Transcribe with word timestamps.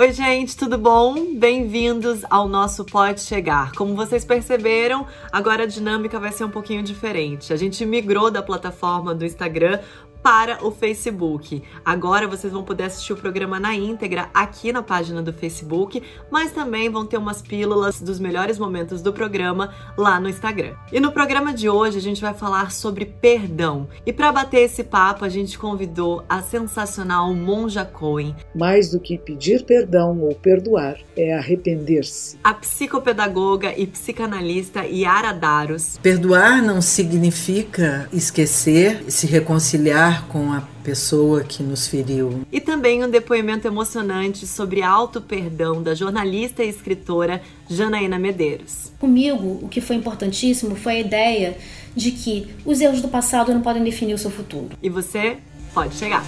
Oi, 0.00 0.14
gente, 0.14 0.56
tudo 0.56 0.78
bom? 0.78 1.34
Bem-vindos 1.34 2.22
ao 2.30 2.48
nosso 2.48 2.86
Pode 2.86 3.20
Chegar. 3.20 3.72
Como 3.72 3.94
vocês 3.94 4.24
perceberam, 4.24 5.06
agora 5.30 5.64
a 5.64 5.66
dinâmica 5.66 6.18
vai 6.18 6.32
ser 6.32 6.42
um 6.42 6.50
pouquinho 6.50 6.82
diferente. 6.82 7.52
A 7.52 7.56
gente 7.56 7.84
migrou 7.84 8.30
da 8.30 8.42
plataforma 8.42 9.14
do 9.14 9.26
Instagram 9.26 9.78
para 10.22 10.64
o 10.64 10.70
Facebook. 10.70 11.62
Agora 11.84 12.28
vocês 12.28 12.52
vão 12.52 12.62
poder 12.62 12.84
assistir 12.84 13.12
o 13.12 13.16
programa 13.16 13.58
na 13.58 13.74
íntegra 13.74 14.28
aqui 14.34 14.72
na 14.72 14.82
página 14.82 15.22
do 15.22 15.32
Facebook, 15.32 16.02
mas 16.30 16.52
também 16.52 16.90
vão 16.90 17.06
ter 17.06 17.16
umas 17.16 17.42
pílulas 17.42 18.00
dos 18.00 18.18
melhores 18.18 18.58
momentos 18.58 19.02
do 19.02 19.12
programa 19.12 19.74
lá 19.96 20.20
no 20.20 20.28
Instagram. 20.28 20.74
E 20.92 21.00
no 21.00 21.12
programa 21.12 21.52
de 21.52 21.68
hoje 21.68 21.98
a 21.98 22.02
gente 22.02 22.20
vai 22.20 22.34
falar 22.34 22.70
sobre 22.70 23.04
perdão. 23.06 23.88
E 24.04 24.12
para 24.12 24.32
bater 24.32 24.60
esse 24.60 24.84
papo, 24.84 25.24
a 25.24 25.28
gente 25.28 25.58
convidou 25.58 26.24
a 26.28 26.42
sensacional 26.42 27.32
Monja 27.34 27.84
Cohen. 27.84 28.34
Mais 28.54 28.90
do 28.90 29.00
que 29.00 29.18
pedir 29.18 29.64
perdão 29.64 30.18
ou 30.20 30.34
perdoar, 30.34 30.96
é 31.16 31.34
arrepender-se. 31.34 32.38
A 32.42 32.54
psicopedagoga 32.54 33.72
e 33.76 33.86
psicanalista 33.86 34.84
Yara 34.84 35.32
Daros. 35.32 35.98
Perdoar 36.02 36.62
não 36.62 36.80
significa 36.80 38.08
esquecer, 38.12 39.04
se 39.08 39.26
reconciliar 39.26 40.09
com 40.28 40.52
a 40.52 40.62
pessoa 40.82 41.42
que 41.42 41.62
nos 41.62 41.86
feriu. 41.86 42.42
E 42.50 42.60
também 42.60 43.04
um 43.04 43.10
depoimento 43.10 43.66
emocionante 43.66 44.46
sobre 44.46 44.82
auto-perdão 44.82 45.82
da 45.82 45.94
jornalista 45.94 46.62
e 46.62 46.68
escritora 46.68 47.42
Janaína 47.68 48.18
Medeiros. 48.18 48.92
Comigo, 48.98 49.60
o 49.62 49.68
que 49.68 49.80
foi 49.80 49.96
importantíssimo 49.96 50.74
foi 50.74 50.94
a 50.94 51.00
ideia 51.00 51.58
de 51.94 52.12
que 52.12 52.48
os 52.64 52.80
erros 52.80 53.00
do 53.00 53.08
passado 53.08 53.52
não 53.52 53.60
podem 53.60 53.82
definir 53.82 54.14
o 54.14 54.18
seu 54.18 54.30
futuro. 54.30 54.70
E 54.82 54.88
você 54.88 55.38
pode 55.72 55.94
chegar. 55.94 56.24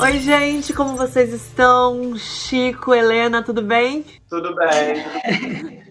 Oi, 0.00 0.18
gente, 0.20 0.72
como 0.72 0.96
vocês 0.96 1.32
estão? 1.32 2.16
Chico, 2.16 2.94
Helena, 2.94 3.42
tudo 3.42 3.62
bem? 3.62 4.04
Tudo 4.28 4.54
bem. 4.54 5.82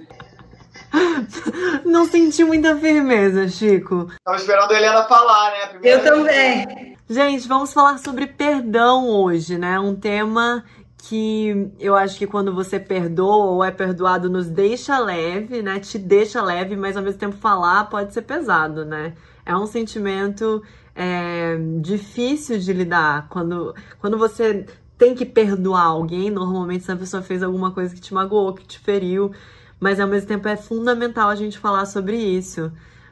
Não 1.86 2.06
senti 2.06 2.44
muita 2.44 2.76
firmeza, 2.76 3.48
Chico. 3.48 4.08
Tava 4.23 4.38
esperando 4.38 4.72
a 4.72 4.76
Helena 4.76 5.03
falar, 5.06 5.52
né? 5.52 5.80
Eu 5.84 6.03
também. 6.03 6.98
Gente, 7.09 7.48
vamos 7.48 7.73
falar 7.73 7.98
sobre 8.00 8.28
perdão 8.28 9.08
hoje, 9.09 9.58
né? 9.58 9.80
Um 9.80 9.95
tema 9.95 10.64
que 10.98 11.72
eu 11.80 11.95
acho 11.95 12.18
que 12.18 12.28
quando 12.28 12.53
você 12.53 12.80
perdoa 12.80 13.45
ou 13.45 13.64
é 13.64 13.72
perdoado 13.72 14.30
nos 14.30 14.48
deixa 14.48 15.00
leve, 15.00 15.62
né? 15.62 15.80
Te 15.80 15.98
deixa 15.98 16.42
leve, 16.42 16.75
mas 16.75 16.98
ao 16.98 17.03
mesmo 17.03 17.20
tempo 17.20 17.38
falar 17.38 17.86
pode 17.86 18.14
ser 18.14 18.23
pesado, 18.23 18.84
né? 18.84 19.14
É 19.45 19.56
um 19.56 19.66
sentimento 19.66 20.62
é, 20.94 21.58
difícil 21.80 22.59
de 22.59 22.73
lidar. 22.73 23.28
Quando, 23.30 23.73
quando 24.00 24.18
você 24.18 24.66
tem 24.98 25.14
que 25.14 25.25
perdoar 25.25 25.86
alguém, 25.86 26.31
normalmente 26.31 26.84
essa 26.84 26.95
pessoa 26.95 27.22
fez 27.22 27.44
alguma 27.44 27.72
coisa 27.72 27.94
que 27.94 28.02
te 28.02 28.14
magoou, 28.14 28.53
que 28.53 28.66
te 28.66 28.80
feriu 28.80 29.31
mas 29.80 30.00
ao 30.00 30.08
mesmo 30.08 30.28
tempo 30.28 30.47
é 30.47 30.58
fundamental 30.58 31.30
a 31.30 31.36
gente 31.36 31.58
falar 31.58 31.86
sobre 31.86 32.17
isso. 32.17 32.72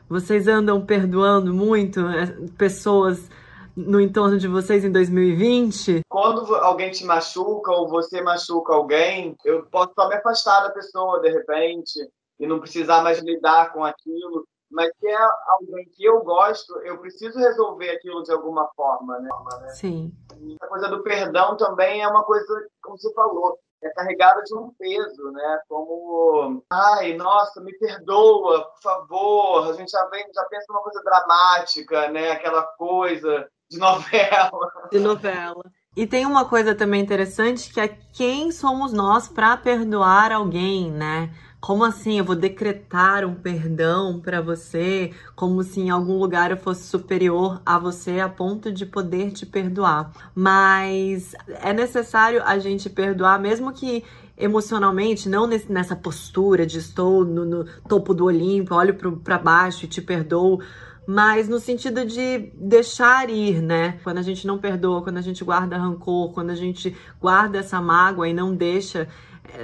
Vocês 0.09 0.47
andam 0.47 0.85
perdoando 0.85 1.53
muito 1.53 1.99
é, 2.07 2.27
pessoas 2.57 3.29
no 3.75 3.99
entorno 3.99 4.37
de 4.37 4.47
vocês 4.47 4.85
em 4.85 4.91
2020? 4.91 6.01
Quando 6.07 6.55
alguém 6.55 6.91
te 6.91 7.03
machuca 7.03 7.71
ou 7.71 7.89
você 7.89 8.21
machuca 8.21 8.73
alguém, 8.73 9.35
eu 9.43 9.63
posso 9.65 9.93
só 9.93 10.07
me 10.07 10.15
afastar 10.15 10.61
da 10.61 10.69
pessoa 10.71 11.19
de 11.19 11.29
repente 11.29 11.99
e 12.39 12.47
não 12.47 12.59
precisar 12.59 13.03
mais 13.03 13.19
lidar 13.19 13.73
com 13.73 13.83
aquilo. 13.83 14.47
Mas 14.71 14.89
se 14.99 15.07
é 15.07 15.17
alguém 15.47 15.85
que 15.93 16.03
eu 16.03 16.21
gosto, 16.23 16.77
eu 16.79 16.97
preciso 16.97 17.37
resolver 17.37 17.89
aquilo 17.91 18.23
de 18.23 18.31
alguma 18.31 18.67
forma, 18.75 19.19
né? 19.19 19.29
Sim. 19.69 20.11
E 20.39 20.55
a 20.61 20.67
coisa 20.67 20.87
do 20.89 21.03
perdão 21.03 21.55
também 21.55 22.01
é 22.01 22.07
uma 22.07 22.23
coisa, 22.23 22.67
como 22.81 22.97
você 22.97 23.13
falou, 23.13 23.57
é 23.85 23.89
carregada 23.91 24.41
de 24.43 24.55
um 24.55 24.71
peso, 24.77 25.31
né? 25.31 25.59
Como, 25.67 26.63
ai, 26.71 27.13
nossa, 27.13 27.61
me 27.61 27.71
perdoa, 27.77 28.65
por 28.71 28.81
favor. 28.81 29.69
A 29.69 29.73
gente 29.73 29.91
já 29.91 30.03
vem, 30.07 30.25
já 30.33 30.43
pensa 30.45 30.65
numa 30.69 30.81
coisa 30.81 31.01
dramática, 31.03 32.09
né? 32.09 32.31
Aquela 32.31 32.63
coisa 32.63 33.47
de 33.69 33.77
novela. 33.79 34.71
De 34.91 34.99
novela. 34.99 35.63
E 35.95 36.05
tem 36.05 36.25
uma 36.25 36.45
coisa 36.45 36.75
também 36.75 37.01
interessante 37.01 37.71
que 37.71 37.79
é 37.79 37.87
quem 37.87 38.51
somos 38.51 38.91
nós 38.91 39.27
para 39.27 39.55
perdoar 39.55 40.31
alguém, 40.31 40.91
né? 40.91 41.29
Como 41.65 41.83
assim 41.83 42.19
eu 42.19 42.23
vou 42.23 42.35
decretar 42.35 43.25
um 43.25 43.33
perdão 43.33 44.19
para 44.19 44.39
você, 44.39 45.09
como 45.35 45.63
se 45.63 45.81
em 45.81 45.89
algum 45.89 46.19
lugar 46.19 46.51
eu 46.51 46.57
fosse 46.57 46.83
superior 46.83 47.59
a 47.65 47.79
você 47.79 48.19
a 48.19 48.29
ponto 48.29 48.71
de 48.71 48.85
poder 48.85 49.31
te 49.31 49.47
perdoar? 49.47 50.11
Mas 50.35 51.33
é 51.63 51.73
necessário 51.73 52.43
a 52.45 52.59
gente 52.59 52.87
perdoar, 52.87 53.39
mesmo 53.39 53.73
que 53.73 54.03
emocionalmente, 54.37 55.27
não 55.27 55.47
nesse, 55.47 55.71
nessa 55.71 55.95
postura 55.95 56.67
de 56.67 56.77
estou 56.77 57.25
no, 57.25 57.43
no 57.43 57.65
topo 57.89 58.13
do 58.13 58.25
Olimpo, 58.25 58.75
olho 58.75 58.93
para 59.23 59.39
baixo 59.39 59.85
e 59.85 59.87
te 59.87 60.03
perdoo, 60.03 60.61
mas 61.07 61.49
no 61.49 61.57
sentido 61.57 62.05
de 62.05 62.51
deixar 62.53 63.27
ir, 63.27 63.59
né? 63.59 63.97
Quando 64.03 64.19
a 64.19 64.21
gente 64.21 64.45
não 64.45 64.59
perdoa, 64.59 65.01
quando 65.01 65.17
a 65.17 65.21
gente 65.21 65.43
guarda 65.43 65.79
rancor, 65.79 66.31
quando 66.31 66.51
a 66.51 66.55
gente 66.55 66.95
guarda 67.19 67.57
essa 67.57 67.81
mágoa 67.81 68.29
e 68.29 68.35
não 68.35 68.55
deixa 68.55 69.07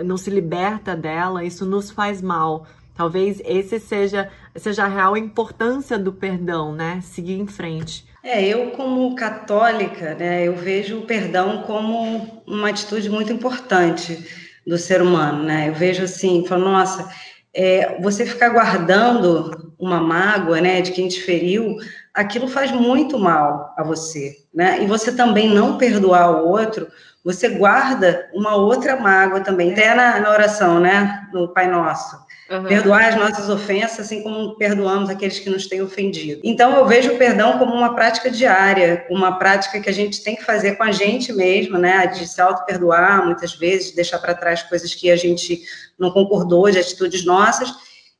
não 0.03 0.18
se 0.18 0.30
liberta 0.30 0.96
dela, 0.96 1.44
isso 1.44 1.66
nos 1.66 1.92
faz 1.92 2.22
mal. 2.22 2.66
Talvez 2.96 3.42
esse 3.46 3.80
seja, 3.80 4.30
seja 4.56 4.84
a 4.84 4.88
real 4.88 5.18
importância 5.18 5.97
do 5.97 6.12
perdão, 6.14 6.74
né? 6.74 7.00
Seguir 7.02 7.40
em 7.40 7.47
frente. 7.47 8.06
É, 8.24 8.46
eu 8.46 8.72
como 8.72 9.16
católica, 9.16 10.14
né, 10.14 10.47
eu 10.47 10.56
vejo 10.56 11.00
o 11.00 11.06
perdão 11.08 11.64
como 11.64 12.44
uma 12.46 12.70
atitude 12.70 13.09
muito 13.09 13.34
importante 13.34 14.28
do 14.66 14.78
ser 14.78 15.02
humano, 15.02 15.44
né? 15.44 15.70
Eu 15.70 15.74
vejo 15.74 16.03
assim, 16.03 16.46
falo, 16.46 16.66
nossa, 16.66 17.09
é, 17.52 18.00
você 18.00 18.25
ficar 18.25 18.50
guardando 18.50 19.74
uma 19.80 20.00
mágoa, 20.00 20.62
né, 20.62 20.81
de 20.81 20.91
quem 20.91 21.08
te 21.08 21.20
feriu, 21.20 21.78
aquilo 22.14 22.47
faz 22.47 22.72
muito 22.72 23.18
mal 23.18 23.74
a 23.75 23.84
você, 23.84 24.38
né? 24.53 24.84
E 24.84 24.86
você 24.86 25.12
também 25.12 25.50
não 25.50 25.80
perdoar 25.80 26.44
o 26.44 26.47
outro, 26.47 26.88
você 27.24 27.50
guarda 27.50 28.30
uma 28.34 28.56
outra 28.56 28.96
mágoa 28.96 29.42
também, 29.42 29.72
até 29.74 29.94
na, 29.94 30.20
na 30.20 30.32
oração, 30.32 30.80
né? 30.80 31.28
No 31.32 31.54
Pai 31.54 31.68
Nosso. 31.68 32.18
Uhum. 32.50 32.66
Perdoar 32.66 33.06
as 33.06 33.16
nossas 33.16 33.50
ofensas, 33.50 34.08
assim 34.08 34.22
como 34.24 34.58
perdoamos 34.58 35.09
aqueles 35.09 35.40
que 35.40 35.50
nos 35.50 35.68
têm 35.68 35.82
ofendido. 35.82 36.42
Então, 36.44 36.76
eu 36.76 36.86
vejo 36.86 37.14
o 37.14 37.18
perdão 37.18 37.58
como 37.58 37.74
uma 37.74 37.96
prática 37.96 38.30
diária, 38.30 39.06
uma 39.09 39.38
prática 39.40 39.80
que 39.80 39.90
a 39.90 39.94
gente 39.94 40.22
tem 40.22 40.36
que 40.36 40.44
fazer 40.44 40.76
com 40.76 40.84
a 40.84 40.92
gente 40.92 41.32
mesmo, 41.32 41.78
né? 41.78 42.08
De 42.08 42.28
se 42.28 42.42
auto-perdoar, 42.42 43.26
muitas 43.26 43.53
vezes, 43.53 43.96
deixar 43.96 44.20
para 44.20 44.34
trás 44.34 44.64
coisas 44.64 44.94
que 44.94 45.09
a 45.09 45.16
gente 45.16 45.62
não 45.98 46.12
concordou, 46.12 46.70
de 46.70 46.80
atitudes 46.80 47.24
nossas, 47.24 47.72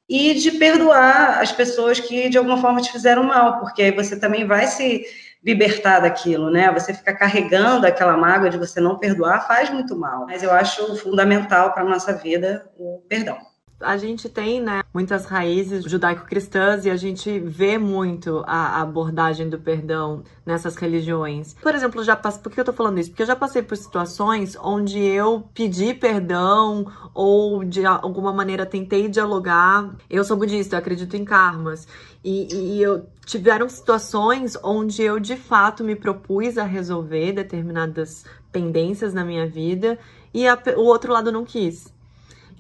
e 0.08 0.34
de 0.36 0.52
perdoar 0.52 1.40
as 1.42 1.52
pessoas 1.52 2.00
que, 2.00 2.30
de 2.30 2.38
alguma 2.38 2.58
forma, 2.58 2.82
te 2.82 2.92
fizeram 2.92 3.24
mal, 3.24 3.60
porque 3.60 3.82
aí 3.82 3.92
você 3.92 4.20
também 4.20 4.46
vai 4.46 4.68
se 4.68 5.04
libertar 5.44 6.00
daquilo, 6.00 6.50
né? 6.50 6.72
Você 6.72 6.94
ficar 6.94 7.16
carregando 7.16 7.88
aquela 7.88 8.16
mágoa 8.16 8.50
de 8.50 8.58
você 8.58 8.80
não 8.80 8.98
perdoar 8.98 9.48
faz 9.48 9.70
muito 9.70 9.96
mal. 9.96 10.26
Mas 10.26 10.44
eu 10.44 10.52
acho 10.52 10.96
fundamental 10.98 11.74
para 11.74 11.84
a 11.84 11.90
nossa 11.90 12.14
vida 12.14 12.70
o 12.78 13.04
perdão 13.10 13.51
a 13.82 13.98
gente 13.98 14.30
tem, 14.30 14.62
né, 14.62 14.84
muitas 14.94 15.26
raízes 15.26 15.84
judaico-cristãs 15.84 16.86
e 16.86 16.90
a 16.90 16.96
gente 16.96 17.40
vê 17.40 17.78
muito 17.78 18.44
a, 18.46 18.82
abordagem 18.82 19.50
do 19.50 19.60
perdão 19.60 20.24
nessas 20.46 20.76
religiões. 20.76 21.56
Por 21.62 21.74
exemplo, 21.74 22.04
já 22.04 22.16
passei, 22.16 22.42
por 22.42 22.52
que 22.52 22.60
eu 22.60 22.66
tô 22.66 22.74
falando 22.74 23.00
isso? 23.00 23.10
Porque 23.10 23.24
eu 23.24 23.28
já 23.28 23.36
passei 23.36 23.62
por 23.62 23.78
situações 23.78 24.58
onde 24.62 25.00
eu 25.00 25.44
pedi 25.54 25.94
perdão 25.94 26.86
ou 27.14 27.64
de 27.64 27.86
alguma 27.86 28.34
maneira 28.34 28.66
tentei 28.66 29.08
dialogar. 29.08 29.96
Eu 30.10 30.24
sou 30.24 30.38
budista, 30.38 30.76
eu 30.76 30.80
acredito 30.80 31.16
em 31.16 31.26
karmas. 31.26 31.88
E, 32.24 32.54
e 32.54 32.82
eu 32.82 33.06
tiveram 33.26 33.70
situações 33.70 34.58
onde 34.64 35.02
eu 35.02 35.20
de 35.20 35.36
fato 35.36 35.84
me 35.84 35.96
propus 35.96 36.58
a 36.58 36.64
resolver 36.64 37.32
determinadas 37.34 38.26
pendências 38.52 39.14
na 39.14 39.24
minha 39.24 39.48
vida 39.48 39.98
e 40.34 40.48
a, 40.48 40.58
o 40.78 40.82
outro 40.82 41.12
lado 41.14 41.32
não 41.32 41.46
quis. 41.46 41.91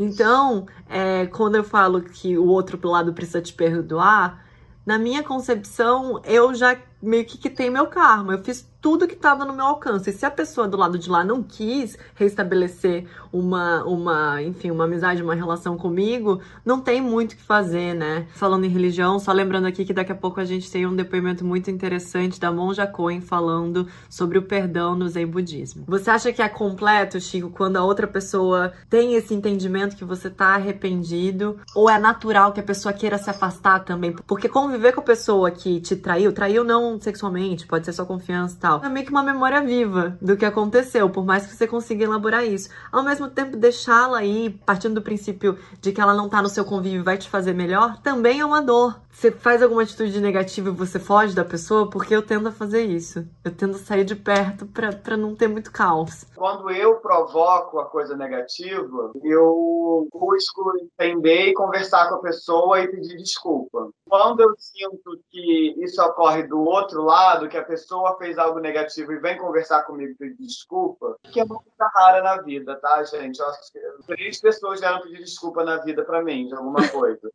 Então, 0.03 0.65
é, 0.89 1.27
quando 1.27 1.55
eu 1.57 1.63
falo 1.63 2.01
que 2.01 2.35
o 2.35 2.47
outro 2.47 2.79
lado 2.89 3.13
precisa 3.13 3.39
te 3.39 3.53
perdoar, 3.53 4.43
na 4.83 4.97
minha 4.97 5.21
concepção, 5.21 6.19
eu 6.25 6.55
já 6.55 6.75
meio 6.99 7.23
que 7.23 7.37
quitei 7.37 7.69
meu 7.69 7.85
karma. 7.85 8.33
Eu 8.33 8.43
fiz 8.43 8.67
tudo 8.81 9.07
que 9.07 9.13
estava 9.13 9.45
no 9.45 9.53
meu 9.53 9.65
alcance. 9.65 10.09
E 10.09 10.13
se 10.13 10.25
a 10.25 10.31
pessoa 10.31 10.67
do 10.67 10.75
lado 10.75 10.97
de 10.97 11.09
lá 11.09 11.23
não 11.23 11.43
quis 11.43 11.97
restabelecer 12.15 13.05
uma, 13.31 13.83
uma, 13.85 14.41
enfim, 14.41 14.71
uma 14.71 14.85
amizade, 14.85 15.21
uma 15.21 15.35
relação 15.35 15.77
comigo, 15.77 16.41
não 16.65 16.81
tem 16.81 17.01
muito 17.01 17.33
o 17.33 17.35
que 17.35 17.43
fazer, 17.43 17.93
né? 17.93 18.27
Falando 18.33 18.65
em 18.65 18.69
religião, 18.69 19.19
só 19.19 19.31
lembrando 19.31 19.67
aqui 19.67 19.85
que 19.85 19.93
daqui 19.93 20.11
a 20.11 20.15
pouco 20.15 20.39
a 20.39 20.45
gente 20.45 20.69
tem 20.71 20.85
um 20.85 20.95
depoimento 20.95 21.45
muito 21.45 21.69
interessante 21.69 22.39
da 22.39 22.51
Monja 22.51 22.87
Coen 22.87 23.21
falando 23.21 23.87
sobre 24.09 24.37
o 24.37 24.41
perdão 24.41 24.95
no 24.95 25.07
Zen 25.07 25.27
budismo. 25.27 25.83
Você 25.87 26.09
acha 26.09 26.33
que 26.33 26.41
é 26.41 26.49
completo, 26.49 27.19
Chico, 27.19 27.49
quando 27.49 27.77
a 27.77 27.83
outra 27.83 28.07
pessoa 28.07 28.73
tem 28.89 29.13
esse 29.13 29.33
entendimento 29.33 29.95
que 29.95 30.03
você 30.03 30.29
tá 30.29 30.55
arrependido? 30.55 31.59
Ou 31.75 31.89
é 31.89 31.99
natural 31.99 32.51
que 32.51 32.59
a 32.59 32.63
pessoa 32.63 32.93
queira 32.93 33.17
se 33.17 33.29
afastar 33.29 33.81
também? 33.81 34.13
Porque 34.25 34.49
conviver 34.49 34.93
com 34.93 35.01
a 35.01 35.03
pessoa 35.03 35.51
que 35.51 35.79
te 35.79 35.95
traiu, 35.95 36.33
traiu 36.33 36.63
não 36.63 36.99
sexualmente, 36.99 37.67
pode 37.67 37.85
ser 37.85 37.93
sua 37.93 38.05
confiança 38.05 38.57
tal, 38.59 38.70
tal. 38.79 38.85
É 38.85 38.89
meio 38.89 39.05
que 39.05 39.11
uma 39.11 39.23
memória 39.23 39.61
viva 39.61 40.17
do 40.21 40.37
que 40.37 40.45
aconteceu, 40.45 41.09
por 41.09 41.25
mais 41.25 41.45
que 41.45 41.55
você 41.55 41.67
consiga 41.67 42.03
elaborar 42.03 42.45
isso. 42.45 42.69
Ao 42.91 43.03
mesmo 43.03 43.29
tempo, 43.29 43.57
deixá-la 43.57 44.19
aí, 44.19 44.49
partindo 44.65 44.95
do 44.95 45.01
princípio 45.01 45.57
de 45.79 45.91
que 45.91 45.99
ela 45.99 46.13
não 46.13 46.29
tá 46.29 46.41
no 46.41 46.49
seu 46.49 46.63
convívio 46.63 47.03
vai 47.03 47.17
te 47.17 47.29
fazer 47.29 47.53
melhor, 47.53 47.97
também 48.01 48.39
é 48.39 48.45
uma 48.45 48.61
dor. 48.61 48.99
Você 49.11 49.29
faz 49.29 49.61
alguma 49.61 49.83
atitude 49.83 50.21
negativa 50.21 50.69
e 50.69 50.71
você 50.71 50.97
foge 50.97 51.35
da 51.35 51.43
pessoa, 51.43 51.89
porque 51.89 52.15
eu 52.15 52.21
tendo 52.21 52.47
a 52.47 52.51
fazer 52.51 52.83
isso. 52.83 53.27
Eu 53.43 53.51
tendo 53.53 53.75
a 53.75 53.79
sair 53.79 54.05
de 54.05 54.15
perto 54.15 54.65
para 54.65 55.17
não 55.17 55.35
ter 55.35 55.49
muito 55.49 55.71
caos. 55.71 56.25
Quando 56.35 56.71
eu 56.71 56.95
provoco 56.95 57.79
a 57.79 57.85
coisa 57.85 58.15
negativa, 58.15 59.11
eu 59.21 60.07
busco 60.11 60.73
entender 60.81 61.47
e 61.47 61.53
conversar 61.53 62.07
com 62.07 62.15
a 62.15 62.21
pessoa 62.21 62.79
e 62.79 62.87
pedir 62.87 63.17
desculpa. 63.17 63.89
Quando 64.07 64.39
eu 64.39 64.53
sinto 64.57 65.19
que 65.29 65.75
isso 65.83 66.01
ocorre 66.01 66.43
do 66.43 66.59
outro 66.61 67.03
lado, 67.03 67.49
que 67.49 67.57
a 67.57 67.63
pessoa 67.63 68.17
fez 68.17 68.37
algo 68.37 68.60
negativo 68.61 69.11
e 69.11 69.19
vem 69.19 69.37
conversar 69.37 69.83
comigo 69.83 70.15
pedir 70.17 70.35
desculpa, 70.37 71.17
que 71.23 71.39
é 71.39 71.43
uma 71.43 71.55
coisa 71.55 71.91
rara 71.93 72.21
na 72.21 72.41
vida, 72.41 72.75
tá, 72.77 73.03
gente? 73.03 73.39
Eu 73.39 73.47
acho 73.47 73.71
que 73.71 73.79
três 74.07 74.39
pessoas 74.39 74.79
vieram 74.79 75.01
pedir 75.01 75.19
desculpa 75.19 75.63
na 75.63 75.77
vida 75.77 76.03
para 76.03 76.23
mim 76.23 76.47
de 76.47 76.55
alguma 76.55 76.87
coisa. 76.89 77.31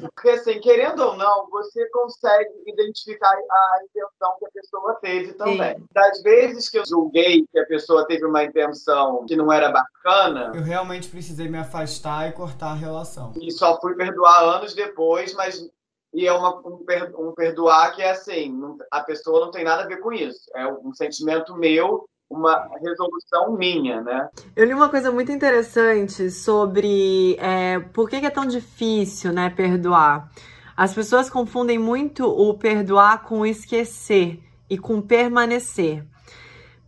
Porque, 0.00 0.30
assim, 0.30 0.60
querendo 0.60 1.00
ou 1.00 1.16
não, 1.16 1.48
você 1.50 1.86
consegue 1.90 2.50
identificar 2.66 3.30
a 3.30 3.78
intenção 3.84 4.36
que 4.38 4.46
a 4.46 4.50
pessoa 4.50 4.94
teve 5.02 5.32
também. 5.34 5.76
Sim. 5.76 5.84
Das 5.92 6.22
vezes 6.22 6.68
que 6.68 6.78
eu 6.78 6.86
julguei 6.86 7.46
que 7.50 7.58
a 7.58 7.66
pessoa 7.66 8.06
teve 8.06 8.24
uma 8.24 8.44
intenção 8.44 9.24
que 9.26 9.36
não 9.36 9.52
era 9.52 9.70
bacana. 9.70 10.52
Eu 10.54 10.62
realmente 10.62 11.08
precisei 11.08 11.48
me 11.48 11.58
afastar 11.58 12.28
e 12.28 12.32
cortar 12.32 12.70
a 12.70 12.74
relação. 12.74 13.32
E 13.40 13.50
só 13.50 13.78
fui 13.80 13.94
perdoar 13.94 14.42
anos 14.56 14.74
depois, 14.74 15.34
mas. 15.34 15.68
E 16.12 16.26
é 16.26 16.32
uma, 16.32 16.56
um, 16.66 16.84
um 17.18 17.32
perdoar 17.32 17.94
que 17.94 18.02
é 18.02 18.10
assim: 18.10 18.58
a 18.90 19.00
pessoa 19.00 19.40
não 19.40 19.50
tem 19.50 19.64
nada 19.64 19.82
a 19.82 19.86
ver 19.86 19.98
com 19.98 20.12
isso. 20.12 20.50
É 20.54 20.66
um 20.66 20.92
sentimento 20.92 21.56
meu 21.56 22.08
uma 22.30 22.70
resolução 22.80 23.56
minha, 23.56 24.00
né? 24.02 24.28
Eu 24.54 24.64
li 24.64 24.72
uma 24.72 24.88
coisa 24.88 25.10
muito 25.10 25.32
interessante 25.32 26.30
sobre 26.30 27.36
é, 27.40 27.80
por 27.80 28.08
que 28.08 28.16
é 28.16 28.30
tão 28.30 28.46
difícil, 28.46 29.32
né, 29.32 29.50
perdoar. 29.50 30.30
As 30.76 30.94
pessoas 30.94 31.28
confundem 31.28 31.76
muito 31.76 32.24
o 32.24 32.56
perdoar 32.56 33.24
com 33.24 33.44
esquecer 33.44 34.40
e 34.68 34.78
com 34.78 35.02
permanecer. 35.02 36.06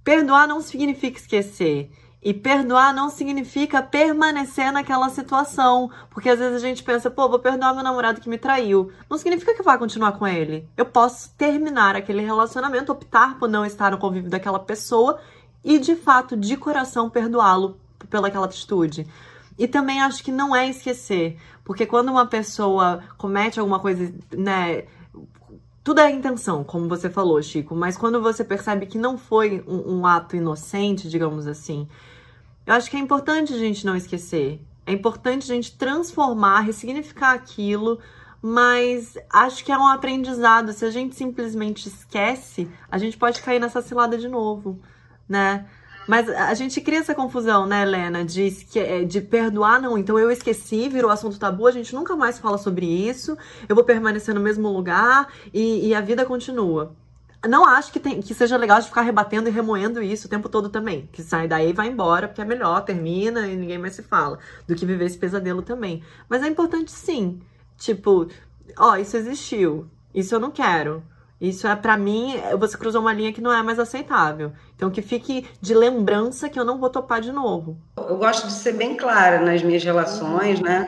Perdoar 0.04 0.46
não 0.46 0.60
significa 0.60 1.18
esquecer. 1.18 1.90
E 2.22 2.32
perdoar 2.32 2.94
não 2.94 3.10
significa 3.10 3.82
permanecer 3.82 4.72
naquela 4.72 5.08
situação. 5.08 5.90
Porque 6.08 6.28
às 6.28 6.38
vezes 6.38 6.56
a 6.56 6.66
gente 6.66 6.82
pensa, 6.82 7.10
pô, 7.10 7.28
vou 7.28 7.40
perdoar 7.40 7.74
meu 7.74 7.82
namorado 7.82 8.20
que 8.20 8.28
me 8.28 8.38
traiu. 8.38 8.92
Não 9.10 9.18
significa 9.18 9.54
que 9.54 9.60
eu 9.60 9.64
vá 9.64 9.76
continuar 9.76 10.12
com 10.12 10.26
ele. 10.26 10.68
Eu 10.76 10.86
posso 10.86 11.34
terminar 11.36 11.96
aquele 11.96 12.22
relacionamento, 12.22 12.92
optar 12.92 13.38
por 13.38 13.48
não 13.48 13.66
estar 13.66 13.90
no 13.90 13.98
convívio 13.98 14.30
daquela 14.30 14.60
pessoa 14.60 15.18
e 15.64 15.78
de 15.78 15.94
fato, 15.96 16.36
de 16.36 16.56
coração, 16.56 17.10
perdoá-lo 17.10 17.78
pelaquela 18.10 18.46
atitude. 18.46 19.06
E 19.58 19.68
também 19.68 20.00
acho 20.00 20.24
que 20.24 20.32
não 20.32 20.54
é 20.56 20.68
esquecer, 20.68 21.38
porque 21.64 21.86
quando 21.86 22.08
uma 22.08 22.26
pessoa 22.26 23.02
comete 23.16 23.60
alguma 23.60 23.78
coisa, 23.78 24.12
né, 24.32 24.84
tudo 25.84 26.00
é 26.00 26.10
intenção, 26.10 26.64
como 26.64 26.88
você 26.88 27.10
falou, 27.10 27.42
Chico, 27.42 27.74
mas 27.74 27.96
quando 27.96 28.20
você 28.20 28.44
percebe 28.44 28.86
que 28.86 28.98
não 28.98 29.18
foi 29.18 29.64
um, 29.66 29.98
um, 29.98 30.06
ato 30.06 30.36
inocente, 30.36 31.08
digamos 31.08 31.46
assim, 31.46 31.88
eu 32.66 32.74
acho 32.74 32.90
que 32.90 32.96
é 32.96 33.00
importante 33.00 33.52
a 33.52 33.58
gente 33.58 33.84
não 33.84 33.96
esquecer. 33.96 34.60
É 34.86 34.92
importante 34.92 35.50
a 35.50 35.54
gente 35.54 35.76
transformar, 35.76 36.60
ressignificar 36.60 37.32
aquilo, 37.32 37.98
mas 38.40 39.16
acho 39.30 39.64
que 39.64 39.72
é 39.72 39.78
um 39.78 39.86
aprendizado. 39.86 40.72
Se 40.72 40.84
a 40.84 40.90
gente 40.90 41.14
simplesmente 41.14 41.88
esquece, 41.88 42.68
a 42.90 42.98
gente 42.98 43.16
pode 43.16 43.42
cair 43.42 43.60
nessa 43.60 43.82
cilada 43.82 44.16
de 44.18 44.28
novo 44.28 44.80
né? 45.32 45.66
Mas 46.06 46.28
a 46.28 46.52
gente 46.54 46.80
cria 46.80 46.98
essa 46.98 47.14
confusão, 47.14 47.66
né, 47.66 47.82
Helena? 47.82 48.24
De, 48.24 48.52
é, 48.74 49.04
de 49.04 49.20
perdoar, 49.20 49.80
não. 49.80 49.96
Então 49.96 50.18
eu 50.18 50.30
esqueci, 50.30 50.88
virou 50.88 51.10
assunto 51.10 51.38
tabu, 51.38 51.66
a 51.66 51.70
gente 51.70 51.94
nunca 51.94 52.16
mais 52.16 52.38
fala 52.38 52.58
sobre 52.58 52.86
isso, 52.86 53.36
eu 53.68 53.74
vou 53.74 53.84
permanecer 53.84 54.34
no 54.34 54.40
mesmo 54.40 54.68
lugar 54.68 55.32
e, 55.52 55.88
e 55.88 55.94
a 55.94 56.00
vida 56.00 56.24
continua. 56.24 56.94
Não 57.48 57.64
acho 57.64 57.92
que, 57.92 57.98
tem, 57.98 58.20
que 58.22 58.34
seja 58.34 58.56
legal 58.56 58.80
de 58.80 58.86
ficar 58.86 59.02
rebatendo 59.02 59.48
e 59.48 59.52
remoendo 59.52 60.00
isso 60.00 60.26
o 60.26 60.30
tempo 60.30 60.48
todo 60.48 60.68
também. 60.68 61.08
Que 61.10 61.22
sai 61.22 61.48
daí 61.48 61.70
e 61.70 61.72
vai 61.72 61.88
embora, 61.88 62.28
porque 62.28 62.40
é 62.40 62.44
melhor, 62.44 62.84
termina 62.84 63.48
e 63.48 63.56
ninguém 63.56 63.78
mais 63.78 63.94
se 63.94 64.02
fala. 64.02 64.38
Do 64.66 64.76
que 64.76 64.86
viver 64.86 65.06
esse 65.06 65.18
pesadelo 65.18 65.60
também. 65.60 66.04
Mas 66.28 66.42
é 66.42 66.46
importante 66.46 66.92
sim. 66.92 67.40
Tipo, 67.76 68.28
ó, 68.78 68.96
isso 68.96 69.16
existiu. 69.16 69.90
Isso 70.14 70.34
eu 70.34 70.40
não 70.40 70.52
quero. 70.52 71.02
Isso 71.42 71.66
é 71.66 71.74
para 71.74 71.96
mim, 71.96 72.40
você 72.56 72.78
cruzou 72.78 73.00
uma 73.00 73.12
linha 73.12 73.32
que 73.32 73.40
não 73.40 73.52
é 73.52 73.60
mais 73.64 73.76
aceitável. 73.76 74.52
Então 74.76 74.88
que 74.88 75.02
fique 75.02 75.44
de 75.60 75.74
lembrança 75.74 76.48
que 76.48 76.56
eu 76.56 76.64
não 76.64 76.78
vou 76.78 76.88
topar 76.88 77.20
de 77.20 77.32
novo. 77.32 77.76
Eu 77.96 78.16
gosto 78.16 78.46
de 78.46 78.52
ser 78.52 78.74
bem 78.74 78.96
clara 78.96 79.40
nas 79.40 79.60
minhas 79.60 79.82
relações, 79.82 80.60
né? 80.60 80.86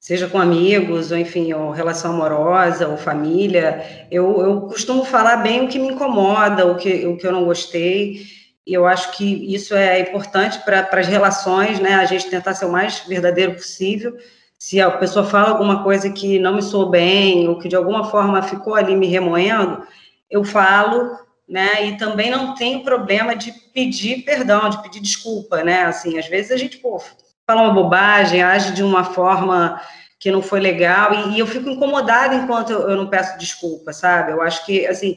Seja 0.00 0.26
com 0.26 0.40
amigos, 0.40 1.12
ou 1.12 1.18
enfim, 1.18 1.52
ou 1.52 1.70
relação 1.70 2.14
amorosa, 2.14 2.88
ou 2.88 2.96
família. 2.96 4.08
Eu, 4.10 4.40
eu 4.40 4.60
costumo 4.62 5.04
falar 5.04 5.36
bem 5.36 5.64
o 5.64 5.68
que 5.68 5.78
me 5.78 5.92
incomoda, 5.92 6.66
o 6.66 6.74
que, 6.74 7.06
o 7.06 7.16
que 7.16 7.24
eu 7.24 7.30
não 7.30 7.44
gostei. 7.44 8.22
E 8.66 8.74
eu 8.74 8.84
acho 8.84 9.12
que 9.12 9.54
isso 9.54 9.72
é 9.72 10.00
importante 10.00 10.58
para 10.64 10.88
as 10.90 11.06
relações, 11.06 11.78
né? 11.78 11.94
A 11.94 12.06
gente 12.06 12.28
tentar 12.28 12.54
ser 12.54 12.64
o 12.64 12.72
mais 12.72 12.98
verdadeiro 13.06 13.54
possível 13.54 14.16
se 14.62 14.80
a 14.80 14.92
pessoa 14.92 15.24
fala 15.24 15.48
alguma 15.48 15.82
coisa 15.82 16.08
que 16.08 16.38
não 16.38 16.54
me 16.54 16.62
soou 16.62 16.88
bem, 16.88 17.48
ou 17.48 17.58
que 17.58 17.68
de 17.68 17.74
alguma 17.74 18.04
forma 18.04 18.40
ficou 18.42 18.76
ali 18.76 18.94
me 18.94 19.08
remoendo, 19.08 19.82
eu 20.30 20.44
falo, 20.44 21.18
né? 21.48 21.88
E 21.88 21.96
também 21.96 22.30
não 22.30 22.54
tenho 22.54 22.84
problema 22.84 23.34
de 23.34 23.50
pedir 23.74 24.22
perdão, 24.24 24.70
de 24.70 24.80
pedir 24.80 25.00
desculpa, 25.00 25.64
né? 25.64 25.82
Assim, 25.82 26.16
às 26.16 26.28
vezes 26.28 26.52
a 26.52 26.56
gente, 26.56 26.78
pô, 26.78 27.02
fala 27.44 27.62
uma 27.62 27.74
bobagem, 27.74 28.40
age 28.40 28.72
de 28.72 28.84
uma 28.84 29.02
forma 29.02 29.82
que 30.16 30.30
não 30.30 30.40
foi 30.40 30.60
legal, 30.60 31.12
e, 31.12 31.30
e 31.30 31.38
eu 31.40 31.46
fico 31.48 31.68
incomodada 31.68 32.36
enquanto 32.36 32.70
eu, 32.70 32.88
eu, 32.88 32.96
não 32.96 33.08
peço 33.08 33.36
desculpa, 33.38 33.92
sabe? 33.92 34.30
Eu 34.30 34.40
acho 34.40 34.64
que, 34.64 34.86
assim, 34.86 35.16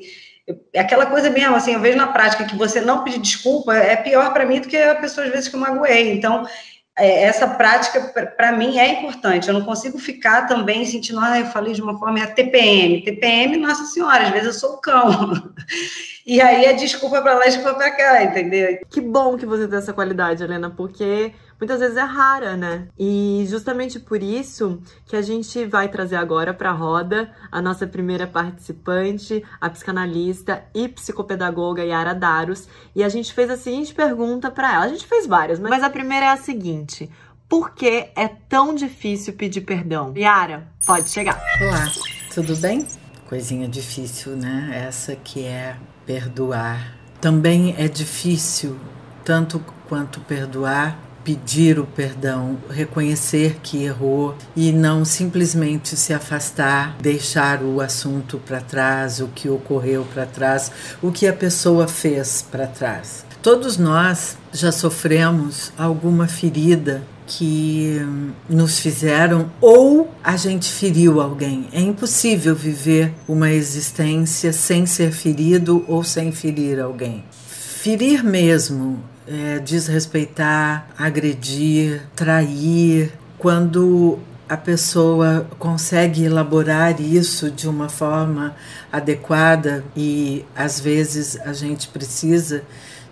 é 0.73 0.79
aquela 0.79 1.05
coisa 1.05 1.29
mesmo, 1.29 1.55
assim, 1.55 1.75
eu 1.75 1.79
vejo 1.79 1.99
na 1.99 2.07
prática 2.07 2.45
que 2.45 2.55
você 2.55 2.81
não 2.81 3.03
pedir 3.03 3.19
desculpa 3.19 3.75
é 3.75 3.95
pior 3.95 4.33
para 4.33 4.43
mim 4.47 4.59
do 4.59 4.67
que 4.67 4.75
a 4.75 4.95
pessoa, 4.95 5.27
às 5.27 5.31
vezes, 5.31 5.47
que 5.47 5.55
eu 5.55 5.59
magoei. 5.59 6.13
Então, 6.13 6.47
essa 6.97 7.47
prática, 7.47 7.99
para 8.37 8.53
mim, 8.53 8.77
é 8.79 8.99
importante. 9.01 9.47
Eu 9.47 9.53
não 9.53 9.65
consigo 9.65 9.97
ficar 9.99 10.47
também 10.47 10.85
sentindo, 10.85 11.19
ah, 11.19 11.39
eu 11.39 11.45
falei 11.47 11.73
de 11.73 11.81
uma 11.81 11.99
forma, 11.99 12.19
é 12.19 12.25
TPM. 12.25 13.03
TPM, 13.03 13.57
nossa 13.57 13.85
senhora, 13.85 14.23
às 14.23 14.29
vezes 14.29 14.47
eu 14.47 14.53
sou 14.53 14.73
o 14.75 14.77
cão. 14.77 15.53
E 16.27 16.41
aí 16.41 16.65
é 16.65 16.73
desculpa 16.73 17.21
para 17.21 17.35
lá 17.35 17.45
e 17.45 17.51
desculpa 17.51 17.75
para 17.75 17.91
cá, 17.91 18.23
entendeu? 18.23 18.79
Que 18.89 18.99
bom 18.99 19.37
que 19.37 19.45
você 19.45 19.67
tem 19.67 19.77
essa 19.77 19.93
qualidade, 19.93 20.43
Helena, 20.43 20.71
porque 20.71 21.31
muitas 21.59 21.79
vezes 21.79 21.97
é 21.97 22.03
rara, 22.03 22.55
né? 22.55 22.87
E 22.97 23.45
justamente 23.49 23.99
por 23.99 24.21
isso 24.21 24.81
que 25.05 25.15
a 25.15 25.21
gente 25.21 25.65
vai 25.65 25.87
trazer 25.87 26.15
agora 26.15 26.53
para 26.53 26.69
a 26.69 26.73
roda 26.73 27.31
a 27.51 27.61
nossa 27.61 27.87
primeira 27.87 28.27
participante, 28.27 29.43
a 29.59 29.69
psicanalista 29.69 30.63
e 30.73 30.87
psicopedagoga 30.87 31.83
Yara 31.83 32.13
Daros, 32.13 32.67
e 32.95 33.03
a 33.03 33.09
gente 33.09 33.33
fez 33.33 33.49
a 33.49 33.57
seguinte 33.57 33.93
pergunta 33.93 34.51
para 34.51 34.73
ela. 34.73 34.85
A 34.85 34.89
gente 34.89 35.07
fez 35.07 35.25
várias, 35.25 35.59
mas 35.59 35.83
a 35.83 35.89
primeira 35.89 36.27
é 36.27 36.29
a 36.29 36.37
seguinte: 36.37 37.09
por 37.47 37.71
que 37.71 38.09
é 38.15 38.27
tão 38.27 38.73
difícil 38.73 39.33
pedir 39.33 39.61
perdão? 39.61 40.13
Yara, 40.15 40.67
pode 40.85 41.09
chegar. 41.09 41.41
Olá, 41.61 41.91
tudo 42.33 42.55
bem? 42.57 42.85
Coisinha 43.29 43.67
difícil, 43.67 44.35
né? 44.35 44.71
Essa 44.87 45.15
que 45.15 45.43
é 45.43 45.75
perdoar. 46.05 46.95
Também 47.19 47.73
é 47.77 47.87
difícil, 47.87 48.77
tanto 49.23 49.59
quanto 49.87 50.19
perdoar, 50.21 50.99
pedir 51.25 51.79
o 51.79 51.85
perdão, 51.85 52.57
reconhecer 52.69 53.57
que 53.63 53.83
errou 53.83 54.35
e 54.55 54.71
não 54.71 55.03
simplesmente 55.03 55.97
se 55.97 56.13
afastar, 56.13 56.95
deixar 57.01 57.63
o 57.63 57.81
assunto 57.81 58.37
para 58.37 58.61
trás, 58.61 59.19
o 59.19 59.27
que 59.27 59.49
ocorreu 59.49 60.05
para 60.13 60.27
trás, 60.27 60.71
o 61.01 61.11
que 61.11 61.27
a 61.27 61.33
pessoa 61.33 61.87
fez 61.87 62.45
para 62.49 62.67
trás. 62.67 63.25
Todos 63.41 63.77
nós 63.77 64.37
já 64.53 64.71
sofremos 64.71 65.73
alguma 65.77 66.27
ferida 66.27 67.03
que 67.27 67.99
nos 68.47 68.79
fizeram 68.79 69.51
ou 69.59 70.11
a 70.23 70.37
gente 70.37 70.71
feriu 70.71 71.19
alguém. 71.19 71.67
É 71.71 71.81
impossível 71.81 72.55
viver 72.55 73.13
uma 73.27 73.51
existência 73.51 74.53
sem 74.53 74.85
ser 74.85 75.11
ferido 75.11 75.83
ou 75.87 76.03
sem 76.03 76.31
ferir 76.31 76.79
alguém. 76.79 77.23
Ferir 77.47 78.23
mesmo 78.23 79.03
é, 79.27 79.59
desrespeitar, 79.59 80.87
agredir, 80.97 82.01
trair, 82.15 83.13
quando 83.37 84.19
a 84.47 84.55
pessoa 84.55 85.47
consegue 85.57 86.23
elaborar 86.23 86.99
isso 87.01 87.49
de 87.49 87.67
uma 87.67 87.89
forma 87.89 88.55
adequada 88.91 89.83
e 89.95 90.45
às 90.55 90.79
vezes 90.79 91.39
a 91.41 91.51
gente 91.51 91.87
precisa 91.87 92.63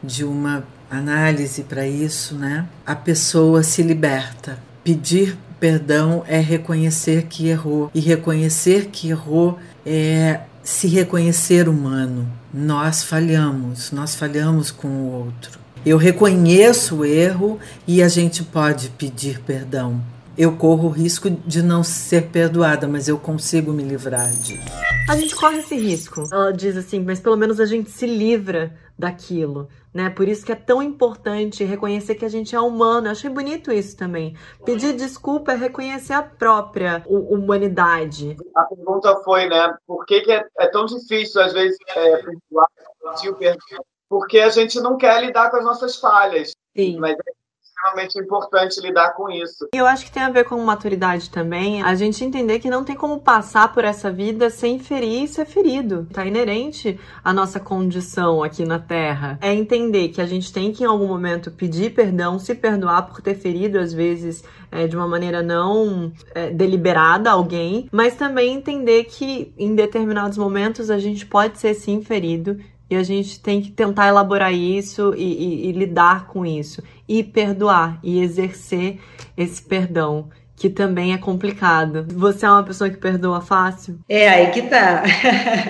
de 0.04 0.24
uma 0.24 0.64
análise 0.90 1.64
para 1.64 1.88
isso, 1.88 2.36
né? 2.36 2.68
A 2.86 2.96
pessoa 2.96 3.64
se 3.64 3.82
liberta. 3.82 4.60
Pedir 4.84 5.38
perdão 5.60 6.24
é 6.28 6.40
reconhecer 6.40 7.24
que 7.24 7.48
errou 7.48 7.90
e 7.96 8.00
reconhecer 8.00 8.88
que 8.88 9.10
errou 9.10 9.58
é 9.86 10.42
se 10.62 10.88
reconhecer 10.88 11.68
humano. 11.68 12.32
Nós 12.54 13.04
falhamos, 13.04 13.92
nós 13.92 14.14
falhamos 14.14 14.72
com 14.72 14.88
o 14.88 15.12
outro. 15.12 15.63
Eu 15.86 15.98
reconheço 15.98 17.00
o 17.00 17.06
erro 17.06 17.60
e 17.86 18.02
a 18.02 18.08
gente 18.08 18.42
pode 18.42 18.90
pedir 18.92 19.42
perdão. 19.42 20.00
Eu 20.38 20.56
corro 20.56 20.88
o 20.88 20.92
risco 20.92 21.30
de 21.30 21.62
não 21.62 21.84
ser 21.84 22.30
perdoada, 22.30 22.88
mas 22.88 23.10
eu 23.10 23.20
consigo 23.20 23.74
me 23.74 23.84
livrar 23.84 24.30
disso. 24.32 24.64
A 25.10 25.16
gente 25.18 25.36
corre 25.36 25.58
esse 25.60 25.76
risco. 25.76 26.24
Ela 26.32 26.54
diz 26.54 26.78
assim, 26.78 27.02
mas 27.02 27.20
pelo 27.20 27.36
menos 27.36 27.60
a 27.60 27.66
gente 27.66 27.92
se 27.92 28.08
livra 28.08 28.74
daquilo, 28.98 29.68
né? 29.94 30.10
Por 30.10 30.30
isso 30.30 30.46
que 30.46 30.54
é 30.54 30.56
tão 30.56 30.82
importante 30.82 31.66
reconhecer 31.66 32.16
que 32.16 32.24
a 32.24 32.30
gente 32.30 32.56
é 32.56 32.60
humano. 32.62 33.08
Eu 33.08 33.12
achei 33.12 33.30
bonito 33.30 33.70
isso 33.70 33.98
também. 33.98 34.38
Pedir 34.64 34.96
desculpa 34.96 35.52
é 35.52 35.56
reconhecer 35.56 36.14
a 36.14 36.24
própria 36.24 37.04
humanidade. 37.08 38.38
A 38.56 38.64
pergunta 38.64 39.18
foi, 39.26 39.50
né? 39.50 39.76
Por 39.86 40.06
que, 40.06 40.22
que 40.22 40.32
é, 40.32 40.46
é, 40.60 40.68
tão 40.68 40.86
difícil 40.86 41.42
às 41.42 41.52
vezes 41.52 41.78
é, 41.90 42.18
perdoar, 42.18 42.68
pedir 43.16 43.30
o 43.30 43.36
perdão? 43.36 43.84
Porque 44.14 44.38
a 44.38 44.50
gente 44.50 44.80
não 44.80 44.96
quer 44.96 45.26
lidar 45.26 45.50
com 45.50 45.58
as 45.58 45.64
nossas 45.64 45.96
falhas. 45.96 46.52
Sim. 46.78 47.00
Mas 47.00 47.14
é 47.14 47.32
extremamente 47.64 48.20
importante 48.20 48.80
lidar 48.80 49.16
com 49.16 49.28
isso. 49.28 49.68
E 49.74 49.78
eu 49.78 49.88
acho 49.88 50.06
que 50.06 50.12
tem 50.12 50.22
a 50.22 50.30
ver 50.30 50.44
com 50.44 50.56
maturidade 50.60 51.32
também, 51.32 51.82
a 51.82 51.96
gente 51.96 52.24
entender 52.24 52.60
que 52.60 52.70
não 52.70 52.84
tem 52.84 52.96
como 52.96 53.22
passar 53.22 53.74
por 53.74 53.84
essa 53.84 54.12
vida 54.12 54.52
sem 54.52 54.78
ferir 54.78 55.24
e 55.24 55.28
ser 55.28 55.46
ferido. 55.46 56.08
Tá 56.14 56.24
inerente 56.24 57.00
à 57.24 57.34
nossa 57.34 57.60
condição 57.60 58.44
aqui 58.44 58.64
na 58.66 58.78
Terra. 58.78 59.40
É 59.42 59.52
entender 59.52 60.10
que 60.10 60.22
a 60.22 60.28
gente 60.28 60.54
tem 60.54 60.72
que 60.72 60.84
em 60.84 60.88
algum 60.88 61.08
momento 61.08 61.50
pedir 61.50 61.96
perdão, 61.96 62.38
se 62.38 62.54
perdoar 62.54 63.08
por 63.08 63.20
ter 63.20 63.34
ferido, 63.34 63.80
às 63.80 63.92
vezes 63.92 64.44
é, 64.72 64.86
de 64.86 64.96
uma 64.96 65.08
maneira 65.08 65.42
não 65.42 66.12
é, 66.36 66.52
deliberada 66.52 67.32
alguém, 67.32 67.90
mas 67.92 68.16
também 68.16 68.54
entender 68.54 69.06
que 69.06 69.54
em 69.58 69.74
determinados 69.74 70.38
momentos 70.38 70.92
a 70.92 71.00
gente 71.00 71.26
pode 71.26 71.58
ser 71.58 71.74
sim 71.74 72.00
ferido 72.00 72.60
e 72.94 72.96
a 72.96 73.02
gente 73.02 73.40
tem 73.40 73.60
que 73.60 73.72
tentar 73.72 74.08
elaborar 74.08 74.54
isso 74.54 75.16
e, 75.18 75.24
e, 75.24 75.70
e 75.70 75.72
lidar 75.72 76.28
com 76.28 76.46
isso. 76.46 76.84
E 77.08 77.24
perdoar 77.24 78.00
e 78.04 78.22
exercer 78.22 79.00
esse 79.36 79.64
perdão 79.64 80.30
que 80.56 80.70
também 80.70 81.12
é 81.12 81.18
complicado. 81.18 82.06
Você 82.14 82.46
é 82.46 82.50
uma 82.50 82.64
pessoa 82.64 82.90
que 82.92 82.98
perdoa 82.98 83.42
fácil? 83.42 84.00
É, 84.08 84.30
aí 84.30 84.52
que 84.52 84.62
tá. 84.62 85.04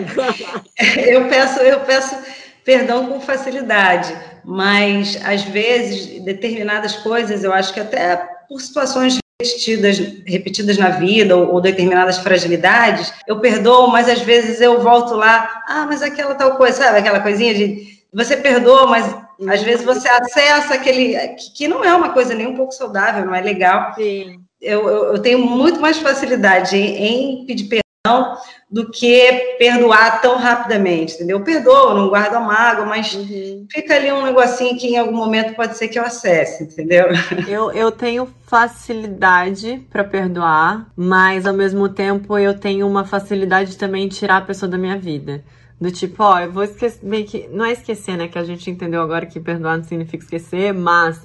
eu 1.08 1.30
peço, 1.30 1.60
eu 1.62 1.80
peço 1.80 2.18
perdão 2.66 3.08
com 3.08 3.22
facilidade, 3.22 4.14
mas 4.44 5.18
às 5.24 5.44
vezes 5.44 6.22
determinadas 6.24 6.98
coisas, 6.98 7.44
eu 7.44 7.54
acho 7.54 7.74
que 7.74 7.80
até 7.80 8.18
por 8.50 8.60
situações 8.60 9.23
repetidas, 9.44 10.00
repetidas 10.26 10.78
na 10.78 10.90
vida 10.90 11.36
ou, 11.36 11.54
ou, 11.54 11.62
determinadas 11.62 12.18
fragilidades, 12.18 13.14
eu 13.28 13.40
perdoo, 13.40 13.88
mas 13.88 14.10
às 14.10 14.22
vezes 14.22 14.62
eu 14.62 14.82
volto 14.82 15.16
lá, 15.16 15.64
ah, 15.68 15.86
mas 15.86 16.02
aquela 16.02 16.36
tal 16.36 16.56
coisa, 16.56 16.84
sabe? 16.84 17.00
Aquela 17.00 17.20
coisinha 17.20 17.54
de 17.54 17.94
você 18.14 18.38
perdoa, 18.38 18.88
mas 18.88 19.16
às 19.48 19.62
vezes 19.62 19.84
você 19.86 20.08
acessa 20.08 20.76
aquele 20.76 21.16
que, 21.56 21.68
não 21.68 21.84
é 21.84 21.94
uma 21.94 22.10
coisa 22.10 22.34
nem 22.34 22.48
um 22.48 22.56
pouco 22.56 22.72
saudável, 22.72 23.26
não 23.26 23.36
é 23.36 23.42
legal. 23.42 23.94
Sim. 23.96 24.40
Eu, 24.62 24.88
eu, 24.88 25.04
eu 25.16 25.20
tenho 25.20 25.40
muito 25.40 25.82
mais 25.82 25.98
facilidade 25.98 26.78
em, 26.78 27.42
em 27.42 27.46
pedir 27.46 27.66
perdão 27.66 28.38
do 28.74 28.90
que 28.90 29.56
perdoar 29.60 30.20
tão 30.20 30.36
rapidamente, 30.36 31.14
entendeu? 31.14 31.38
Eu 31.38 31.44
perdoo, 31.44 31.94
não 31.94 32.10
guardo 32.10 32.34
a 32.34 32.40
mágoa, 32.40 32.88
mas 32.88 33.14
uhum. 33.14 33.68
fica 33.72 33.94
ali 33.94 34.12
um 34.12 34.24
negocinho 34.24 34.76
que 34.80 34.88
em 34.88 34.98
algum 34.98 35.16
momento 35.16 35.54
pode 35.54 35.78
ser 35.78 35.90
que 35.90 36.00
eu 36.00 36.04
acesse, 36.04 36.64
entendeu? 36.64 37.06
Eu, 37.48 37.72
eu 37.72 37.92
tenho 37.92 38.28
facilidade 38.48 39.86
para 39.92 40.04
perdoar, 40.04 40.88
mas 40.96 41.46
ao 41.46 41.54
mesmo 41.54 41.88
tempo 41.88 42.36
eu 42.38 42.58
tenho 42.58 42.88
uma 42.88 43.06
facilidade 43.06 43.78
também 43.78 44.08
de 44.08 44.16
tirar 44.16 44.38
a 44.38 44.42
pessoa 44.42 44.68
da 44.70 44.78
minha 44.78 44.98
vida. 44.98 45.44
Do 45.80 45.92
tipo, 45.92 46.24
ó, 46.24 46.40
eu 46.40 46.52
vou 46.52 46.64
esquecer, 46.64 47.00
meio 47.04 47.26
que, 47.26 47.48
não 47.50 47.66
é 47.66 47.74
esquecer, 47.74 48.18
né, 48.18 48.28
que 48.28 48.40
a 48.40 48.44
gente 48.44 48.72
entendeu 48.72 49.02
agora 49.02 49.26
que 49.26 49.40
perdoar 49.40 49.78
não 49.78 49.84
significa 49.84 50.24
esquecer, 50.24 50.74
mas 50.74 51.22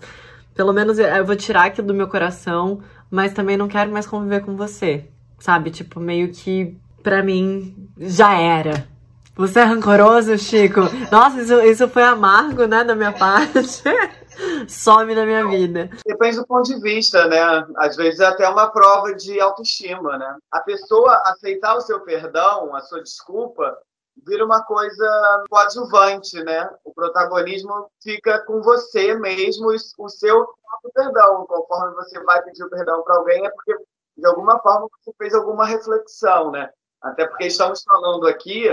pelo 0.54 0.72
menos 0.72 0.98
eu 0.98 1.24
vou 1.24 1.36
tirar 1.36 1.66
aquilo 1.66 1.86
do 1.86 1.94
meu 1.94 2.08
coração, 2.08 2.80
mas 3.10 3.32
também 3.32 3.56
não 3.56 3.68
quero 3.68 3.90
mais 3.90 4.06
conviver 4.06 4.42
com 4.42 4.54
você, 4.54 5.06
sabe? 5.38 5.70
Tipo, 5.70 5.98
meio 5.98 6.28
que 6.28 6.76
para 7.08 7.22
mim 7.22 7.90
já 7.96 8.38
era. 8.38 8.86
Você 9.34 9.60
é 9.60 9.62
rancoroso, 9.62 10.36
Chico? 10.36 10.80
Nossa, 11.10 11.40
isso, 11.40 11.58
isso 11.62 11.88
foi 11.88 12.02
amargo, 12.02 12.66
né, 12.66 12.84
da 12.84 12.94
minha 12.94 13.12
parte. 13.12 13.82
Some 14.68 15.14
na 15.14 15.24
minha 15.24 15.48
vida. 15.48 15.88
Depende 16.04 16.36
do 16.36 16.46
ponto 16.46 16.66
de 16.66 16.78
vista, 16.82 17.26
né? 17.26 17.66
Às 17.78 17.96
vezes 17.96 18.20
é 18.20 18.26
até 18.26 18.46
uma 18.46 18.68
prova 18.68 19.14
de 19.14 19.40
autoestima, 19.40 20.18
né? 20.18 20.36
A 20.52 20.60
pessoa 20.60 21.14
aceitar 21.24 21.76
o 21.76 21.80
seu 21.80 22.00
perdão, 22.00 22.76
a 22.76 22.82
sua 22.82 23.02
desculpa, 23.02 23.78
vira 24.26 24.44
uma 24.44 24.62
coisa 24.64 25.44
coadjuvante, 25.48 26.42
né? 26.44 26.68
O 26.84 26.92
protagonismo 26.92 27.90
fica 28.02 28.40
com 28.44 28.60
você 28.60 29.14
mesmo, 29.14 29.68
o 29.98 30.08
seu 30.10 30.44
próprio 30.44 30.92
perdão. 30.94 31.46
Conforme 31.46 31.94
você 31.94 32.22
vai 32.22 32.42
pedir 32.42 32.64
o 32.64 32.70
perdão 32.70 33.02
para 33.02 33.16
alguém, 33.16 33.46
é 33.46 33.50
porque 33.50 33.74
de 34.18 34.26
alguma 34.26 34.58
forma 34.58 34.88
você 35.00 35.12
fez 35.16 35.34
alguma 35.34 35.64
reflexão, 35.64 36.50
né? 36.50 36.68
Até 37.02 37.26
porque 37.26 37.46
estamos 37.46 37.82
falando 37.82 38.26
aqui 38.26 38.64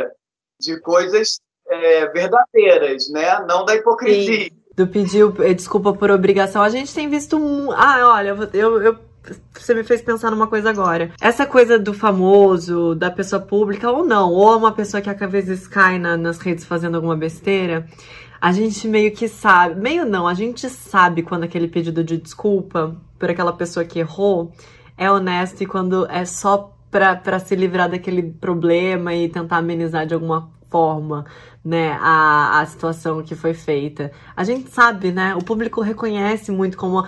de 0.59 0.79
coisas 0.79 1.39
é, 1.67 2.07
verdadeiras, 2.07 3.09
né? 3.09 3.39
Não 3.47 3.65
da 3.65 3.75
hipocrisia. 3.75 4.45
Sim, 4.45 4.49
do 4.75 4.87
pedir 4.87 5.25
eh, 5.41 5.53
desculpa 5.53 5.93
por 5.93 6.11
obrigação. 6.11 6.61
A 6.61 6.69
gente 6.69 6.93
tem 6.93 7.09
visto. 7.09 7.37
Ah, 7.75 8.07
olha, 8.07 8.35
eu, 8.53 8.81
eu 8.81 8.99
você 9.53 9.73
me 9.73 9.83
fez 9.83 10.01
pensar 10.01 10.29
numa 10.31 10.47
coisa 10.47 10.69
agora. 10.69 11.11
Essa 11.19 11.45
coisa 11.45 11.79
do 11.79 11.93
famoso, 11.93 12.93
da 12.95 13.09
pessoa 13.09 13.41
pública 13.41 13.89
ou 13.89 14.05
não, 14.05 14.31
ou 14.31 14.57
uma 14.57 14.71
pessoa 14.71 15.01
que 15.01 15.09
às 15.09 15.31
vezes 15.31 15.67
cai 15.67 15.97
na, 15.97 16.15
nas 16.15 16.37
redes 16.37 16.65
fazendo 16.65 16.95
alguma 16.95 17.15
besteira, 17.15 17.87
a 18.39 18.51
gente 18.51 18.87
meio 18.87 19.11
que 19.11 19.27
sabe, 19.27 19.79
meio 19.79 20.05
não, 20.05 20.27
a 20.27 20.33
gente 20.33 20.69
sabe 20.69 21.23
quando 21.23 21.43
aquele 21.43 21.67
pedido 21.67 22.03
de 22.03 22.17
desculpa 22.17 22.95
por 23.17 23.29
aquela 23.29 23.53
pessoa 23.53 23.85
que 23.85 23.99
errou 23.99 24.51
é 24.97 25.09
honesto 25.09 25.61
e 25.61 25.65
quando 25.65 26.05
é 26.09 26.25
só 26.25 26.74
para 27.21 27.39
se 27.39 27.55
livrar 27.57 27.89
daquele 27.89 28.23
problema 28.23 29.13
e 29.13 29.27
tentar 29.27 29.57
amenizar 29.57 30.05
de 30.07 30.13
alguma 30.13 30.49
forma, 30.69 31.25
né, 31.63 31.97
a, 31.99 32.61
a 32.61 32.65
situação 32.65 33.21
que 33.21 33.35
foi 33.35 33.53
feita. 33.53 34.11
A 34.35 34.45
gente 34.45 34.69
sabe, 34.69 35.11
né, 35.11 35.35
o 35.35 35.43
público 35.43 35.81
reconhece 35.81 36.51
muito 36.51 36.77
como 36.77 37.05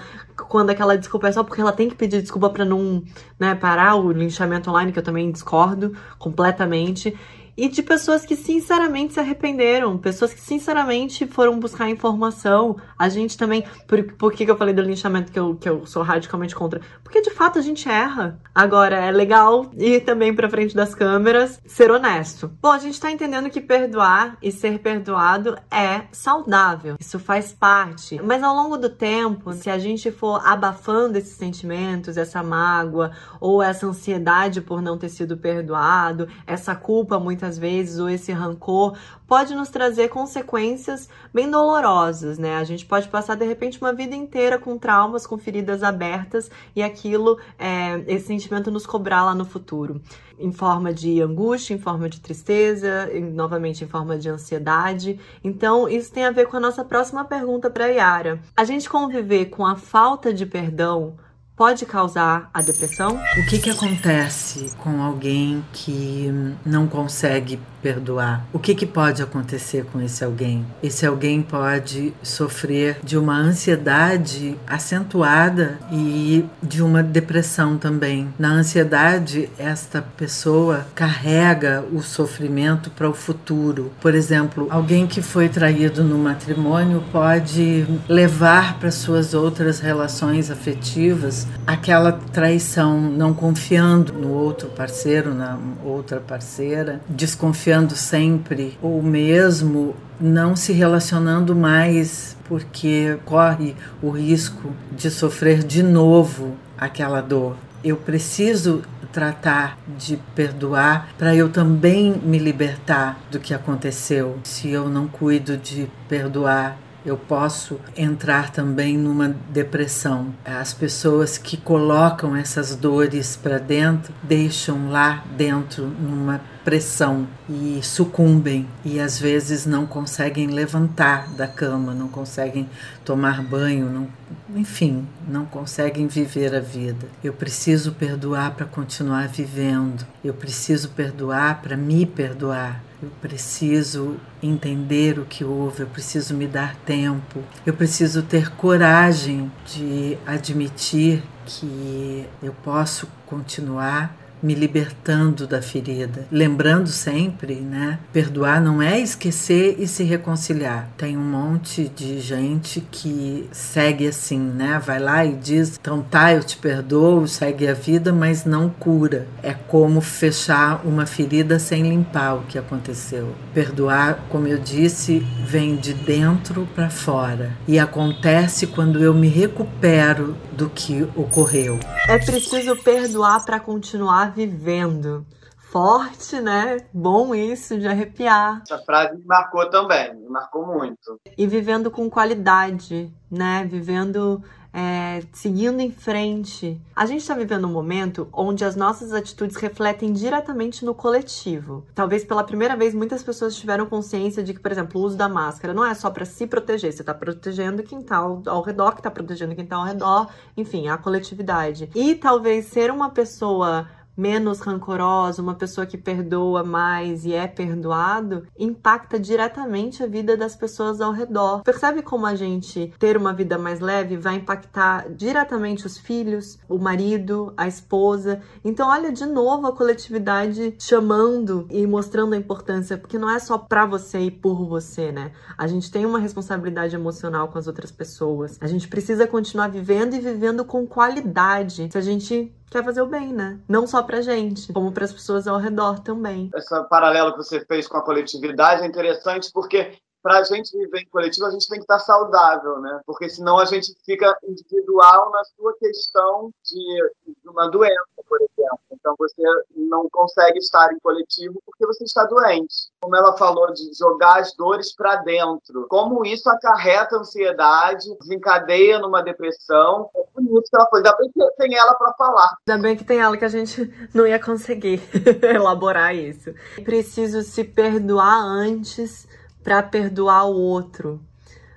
quando 0.49 0.71
aquela 0.71 0.97
desculpa 0.97 1.29
é 1.29 1.31
só 1.31 1.43
porque 1.43 1.61
ela 1.61 1.71
tem 1.71 1.89
que 1.89 1.95
pedir 1.95 2.21
desculpa 2.21 2.49
para 2.49 2.65
não, 2.65 3.01
né, 3.39 3.55
parar 3.55 3.95
o 3.95 4.11
linchamento 4.11 4.69
online, 4.69 4.91
que 4.91 4.99
eu 4.99 5.03
também 5.03 5.31
discordo 5.31 5.93
completamente 6.19 7.17
e 7.57 7.67
de 7.67 7.81
pessoas 7.81 8.23
que 8.23 8.35
sinceramente 8.35 9.15
se 9.15 9.19
arrependeram, 9.19 9.97
pessoas 9.97 10.31
que 10.31 10.39
sinceramente 10.39 11.25
foram 11.25 11.59
buscar 11.59 11.89
informação. 11.89 12.77
A 12.97 13.09
gente 13.09 13.35
também. 13.35 13.63
Por, 13.87 14.03
por 14.13 14.31
que, 14.31 14.45
que 14.45 14.51
eu 14.51 14.57
falei 14.57 14.73
do 14.73 14.81
linchamento 14.83 15.31
que 15.31 15.39
eu, 15.39 15.55
que 15.55 15.67
eu 15.67 15.85
sou 15.85 16.03
radicalmente 16.03 16.55
contra? 16.55 16.79
Porque 17.03 17.21
de 17.21 17.31
fato 17.31 17.57
a 17.57 17.61
gente 17.61 17.89
erra. 17.89 18.39
Agora, 18.53 18.97
é 18.97 19.11
legal 19.11 19.71
ir 19.75 20.01
também 20.01 20.33
pra 20.33 20.49
frente 20.49 20.75
das 20.75 20.93
câmeras, 20.93 21.59
ser 21.65 21.89
honesto. 21.89 22.51
Bom, 22.61 22.71
a 22.71 22.77
gente 22.77 22.99
tá 22.99 23.11
entendendo 23.11 23.49
que 23.49 23.59
perdoar 23.59 24.37
e 24.41 24.51
ser 24.51 24.79
perdoado 24.79 25.57
é 25.71 26.03
saudável. 26.11 26.95
Isso 26.99 27.17
faz 27.17 27.53
parte. 27.53 28.21
Mas 28.23 28.43
ao 28.43 28.55
longo 28.55 28.77
do 28.77 28.89
tempo, 28.89 29.51
se 29.53 29.69
a 29.69 29.79
gente 29.79 30.11
for 30.11 30.45
abafando 30.45 31.17
esses 31.17 31.35
sentimentos, 31.35 32.17
essa 32.17 32.43
mágoa, 32.43 33.11
ou 33.39 33.63
essa 33.63 33.87
ansiedade 33.87 34.61
por 34.61 34.81
não 34.81 34.97
ter 34.97 35.09
sido 35.09 35.37
perdoado, 35.37 36.27
essa 36.45 36.75
culpa 36.75 37.19
muitas 37.19 37.46
muitas 37.47 37.57
vezes, 37.57 37.99
ou 37.99 38.09
esse 38.09 38.31
rancor, 38.31 38.97
pode 39.25 39.55
nos 39.55 39.69
trazer 39.69 40.09
consequências 40.09 41.09
bem 41.33 41.49
dolorosas, 41.49 42.37
né? 42.37 42.57
A 42.57 42.63
gente 42.63 42.85
pode 42.85 43.07
passar 43.07 43.35
de 43.35 43.45
repente 43.45 43.79
uma 43.79 43.93
vida 43.93 44.15
inteira 44.15 44.59
com 44.59 44.77
traumas, 44.77 45.25
com 45.25 45.37
feridas 45.37 45.83
abertas 45.83 46.51
e 46.75 46.83
aquilo, 46.83 47.37
é, 47.57 48.03
esse 48.07 48.27
sentimento 48.27 48.69
nos 48.69 48.85
cobrar 48.85 49.23
lá 49.23 49.33
no 49.33 49.45
futuro, 49.45 50.01
em 50.37 50.51
forma 50.51 50.93
de 50.93 51.21
angústia, 51.21 51.73
em 51.73 51.79
forma 51.79 52.09
de 52.09 52.19
tristeza, 52.19 53.09
em, 53.13 53.23
novamente 53.31 53.83
em 53.83 53.87
forma 53.87 54.17
de 54.17 54.29
ansiedade. 54.29 55.19
Então, 55.43 55.87
isso 55.87 56.11
tem 56.11 56.25
a 56.25 56.31
ver 56.31 56.47
com 56.47 56.57
a 56.57 56.59
nossa 56.59 56.83
próxima 56.83 57.23
pergunta 57.23 57.69
para 57.69 57.87
Yara. 57.87 58.39
A 58.55 58.63
gente 58.63 58.89
conviver 58.89 59.45
com 59.45 59.65
a 59.65 59.75
falta 59.75 60.33
de 60.33 60.45
perdão 60.45 61.15
pode 61.57 61.87
causar 61.87 62.49
a 62.53 62.61
depressão? 62.61 63.19
O 63.35 63.45
que, 63.47 63.57
que 63.57 63.71
acontece 63.71 64.71
com 64.77 65.01
alguém 65.01 65.65
que 65.73 66.31
não 66.63 66.87
consegue 66.87 67.59
perdoar? 67.81 68.45
O 68.53 68.59
que, 68.59 68.75
que 68.75 68.85
pode 68.85 69.23
acontecer 69.23 69.85
com 69.85 69.99
esse 69.99 70.23
alguém? 70.23 70.65
Esse 70.83 71.05
alguém 71.05 71.41
pode 71.41 72.13
sofrer 72.21 72.99
de 73.03 73.17
uma 73.17 73.35
ansiedade 73.35 74.55
acentuada 74.67 75.79
e 75.91 76.45
de 76.61 76.83
uma 76.83 77.01
depressão 77.01 77.77
também. 77.77 78.31
Na 78.37 78.49
ansiedade, 78.49 79.49
esta 79.57 80.01
pessoa 80.01 80.85
carrega 80.93 81.83
o 81.91 82.03
sofrimento 82.03 82.91
para 82.91 83.09
o 83.09 83.13
futuro. 83.13 83.91
Por 83.99 84.13
exemplo, 84.13 84.67
alguém 84.69 85.07
que 85.07 85.23
foi 85.23 85.49
traído 85.49 86.03
no 86.03 86.19
matrimônio 86.19 87.03
pode 87.11 87.87
levar 88.07 88.77
para 88.77 88.91
suas 88.91 89.33
outras 89.33 89.79
relações 89.79 90.51
afetivas 90.51 91.46
aquela 91.65 92.11
traição, 92.11 92.99
não 92.99 93.33
confiando 93.33 94.13
no 94.13 94.29
outro 94.29 94.69
parceiro, 94.69 95.33
na 95.33 95.57
outra 95.83 96.19
parceira, 96.19 97.01
desconfiando 97.09 97.95
sempre, 97.95 98.77
ou 98.81 99.01
mesmo 99.01 99.95
não 100.19 100.55
se 100.55 100.73
relacionando 100.73 101.55
mais 101.55 102.35
porque 102.45 103.17
corre 103.25 103.75
o 104.01 104.09
risco 104.09 104.71
de 104.91 105.11
sofrer 105.11 105.63
de 105.63 105.83
novo 105.83 106.55
aquela 106.77 107.21
dor. 107.21 107.55
Eu 107.83 107.97
preciso 107.97 108.81
tratar 109.11 109.77
de 109.97 110.17
perdoar 110.35 111.09
para 111.17 111.35
eu 111.35 111.49
também 111.49 112.19
me 112.23 112.37
libertar 112.37 113.19
do 113.31 113.39
que 113.39 113.53
aconteceu. 113.53 114.37
Se 114.43 114.69
eu 114.69 114.89
não 114.89 115.07
cuido 115.07 115.57
de 115.57 115.89
perdoar, 116.07 116.77
eu 117.05 117.17
posso 117.17 117.79
entrar 117.95 118.51
também 118.51 118.97
numa 118.97 119.29
depressão. 119.49 120.33
As 120.43 120.73
pessoas 120.73 121.37
que 121.37 121.57
colocam 121.57 122.35
essas 122.35 122.75
dores 122.75 123.35
para 123.35 123.57
dentro 123.57 124.13
deixam 124.23 124.89
lá 124.89 125.23
dentro 125.35 125.85
numa 125.85 126.41
pressão 126.65 127.25
e 127.49 127.79
sucumbem 127.81 128.67
e 128.83 128.99
às 128.99 129.17
vezes 129.17 129.65
não 129.65 129.85
conseguem 129.85 130.47
levantar 130.47 131.29
da 131.33 131.47
cama, 131.47 131.93
não 131.93 132.09
conseguem 132.09 132.69
tomar 133.05 133.41
banho, 133.41 133.89
não, 133.89 134.09
enfim, 134.53 135.07
não 135.25 135.45
conseguem 135.45 136.07
viver 136.07 136.53
a 136.53 136.59
vida. 136.59 137.07
Eu 137.23 137.31
preciso 137.31 137.93
perdoar 137.93 138.51
para 138.51 138.65
continuar 138.65 139.29
vivendo. 139.29 140.05
Eu 140.21 140.33
preciso 140.33 140.89
perdoar 140.89 141.61
para 141.61 141.77
me 141.77 142.05
perdoar. 142.05 142.83
Eu 143.01 143.11
preciso 143.21 144.17
entender 144.41 145.19
o 145.19 145.25
que 145.25 145.43
houve, 145.43 145.81
eu 145.81 145.87
preciso 145.87 146.33
me 146.33 146.47
dar 146.47 146.75
tempo, 146.77 147.43
eu 147.63 147.73
preciso 147.73 148.23
ter 148.23 148.49
coragem 148.55 149.51
de 149.67 150.17
admitir 150.25 151.21
que 151.45 152.25
eu 152.41 152.53
posso 152.63 153.07
continuar 153.27 154.15
me 154.41 154.53
libertando 154.53 155.47
da 155.47 155.61
ferida, 155.61 156.27
lembrando 156.31 156.87
sempre, 156.87 157.55
né? 157.55 157.99
Perdoar 158.11 158.61
não 158.61 158.81
é 158.81 158.99
esquecer 158.99 159.75
e 159.79 159.87
se 159.87 160.03
reconciliar. 160.03 160.89
Tem 160.97 161.17
um 161.17 161.23
monte 161.23 161.87
de 161.87 162.19
gente 162.19 162.81
que 162.91 163.47
segue 163.51 164.07
assim, 164.07 164.39
né? 164.39 164.81
Vai 164.83 164.99
lá 164.99 165.25
e 165.25 165.33
diz: 165.35 165.77
"Então 165.79 166.01
tá, 166.01 166.33
eu 166.33 166.43
te 166.43 166.57
perdoo", 166.57 167.27
segue 167.27 167.67
a 167.67 167.73
vida, 167.73 168.13
mas 168.13 168.45
não 168.45 168.69
cura. 168.69 169.27
É 169.41 169.53
como 169.53 170.01
fechar 170.01 170.81
uma 170.85 171.05
ferida 171.05 171.59
sem 171.59 171.83
limpar 171.83 172.35
o 172.35 172.43
que 172.43 172.57
aconteceu. 172.57 173.33
Perdoar, 173.53 174.25
como 174.29 174.47
eu 174.47 174.57
disse, 174.57 175.19
vem 175.45 175.75
de 175.75 175.93
dentro 175.93 176.67
para 176.75 176.89
fora 176.89 177.51
e 177.67 177.79
acontece 177.79 178.67
quando 178.67 179.03
eu 179.03 179.13
me 179.13 179.27
recupero 179.27 180.35
do 180.51 180.69
que 180.69 181.07
ocorreu. 181.15 181.79
É 182.07 182.17
preciso 182.17 182.75
perdoar 182.77 183.45
para 183.45 183.59
continuar 183.59 184.26
vivendo. 184.27 185.25
Forte, 185.57 186.39
né? 186.39 186.77
Bom 186.93 187.35
isso, 187.35 187.77
de 187.77 187.87
arrepiar. 187.87 188.61
Essa 188.63 188.79
frase 188.79 189.17
me 189.17 189.25
marcou 189.25 189.69
também, 189.69 190.15
me 190.15 190.29
marcou 190.29 190.65
muito. 190.65 191.19
E 191.37 191.45
vivendo 191.45 191.91
com 191.91 192.09
qualidade, 192.09 193.11
né? 193.29 193.67
Vivendo 193.69 194.41
é, 194.77 195.23
seguindo 195.33 195.79
em 195.79 195.89
frente. 195.89 196.79
A 196.95 197.07
gente 197.07 197.21
está 197.21 197.33
vivendo 197.33 197.65
um 197.65 197.71
momento 197.71 198.29
onde 198.31 198.63
as 198.63 198.75
nossas 198.75 199.11
atitudes 199.11 199.55
refletem 199.55 200.13
diretamente 200.13 200.85
no 200.85 200.93
coletivo. 200.93 201.83
Talvez 201.95 202.23
pela 202.23 202.43
primeira 202.43 202.75
vez 202.75 202.93
muitas 202.93 203.23
pessoas 203.23 203.55
tiveram 203.55 203.87
consciência 203.87 204.43
de 204.43 204.53
que, 204.53 204.59
por 204.59 204.71
exemplo, 204.71 205.01
o 205.01 205.03
uso 205.03 205.17
da 205.17 205.27
máscara 205.27 205.73
não 205.73 205.83
é 205.83 205.95
só 205.95 206.11
para 206.11 206.25
se 206.25 206.45
proteger, 206.45 206.93
você 206.93 207.01
está 207.01 207.13
protegendo 207.13 207.81
quem 207.81 208.01
está 208.01 208.17
ao 208.17 208.61
redor, 208.61 208.91
que 208.91 208.99
está 208.99 209.09
protegendo 209.09 209.55
quem 209.55 209.63
está 209.63 209.77
ao 209.77 209.83
redor, 209.83 210.27
enfim, 210.55 210.87
a 210.87 210.97
coletividade. 210.97 211.89
E 211.95 212.13
talvez 212.13 212.65
ser 212.65 212.91
uma 212.91 213.09
pessoa 213.09 213.87
menos 214.17 214.59
rancorosa, 214.59 215.41
uma 215.41 215.53
pessoa 215.53 215.85
que 215.85 215.97
perdoa 215.97 216.63
mais 216.63 217.23
e 217.23 217.33
é 217.33 217.47
perdoado, 217.47 218.47
impacta 218.57 219.19
diretamente 219.19 220.03
a 220.03 220.07
vida 220.07 220.35
das 220.35 220.55
pessoas 220.55 220.99
ao 220.99 221.11
redor. 221.11 221.61
Percebe 221.61 222.01
como 222.01 222.25
a 222.25 222.35
gente 222.35 222.91
ter 222.97 223.15
uma 223.15 223.33
vida 223.33 223.57
mais 223.57 223.79
leve 223.79 224.17
vai 224.17 224.35
impactar 224.35 225.07
diretamente 225.09 225.85
os 225.85 225.97
filhos, 225.97 226.57
o 226.67 226.79
marido, 226.79 227.53
a 227.55 227.67
esposa. 227.67 228.41
Então, 228.65 228.89
olha 228.89 229.11
de 229.11 229.25
novo 229.25 229.67
a 229.67 229.75
coletividade 229.75 230.75
chamando 230.79 231.67
e 231.69 231.85
mostrando 231.85 232.33
a 232.33 232.37
importância, 232.37 232.97
porque 232.97 233.19
não 233.19 233.29
é 233.29 233.37
só 233.37 233.57
para 233.57 233.85
você 233.85 234.19
e 234.19 234.31
por 234.31 234.65
você, 234.65 235.11
né? 235.11 235.31
A 235.57 235.67
gente 235.67 235.91
tem 235.91 236.05
uma 236.05 236.19
responsabilidade 236.19 236.95
emocional 236.95 237.49
com 237.49 237.59
as 237.59 237.67
outras 237.67 237.91
pessoas. 237.91 238.57
A 238.59 238.67
gente 238.67 238.87
precisa 238.87 239.27
continuar 239.27 239.67
vivendo 239.67 240.15
e 240.15 240.19
vivendo 240.19 240.65
com 240.65 240.87
qualidade. 240.87 241.89
Se 241.91 241.97
a 241.97 242.01
gente 242.01 242.51
quer 242.69 242.83
fazer 242.83 243.01
o 243.01 243.07
bem, 243.07 243.33
né? 243.33 243.59
Não 243.67 243.87
só 243.87 244.03
pra 244.03 244.21
gente, 244.21 244.71
como 244.73 244.91
para 244.91 245.05
as 245.05 245.13
pessoas 245.13 245.47
ao 245.47 245.57
redor 245.57 245.99
também. 245.99 246.49
Esse 246.55 246.83
paralelo 246.89 247.31
que 247.31 247.37
você 247.37 247.65
fez 247.65 247.87
com 247.87 247.97
a 247.97 248.03
coletividade 248.03 248.83
é 248.83 248.85
interessante 248.85 249.49
porque 249.53 249.97
para 250.27 250.39
a 250.39 250.43
gente 250.43 250.77
viver 250.77 250.99
em 250.99 251.05
coletivo, 251.05 251.45
a 251.45 251.51
gente 251.51 251.69
tem 251.69 251.79
que 251.79 251.85
estar 251.85 251.99
saudável, 251.99 252.79
né? 252.81 252.99
Porque 253.05 253.29
senão 253.29 253.57
a 253.57 253.63
gente 253.63 253.95
fica 254.05 254.37
individual 254.43 255.31
na 255.31 255.41
sua 255.45 255.73
questão 255.77 256.51
de, 256.65 257.11
de 257.25 257.49
uma 257.49 257.69
doença, 257.69 257.95
por 258.27 258.37
exemplo. 258.41 258.79
Então 258.91 259.15
você 259.17 259.41
não 259.73 260.09
consegue 260.09 260.59
estar 260.59 260.91
em 260.91 260.99
coletivo 260.99 261.61
porque 261.65 261.85
você 261.85 262.03
está 262.03 262.25
doente. 262.25 262.89
Como 262.99 263.15
ela 263.15 263.37
falou 263.37 263.71
de 263.71 263.89
jogar 263.97 264.41
as 264.41 264.53
dores 264.53 264.93
para 264.93 265.15
dentro, 265.15 265.87
como 265.87 266.25
isso 266.25 266.49
acarreta 266.49 267.15
ansiedade, 267.15 268.13
desencadeia 268.19 268.99
numa 268.99 269.23
depressão. 269.23 270.09
É 270.13 270.25
bonito 270.35 270.69
que 270.69 270.75
ela 270.75 270.87
foi. 270.89 270.99
Ainda 270.99 271.15
bem 271.15 271.31
que 271.31 271.57
tem 271.57 271.77
ela 271.77 271.95
para 271.95 272.13
falar. 272.15 272.57
Ainda 272.67 272.81
bem 272.81 272.97
que 272.97 273.05
tem 273.05 273.19
ela 273.19 273.37
que 273.37 273.45
a 273.45 273.49
gente 273.49 274.09
não 274.13 274.27
ia 274.27 274.43
conseguir 274.43 275.01
elaborar 275.41 276.13
isso. 276.13 276.53
Preciso 276.83 277.43
se 277.43 277.63
perdoar 277.63 278.43
antes 278.43 279.25
para 279.67 279.83
perdoar 279.83 280.45
o 280.45 280.55
outro, 280.55 281.19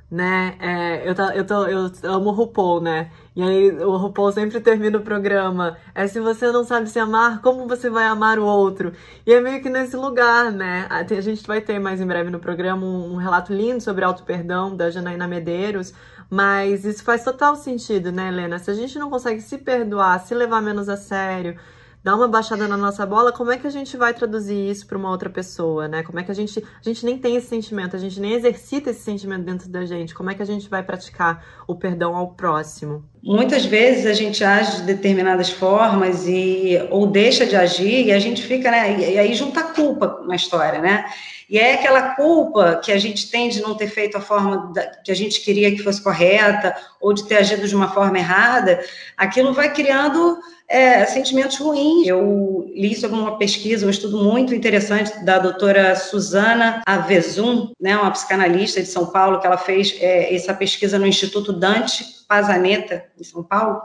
né? 0.09 0.55
É, 0.61 1.09
eu, 1.09 1.15
eu, 1.35 1.45
tô, 1.45 1.67
eu 1.67 1.91
amo 2.05 2.31
o 2.31 2.33
RuPaul, 2.33 2.81
né? 2.81 3.11
E 3.35 3.43
aí 3.43 3.73
o 3.73 3.97
RuPaul 3.97 4.31
sempre 4.31 4.61
termina 4.61 4.97
o 4.97 5.01
programa. 5.01 5.77
É 5.93 6.07
se 6.07 6.21
você 6.21 6.53
não 6.53 6.63
sabe 6.63 6.89
se 6.89 7.01
amar, 7.01 7.41
como 7.41 7.67
você 7.67 7.91
vai 7.91 8.05
amar 8.05 8.39
o 8.39 8.45
outro? 8.45 8.93
E 9.27 9.33
é 9.35 9.41
meio 9.41 9.61
que 9.61 9.69
nesse 9.69 9.97
lugar, 9.97 10.53
né? 10.53 10.87
A 10.89 11.03
gente 11.21 11.45
vai 11.49 11.61
ter 11.61 11.81
mais 11.81 12.01
em 12.01 12.07
breve 12.07 12.31
no 12.31 12.39
programa 12.39 12.87
um, 12.87 13.15
um 13.15 13.17
relato 13.17 13.53
lindo 13.53 13.81
sobre 13.81 14.05
auto-perdão 14.05 14.77
da 14.77 14.89
Janaína 14.89 15.27
Medeiros. 15.27 15.93
Mas 16.31 16.85
isso 16.85 17.03
faz 17.03 17.25
total 17.25 17.57
sentido, 17.57 18.13
né, 18.13 18.29
Helena? 18.29 18.61
Se 18.61 18.71
a 18.71 18.75
gente 18.75 19.01
não 19.01 19.11
consegue 19.11 19.41
se 19.41 19.59
perdoar, 19.59 20.21
se 20.21 20.33
levar 20.33 20.63
menos 20.63 20.89
a 20.89 20.97
sério, 20.97 21.57
dar 22.03 22.17
uma 22.17 22.27
baixada 22.27 22.67
na 22.67 22.77
nossa 22.77 23.05
bola, 23.05 23.31
como 23.31 23.53
é 23.53 23.59
que 23.59 23.67
a 23.67 23.71
gente 23.71 23.97
vai 23.97 24.15
traduzir 24.15 24.71
isso 24.71 24.87
para 24.87 24.97
uma 24.97 25.11
outra 25.11 25.29
pessoa, 25.29 25.87
né? 25.87 26.03
Como 26.03 26.19
é 26.19 26.23
que 26.23 26.31
a 26.31 26.35
gente 26.35 26.59
a 26.59 26.89
gente 26.89 27.05
nem 27.05 27.19
tem 27.19 27.37
esse 27.37 27.49
sentimento, 27.49 27.95
a 27.95 27.99
gente 27.99 28.19
nem 28.19 28.33
exercita 28.33 28.91
esse 28.91 29.01
sentimento 29.01 29.45
dentro 29.45 29.69
da 29.69 29.85
gente. 29.85 30.15
Como 30.15 30.31
é 30.31 30.35
que 30.35 30.43
a 30.43 30.47
gente 30.47 30.69
vai 30.69 30.83
praticar 30.83 31.45
o 31.67 31.75
perdão 31.75 32.17
ao 32.17 32.29
próximo? 32.29 33.05
Muitas 33.23 33.67
vezes 33.67 34.07
a 34.07 34.15
gente 34.15 34.43
age 34.43 34.77
de 34.77 34.83
determinadas 34.83 35.51
formas 35.51 36.27
e 36.27 36.79
ou 36.91 37.07
deixa 37.07 37.45
de 37.45 37.55
agir 37.55 38.07
e 38.07 38.13
a 38.13 38.19
gente 38.19 38.43
fica, 38.43 38.71
né? 38.71 38.99
E 38.99 39.19
aí 39.19 39.35
junta 39.35 39.63
culpa 39.63 40.23
na 40.27 40.37
história, 40.37 40.81
né? 40.81 41.05
E 41.51 41.59
é 41.59 41.75
aquela 41.75 42.15
culpa 42.15 42.77
que 42.77 42.93
a 42.93 42.99
gente 42.99 43.29
tem 43.29 43.49
de 43.49 43.61
não 43.61 43.75
ter 43.75 43.89
feito 43.89 44.17
a 44.17 44.21
forma 44.21 44.73
da, 44.73 44.87
que 44.87 45.11
a 45.11 45.15
gente 45.17 45.41
queria 45.41 45.71
que 45.73 45.83
fosse 45.83 46.01
correta, 46.01 46.77
ou 47.01 47.13
de 47.13 47.27
ter 47.27 47.39
agido 47.39 47.67
de 47.67 47.75
uma 47.75 47.89
forma 47.89 48.17
errada, 48.17 48.81
aquilo 49.17 49.53
vai 49.53 49.75
criando 49.75 50.39
é, 50.71 51.05
sentimentos 51.05 51.59
ruins. 51.59 52.07
Eu 52.07 52.71
li 52.73 52.95
sobre 52.95 53.19
uma 53.19 53.37
pesquisa, 53.37 53.85
um 53.85 53.91
estudo 53.91 54.23
muito 54.23 54.55
interessante 54.55 55.25
da 55.25 55.41
doutora 55.41 55.97
Suzana 55.97 56.81
Avezum, 56.87 57.73
né, 57.81 57.97
uma 57.97 58.13
psicanalista 58.13 58.81
de 58.81 58.87
São 58.87 59.07
Paulo, 59.07 59.41
que 59.41 59.47
ela 59.47 59.59
fez 59.59 59.97
é, 60.01 60.33
essa 60.33 60.55
pesquisa 60.55 60.97
no 60.97 61.07
Instituto 61.07 61.53
Dante 61.53 62.05
Pazaneta, 62.29 63.05
em 63.19 63.25
São 63.25 63.43
Paulo, 63.43 63.83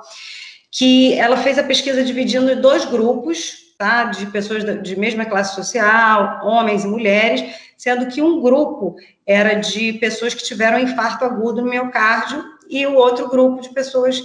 que 0.72 1.14
ela 1.14 1.38
fez 1.38 1.58
a 1.58 1.64
pesquisa 1.64 2.04
dividindo 2.04 2.52
em 2.52 2.62
dois 2.62 2.86
grupos, 2.86 3.74
tá? 3.80 4.04
de 4.04 4.28
pessoas 4.28 4.64
de 4.84 4.96
mesma 4.96 5.26
classe 5.26 5.56
social, 5.56 6.42
homens 6.46 6.84
e 6.84 6.88
mulheres, 6.88 7.44
sendo 7.76 8.06
que 8.06 8.22
um 8.22 8.40
grupo 8.40 8.96
era 9.26 9.56
de 9.56 9.94
pessoas 9.94 10.36
que 10.36 10.44
tiveram 10.44 10.78
infarto 10.78 11.26
agudo 11.26 11.64
no 11.64 11.70
miocárdio 11.70 12.44
e 12.70 12.86
o 12.86 12.94
outro 12.94 13.28
grupo 13.28 13.62
de 13.62 13.70
pessoas 13.70 14.22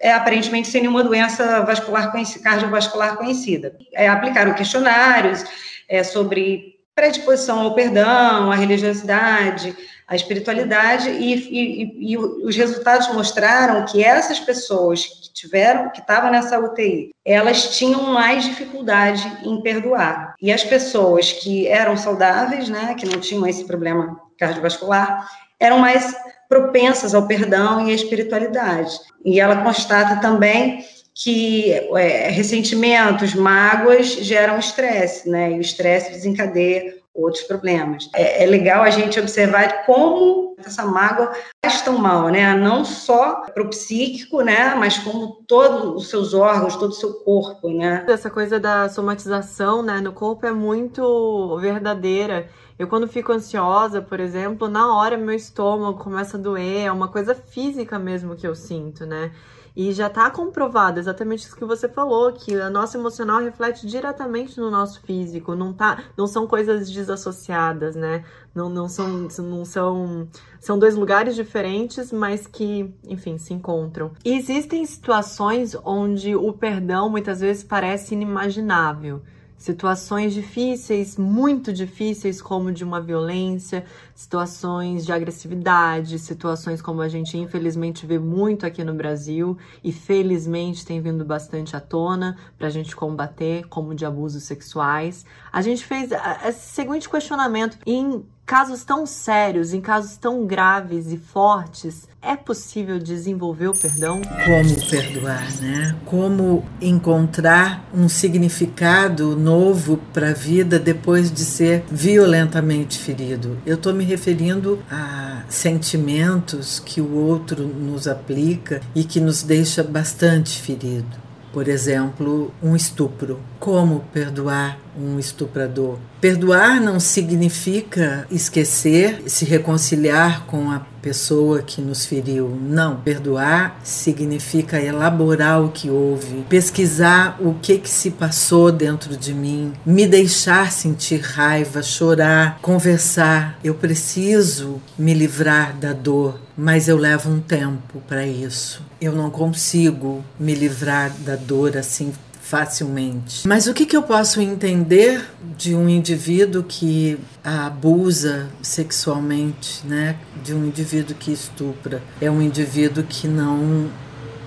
é, 0.00 0.12
aparentemente 0.12 0.68
sem 0.68 0.82
nenhuma 0.82 1.04
doença 1.04 1.62
vascular 1.62 2.12
cardiovascular 2.42 3.16
conhecida. 3.16 3.76
É, 3.92 4.08
aplicaram 4.08 4.54
questionários 4.54 5.44
é, 5.88 6.02
sobre 6.02 6.74
predisposição 6.94 7.60
ao 7.60 7.74
perdão, 7.74 8.52
à 8.52 8.54
religiosidade, 8.54 9.76
à 10.06 10.14
espiritualidade, 10.14 11.08
e, 11.10 11.34
e, 11.34 12.12
e, 12.12 12.18
os 12.18 12.54
resultados 12.54 13.08
mostraram 13.12 13.84
que 13.84 14.04
essas 14.04 14.38
pessoas 14.38 15.04
que 15.04 15.32
tiveram, 15.32 15.90
que 15.90 16.00
estavam 16.00 16.30
nessa 16.30 16.58
UTI, 16.58 17.10
elas 17.24 17.76
tinham 17.76 18.02
mais 18.12 18.44
dificuldade 18.44 19.26
em 19.42 19.60
perdoar. 19.60 20.34
E 20.40 20.52
as 20.52 20.62
pessoas 20.62 21.32
que 21.32 21.66
eram 21.66 21.96
saudáveis, 21.96 22.68
né, 22.68 22.94
que 22.94 23.06
não 23.06 23.18
tinham 23.18 23.46
esse 23.46 23.64
problema 23.64 24.20
cardiovascular, 24.38 25.26
eram 25.58 25.78
mais 25.78 26.14
propensas 26.48 27.14
ao 27.14 27.26
perdão 27.26 27.86
e 27.86 27.90
à 27.90 27.94
espiritualidade. 27.94 28.98
E 29.24 29.40
ela 29.40 29.62
constata 29.62 30.20
também 30.20 30.84
que 31.14 31.72
é, 31.72 32.28
ressentimentos, 32.28 33.34
mágoas 33.34 34.14
geram 34.16 34.58
estresse, 34.58 35.28
né? 35.28 35.52
E 35.52 35.58
o 35.58 35.60
estresse 35.60 36.10
desencadeia 36.10 36.96
outros 37.14 37.44
problemas. 37.44 38.10
É, 38.12 38.42
é, 38.42 38.46
legal 38.46 38.82
a 38.82 38.90
gente 38.90 39.20
observar 39.20 39.86
como 39.86 40.56
essa 40.58 40.84
mágoa 40.84 41.32
faz 41.64 41.80
tão 41.82 41.98
mal, 41.98 42.28
né? 42.28 42.54
Não 42.54 42.84
só 42.84 43.42
para 43.42 43.62
o 43.62 43.68
psíquico, 43.68 44.42
né? 44.42 44.74
Mas 44.74 44.98
como 44.98 45.44
todos 45.46 46.02
os 46.02 46.10
seus 46.10 46.34
órgãos, 46.34 46.76
todo 46.76 46.90
o 46.90 46.94
seu 46.94 47.14
corpo, 47.14 47.68
né? 47.68 48.04
Essa 48.08 48.30
coisa 48.30 48.58
da 48.58 48.88
somatização, 48.88 49.82
né, 49.82 50.00
no 50.00 50.12
corpo 50.12 50.44
é 50.46 50.52
muito 50.52 51.56
verdadeira. 51.60 52.48
Eu, 52.78 52.88
quando 52.88 53.06
fico 53.06 53.32
ansiosa, 53.32 54.02
por 54.02 54.18
exemplo, 54.18 54.68
na 54.68 54.94
hora 54.94 55.16
meu 55.16 55.34
estômago 55.34 55.98
começa 55.98 56.36
a 56.36 56.40
doer, 56.40 56.86
é 56.86 56.92
uma 56.92 57.08
coisa 57.08 57.34
física 57.34 57.98
mesmo 57.98 58.34
que 58.34 58.46
eu 58.46 58.54
sinto, 58.54 59.06
né? 59.06 59.32
E 59.76 59.92
já 59.92 60.06
está 60.06 60.30
comprovado 60.30 61.00
exatamente 61.00 61.46
isso 61.46 61.56
que 61.56 61.64
você 61.64 61.88
falou, 61.88 62.32
que 62.32 62.54
a 62.54 62.70
nossa 62.70 62.96
emocional 62.96 63.40
reflete 63.40 63.88
diretamente 63.88 64.58
no 64.58 64.70
nosso 64.70 65.00
físico, 65.00 65.56
não 65.56 65.72
tá, 65.72 66.04
não 66.16 66.28
são 66.28 66.46
coisas 66.46 66.88
desassociadas, 66.88 67.96
né? 67.96 68.24
Não, 68.54 68.68
não 68.68 68.88
são, 68.88 69.28
não 69.38 69.64
são, 69.64 70.28
são 70.60 70.78
dois 70.78 70.94
lugares 70.94 71.34
diferentes, 71.34 72.12
mas 72.12 72.46
que, 72.46 72.94
enfim, 73.04 73.36
se 73.36 73.52
encontram. 73.52 74.12
E 74.24 74.36
existem 74.36 74.86
situações 74.86 75.76
onde 75.84 76.36
o 76.36 76.52
perdão 76.52 77.10
muitas 77.10 77.40
vezes 77.40 77.64
parece 77.64 78.14
inimaginável 78.14 79.22
situações 79.64 80.34
difíceis, 80.34 81.16
muito 81.16 81.72
difíceis, 81.72 82.42
como 82.42 82.70
de 82.70 82.84
uma 82.84 83.00
violência, 83.00 83.82
situações 84.14 85.06
de 85.06 85.10
agressividade, 85.10 86.18
situações 86.18 86.82
como 86.82 87.00
a 87.00 87.08
gente 87.08 87.38
infelizmente 87.38 88.04
vê 88.04 88.18
muito 88.18 88.66
aqui 88.66 88.84
no 88.84 88.92
Brasil 88.92 89.56
e 89.82 89.90
felizmente 89.90 90.84
tem 90.84 91.00
vindo 91.00 91.24
bastante 91.24 91.74
à 91.74 91.80
tona 91.80 92.36
para 92.58 92.66
a 92.66 92.70
gente 92.70 92.94
combater, 92.94 93.66
como 93.68 93.94
de 93.94 94.04
abusos 94.04 94.42
sexuais. 94.42 95.24
A 95.50 95.62
gente 95.62 95.82
fez 95.82 96.10
esse 96.46 96.68
seguinte 96.74 97.08
questionamento: 97.08 97.78
em 97.86 98.22
casos 98.46 98.84
tão 98.84 99.06
sérios, 99.06 99.72
em 99.72 99.80
casos 99.80 100.16
tão 100.16 100.46
graves 100.46 101.10
e 101.10 101.16
fortes, 101.16 102.06
é 102.20 102.36
possível 102.36 102.98
desenvolver 102.98 103.68
o 103.68 103.74
perdão? 103.74 104.20
Como 104.44 104.88
perdoar, 104.88 105.50
né? 105.60 105.96
Como 106.04 106.64
encontrar 106.80 107.88
um 107.94 108.08
significado 108.08 109.36
novo 109.36 109.98
para 110.12 110.30
a 110.30 110.34
vida 110.34 110.78
depois 110.78 111.30
de 111.30 111.40
ser 111.40 111.84
violentamente 111.90 112.98
ferido? 112.98 113.58
Eu 113.66 113.76
estou 113.76 113.92
me 113.92 114.04
referindo 114.04 114.82
a 114.90 115.42
sentimentos 115.48 116.78
que 116.80 117.00
o 117.00 117.14
outro 117.14 117.66
nos 117.66 118.06
aplica 118.06 118.80
e 118.94 119.04
que 119.04 119.20
nos 119.20 119.42
deixa 119.42 119.82
bastante 119.82 120.60
ferido. 120.60 121.24
Por 121.52 121.68
exemplo, 121.68 122.52
um 122.62 122.74
estupro. 122.74 123.38
Como 123.60 124.00
perdoar 124.12 124.83
um 124.98 125.18
estuprador? 125.18 125.98
Perdoar 126.20 126.80
não 126.80 126.98
significa 126.98 128.26
esquecer, 128.30 129.22
se 129.26 129.44
reconciliar 129.44 130.46
com 130.46 130.70
a 130.70 130.80
pessoa 131.04 131.60
que 131.60 131.82
nos 131.82 132.06
feriu. 132.06 132.48
Não. 132.48 132.96
Perdoar 133.02 133.78
significa 133.84 134.80
elaborar 134.80 135.62
o 135.62 135.68
que 135.68 135.90
houve, 135.90 136.46
pesquisar 136.48 137.36
o 137.40 137.54
que, 137.60 137.76
que 137.76 137.90
se 137.90 138.10
passou 138.10 138.72
dentro 138.72 139.14
de 139.14 139.34
mim, 139.34 139.74
me 139.84 140.06
deixar 140.06 140.72
sentir 140.72 141.20
raiva, 141.20 141.82
chorar, 141.82 142.58
conversar. 142.62 143.58
Eu 143.62 143.74
preciso 143.74 144.80
me 144.98 145.12
livrar 145.12 145.76
da 145.76 145.92
dor, 145.92 146.40
mas 146.56 146.88
eu 146.88 146.96
levo 146.96 147.30
um 147.30 147.40
tempo 147.40 148.00
para 148.08 148.26
isso. 148.26 148.82
Eu 148.98 149.12
não 149.12 149.28
consigo 149.28 150.24
me 150.40 150.54
livrar 150.54 151.12
da 151.18 151.36
dor 151.36 151.76
assim 151.76 152.14
facilmente. 152.54 153.48
Mas 153.48 153.66
o 153.66 153.74
que, 153.74 153.84
que 153.84 153.96
eu 153.96 154.02
posso 154.04 154.40
entender 154.40 155.28
de 155.58 155.74
um 155.74 155.88
indivíduo 155.88 156.62
que 156.62 157.18
abusa 157.42 158.48
sexualmente, 158.62 159.84
né? 159.84 160.14
De 160.40 160.54
um 160.54 160.64
indivíduo 160.64 161.16
que 161.16 161.32
estupra? 161.32 162.00
É 162.20 162.30
um 162.30 162.40
indivíduo 162.40 163.02
que 163.02 163.26
não 163.26 163.90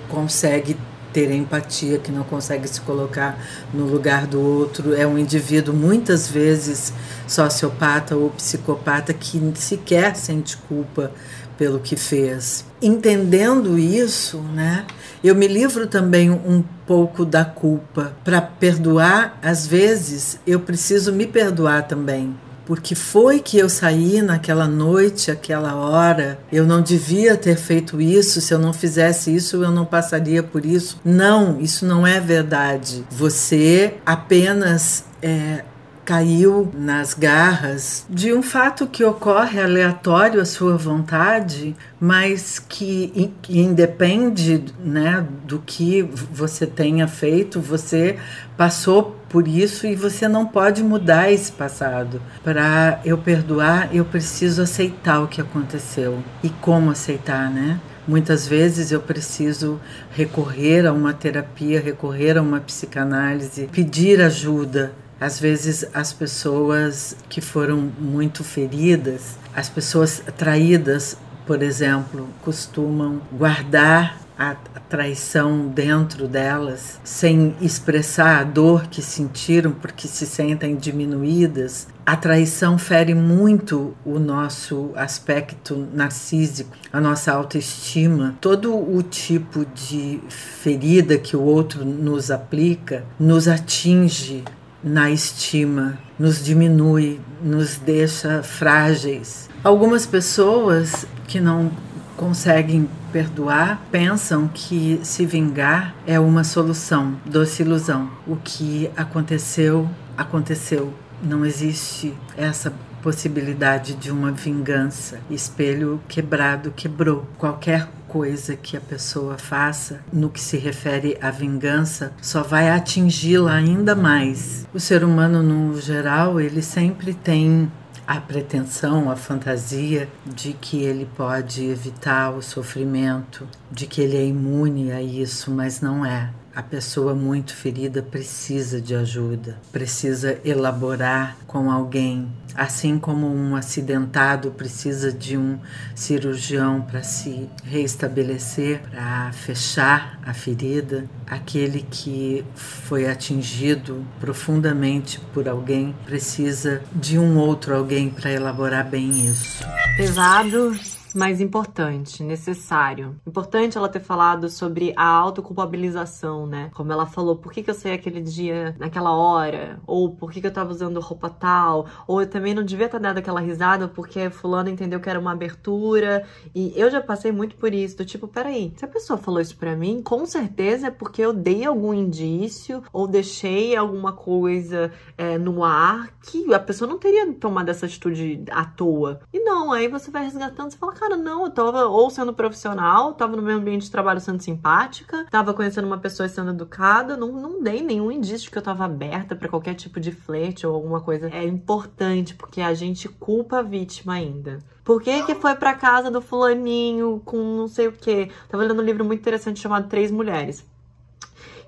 consegue 0.07 0.77
ter 1.11 1.29
empatia, 1.31 1.97
que 1.97 2.09
não 2.09 2.23
consegue 2.23 2.65
se 2.69 2.79
colocar 2.79 3.37
no 3.73 3.85
lugar 3.85 4.25
do 4.25 4.39
outro. 4.39 4.95
É 4.95 5.05
um 5.05 5.17
indivíduo 5.17 5.75
muitas 5.75 6.29
vezes 6.29 6.93
sociopata 7.27 8.15
ou 8.15 8.29
psicopata 8.29 9.13
que 9.13 9.51
sequer 9.55 10.15
sente 10.15 10.55
culpa 10.55 11.11
pelo 11.57 11.79
que 11.79 11.95
fez. 11.95 12.65
Entendendo 12.81 13.77
isso, 13.77 14.39
né? 14.53 14.85
Eu 15.23 15.35
me 15.35 15.47
livro 15.47 15.87
também 15.87 16.29
um 16.29 16.63
pouco 16.85 17.25
da 17.25 17.43
culpa. 17.43 18.13
Para 18.23 18.41
perdoar, 18.41 19.37
às 19.41 19.65
vezes, 19.65 20.39
eu 20.45 20.59
preciso 20.59 21.11
me 21.11 21.25
perdoar 21.25 21.87
também. 21.87 22.35
Porque 22.65 22.95
foi 22.95 23.39
que 23.39 23.57
eu 23.57 23.69
saí 23.69 24.21
naquela 24.21 24.67
noite, 24.67 25.31
aquela 25.31 25.75
hora. 25.75 26.37
Eu 26.51 26.65
não 26.65 26.81
devia 26.81 27.37
ter 27.37 27.55
feito 27.55 28.01
isso. 28.01 28.41
Se 28.41 28.53
eu 28.53 28.59
não 28.59 28.73
fizesse 28.73 29.33
isso, 29.33 29.63
eu 29.63 29.71
não 29.71 29.85
passaria 29.85 30.43
por 30.43 30.65
isso. 30.65 30.99
Não, 31.03 31.61
isso 31.61 31.85
não 31.85 32.05
é 32.05 32.19
verdade. 32.19 33.05
Você 33.09 33.95
apenas 34.05 35.05
é, 35.21 35.63
caiu 36.07 36.71
nas 36.73 37.13
garras 37.13 38.05
de 38.09 38.33
um 38.33 38.41
fato 38.41 38.87
que 38.87 39.03
ocorre 39.03 39.59
aleatório 39.59 40.39
à 40.39 40.45
sua 40.45 40.77
vontade, 40.77 41.75
mas 41.99 42.59
que, 42.59 43.33
independe 43.49 44.63
né, 44.79 45.27
do 45.43 45.59
que 45.59 46.01
você 46.31 46.65
tenha 46.65 47.09
feito, 47.09 47.59
você 47.59 48.17
passou 48.55 49.17
por 49.27 49.49
isso 49.49 49.85
e 49.85 49.95
você 49.97 50.29
não 50.29 50.45
pode 50.45 50.81
mudar 50.81 51.29
esse 51.29 51.51
passado. 51.51 52.21
Para 52.41 53.01
eu 53.03 53.17
perdoar, 53.17 53.93
eu 53.93 54.05
preciso 54.05 54.61
aceitar 54.61 55.21
o 55.21 55.27
que 55.27 55.41
aconteceu. 55.41 56.23
E 56.41 56.49
como 56.49 56.89
aceitar, 56.89 57.51
né? 57.51 57.81
Muitas 58.07 58.47
vezes 58.47 58.93
eu 58.93 59.01
preciso 59.01 59.77
recorrer 60.11 60.85
a 60.85 60.93
uma 60.93 61.13
terapia, 61.13 61.81
recorrer 61.81 62.37
a 62.37 62.41
uma 62.41 62.61
psicanálise, 62.61 63.67
pedir 63.73 64.21
ajuda 64.21 64.93
às 65.19 65.39
vezes, 65.39 65.86
as 65.93 66.13
pessoas 66.13 67.15
que 67.30 67.41
foram 67.41 67.91
muito 67.99 68.43
feridas, 68.43 69.38
as 69.56 69.67
pessoas 69.69 70.21
traídas, 70.38 71.17
por 71.45 71.63
exemplo, 71.63 72.27
costumam 72.41 73.21
guardar 73.32 74.27
a 74.38 74.56
traição 74.88 75.67
dentro 75.67 76.27
delas, 76.27 76.99
sem 77.03 77.56
expressar 77.60 78.39
a 78.39 78.43
dor 78.43 78.86
que 78.88 79.01
sentiram 79.01 79.71
porque 79.71 80.08
se 80.08 80.27
sentem 80.27 80.75
diminuídas. 80.75 81.88
A 82.06 82.15
traição 82.15 82.77
fere 82.77 83.15
muito 83.15 83.95
o 84.06 84.19
nosso 84.19 84.91
aspecto 84.95 85.88
narcísico, 85.91 86.77
a 86.93 87.01
nossa 87.01 87.34
autoestima. 87.34 88.36
Todo 88.39 88.75
o 88.75 89.01
tipo 89.01 89.65
de 89.73 90.21
ferida 90.30 91.17
que 91.17 91.36
o 91.36 91.41
outro 91.41 91.84
nos 91.84 92.30
aplica 92.30 93.03
nos 93.19 93.47
atinge 93.47 94.43
na 94.83 95.09
estima, 95.09 95.97
nos 96.17 96.43
diminui, 96.43 97.19
nos 97.41 97.77
deixa 97.77 98.43
frágeis. 98.43 99.49
Algumas 99.63 100.05
pessoas 100.05 101.05
que 101.27 101.39
não 101.39 101.71
conseguem 102.15 102.89
perdoar 103.11 103.81
pensam 103.91 104.47
que 104.47 104.99
se 105.03 105.25
vingar 105.25 105.95
é 106.05 106.19
uma 106.19 106.43
solução, 106.43 107.15
doce 107.25 107.63
ilusão. 107.63 108.09
O 108.25 108.35
que 108.35 108.89
aconteceu, 108.95 109.89
aconteceu. 110.17 110.93
Não 111.21 111.45
existe 111.45 112.13
essa 112.35 112.71
possibilidade 113.01 113.93
de 113.95 114.11
uma 114.11 114.31
vingança. 114.31 115.19
Espelho 115.29 116.01
quebrado 116.07 116.71
quebrou. 116.75 117.27
Qualquer 117.37 117.87
coisa 118.07 118.55
que 118.55 118.77
a 118.77 118.81
pessoa 118.81 119.37
faça 119.37 119.99
no 120.11 120.29
que 120.29 120.39
se 120.39 120.57
refere 120.57 121.17
à 121.21 121.29
vingança 121.29 122.13
só 122.21 122.41
vai 122.41 122.69
atingi-la 122.69 123.53
ainda 123.53 123.95
mais. 123.95 124.67
O 124.73 124.79
ser 124.79 125.03
humano 125.03 125.43
no 125.43 125.79
geral, 125.79 126.39
ele 126.39 126.61
sempre 126.61 127.13
tem 127.13 127.71
a 128.07 128.21
pretensão, 128.21 129.11
a 129.11 129.17
fantasia 129.17 130.07
de 130.25 130.53
que 130.53 130.81
ele 130.81 131.07
pode 131.17 131.65
evitar 131.65 132.31
o 132.31 132.41
sofrimento, 132.41 133.45
de 133.69 133.85
que 133.85 134.01
ele 134.01 134.15
é 134.15 134.25
imune 134.25 134.93
a 134.93 135.01
isso, 135.01 135.51
mas 135.51 135.81
não 135.81 136.05
é. 136.05 136.29
A 136.57 136.63
pessoa 136.63 137.13
muito 137.13 137.53
ferida 137.53 138.01
precisa 138.01 138.81
de 138.81 138.95
ajuda, 138.95 139.59
precisa 139.71 140.39
elaborar 140.43 141.37
com 141.45 141.69
alguém, 141.69 142.27
assim 142.55 142.97
como 142.97 143.31
um 143.31 143.55
acidentado 143.55 144.49
precisa 144.49 145.13
de 145.13 145.37
um 145.37 145.59
cirurgião 145.93 146.81
para 146.81 147.03
se 147.03 147.47
reestabelecer, 147.63 148.81
para 148.89 149.31
fechar 149.33 150.19
a 150.25 150.33
ferida. 150.33 151.05
Aquele 151.27 151.85
que 151.91 152.43
foi 152.55 153.07
atingido 153.07 154.03
profundamente 154.19 155.19
por 155.35 155.47
alguém 155.47 155.95
precisa 156.07 156.81
de 156.91 157.19
um 157.19 157.37
outro 157.37 157.75
alguém 157.75 158.09
para 158.09 158.31
elaborar 158.31 158.89
bem 158.89 159.27
isso. 159.27 159.63
Pesado 159.95 160.75
mas 161.13 161.41
importante, 161.41 162.23
necessário. 162.23 163.19
Importante 163.25 163.77
ela 163.77 163.89
ter 163.89 163.99
falado 163.99 164.49
sobre 164.49 164.93
a 164.95 165.05
autoculpabilização, 165.05 166.45
né? 166.45 166.69
Como 166.73 166.91
ela 166.91 167.05
falou, 167.05 167.35
por 167.35 167.51
que, 167.51 167.63
que 167.63 167.69
eu 167.69 167.73
saí 167.73 167.93
aquele 167.93 168.21
dia, 168.21 168.75
naquela 168.79 169.11
hora? 169.11 169.79
Ou 169.85 170.15
por 170.15 170.31
que, 170.31 170.41
que 170.41 170.47
eu 170.47 170.53
tava 170.53 170.71
usando 170.71 170.99
roupa 170.99 171.29
tal? 171.29 171.87
Ou 172.07 172.21
eu 172.21 172.29
também 172.29 172.53
não 172.53 172.63
devia 172.63 172.89
ter 172.89 172.99
dado 172.99 173.17
aquela 173.17 173.39
risada 173.39 173.87
porque 173.87 174.29
fulano 174.29 174.69
entendeu 174.69 174.99
que 174.99 175.09
era 175.09 175.19
uma 175.19 175.31
abertura. 175.31 176.25
E 176.53 176.73
eu 176.75 176.89
já 176.89 177.01
passei 177.01 177.31
muito 177.31 177.55
por 177.55 177.73
isso, 177.73 177.97
do 177.97 178.05
tipo, 178.05 178.27
peraí, 178.27 178.73
se 178.75 178.85
a 178.85 178.87
pessoa 178.87 179.17
falou 179.17 179.41
isso 179.41 179.57
pra 179.57 179.75
mim, 179.75 180.01
com 180.01 180.25
certeza 180.25 180.87
é 180.87 180.91
porque 180.91 181.21
eu 181.21 181.33
dei 181.33 181.65
algum 181.65 181.93
indício 181.93 182.83
ou 182.91 183.07
deixei 183.07 183.75
alguma 183.75 184.13
coisa 184.13 184.91
é, 185.17 185.37
no 185.37 185.63
ar 185.63 186.09
que 186.21 186.53
a 186.53 186.59
pessoa 186.59 186.89
não 186.89 186.97
teria 186.97 187.31
tomado 187.33 187.69
essa 187.69 187.85
atitude 187.85 188.43
à 188.51 188.65
toa. 188.65 189.19
E 189.33 189.39
não, 189.39 189.71
aí 189.71 189.87
você 189.87 190.11
vai 190.11 190.23
resgatando, 190.23 190.71
você 190.71 190.77
fala, 190.77 190.93
cara, 190.97 191.15
não, 191.15 191.45
eu 191.45 191.51
tava 191.51 191.86
ou 191.86 192.10
sendo 192.10 192.33
profissional, 192.33 193.13
tava 193.13 193.36
no 193.36 193.41
meu 193.41 193.57
ambiente 193.57 193.83
de 193.83 193.91
trabalho 193.91 194.19
sendo 194.19 194.41
simpática, 194.41 195.25
tava 195.29 195.53
conhecendo 195.53 195.86
uma 195.86 195.97
pessoa 195.97 196.27
sendo 196.27 196.49
educada, 196.51 197.15
não, 197.15 197.31
não 197.31 197.62
dei 197.62 197.81
nenhum 197.81 198.12
indício 198.12 198.51
que 198.51 198.57
eu 198.57 198.62
tava 198.62 198.86
aberta 198.86 199.36
para 199.36 199.47
qualquer 199.47 199.75
tipo 199.75 199.99
de 199.99 200.12
flerte 200.12 200.65
ou 200.65 200.73
alguma 200.73 201.01
coisa. 201.01 201.29
É 201.29 201.43
importante, 201.43 202.36
porque 202.36 202.62
a 202.62 202.73
gente 202.73 203.07
culpa 203.07 203.60
a 203.60 203.62
vítima 203.62 204.13
ainda. 204.13 204.60
Por 204.83 205.01
que, 205.01 205.23
que 205.23 205.36
foi 205.36 205.55
pra 205.55 205.73
casa 205.73 206.10
do 206.10 206.21
fulaninho 206.21 207.21
com 207.25 207.38
não 207.38 207.67
sei 207.67 207.88
o 207.88 207.91
que? 207.91 208.31
Tava 208.49 208.63
lendo 208.63 208.81
um 208.81 208.86
livro 208.86 209.03
muito 209.03 209.19
interessante 209.19 209.60
chamado 209.60 209.89
Três 209.89 210.10
Mulheres. 210.10 210.65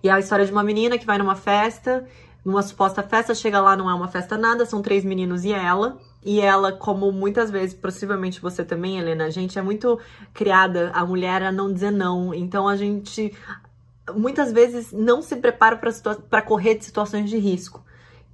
E 0.01 0.09
é 0.09 0.11
a 0.11 0.19
história 0.19 0.45
de 0.45 0.51
uma 0.51 0.63
menina 0.63 0.97
que 0.97 1.05
vai 1.05 1.17
numa 1.17 1.35
festa, 1.35 2.07
numa 2.43 2.61
suposta 2.61 3.03
festa, 3.03 3.35
chega 3.35 3.59
lá, 3.59 3.75
não 3.75 3.89
é 3.89 3.93
uma 3.93 4.07
festa 4.07 4.37
nada, 4.37 4.65
são 4.65 4.81
três 4.81 5.03
meninos 5.03 5.43
e 5.43 5.51
ela. 5.51 5.97
E 6.23 6.41
ela, 6.41 6.71
como 6.71 7.11
muitas 7.11 7.49
vezes, 7.49 7.73
possivelmente 7.73 8.41
você 8.41 8.63
também, 8.63 8.99
Helena, 8.99 9.25
a 9.25 9.29
gente 9.29 9.57
é 9.57 9.61
muito 9.61 9.99
criada, 10.33 10.91
a 10.93 11.05
mulher 11.05 11.41
a 11.43 11.51
não 11.51 11.71
dizer 11.71 11.91
não. 11.91 12.33
Então 12.33 12.67
a 12.67 12.75
gente 12.75 13.33
muitas 14.15 14.51
vezes 14.51 14.91
não 14.91 15.21
se 15.21 15.35
prepara 15.35 15.79
para 16.29 16.41
correr 16.41 16.75
de 16.75 16.85
situações 16.85 17.29
de 17.29 17.37
risco. 17.37 17.83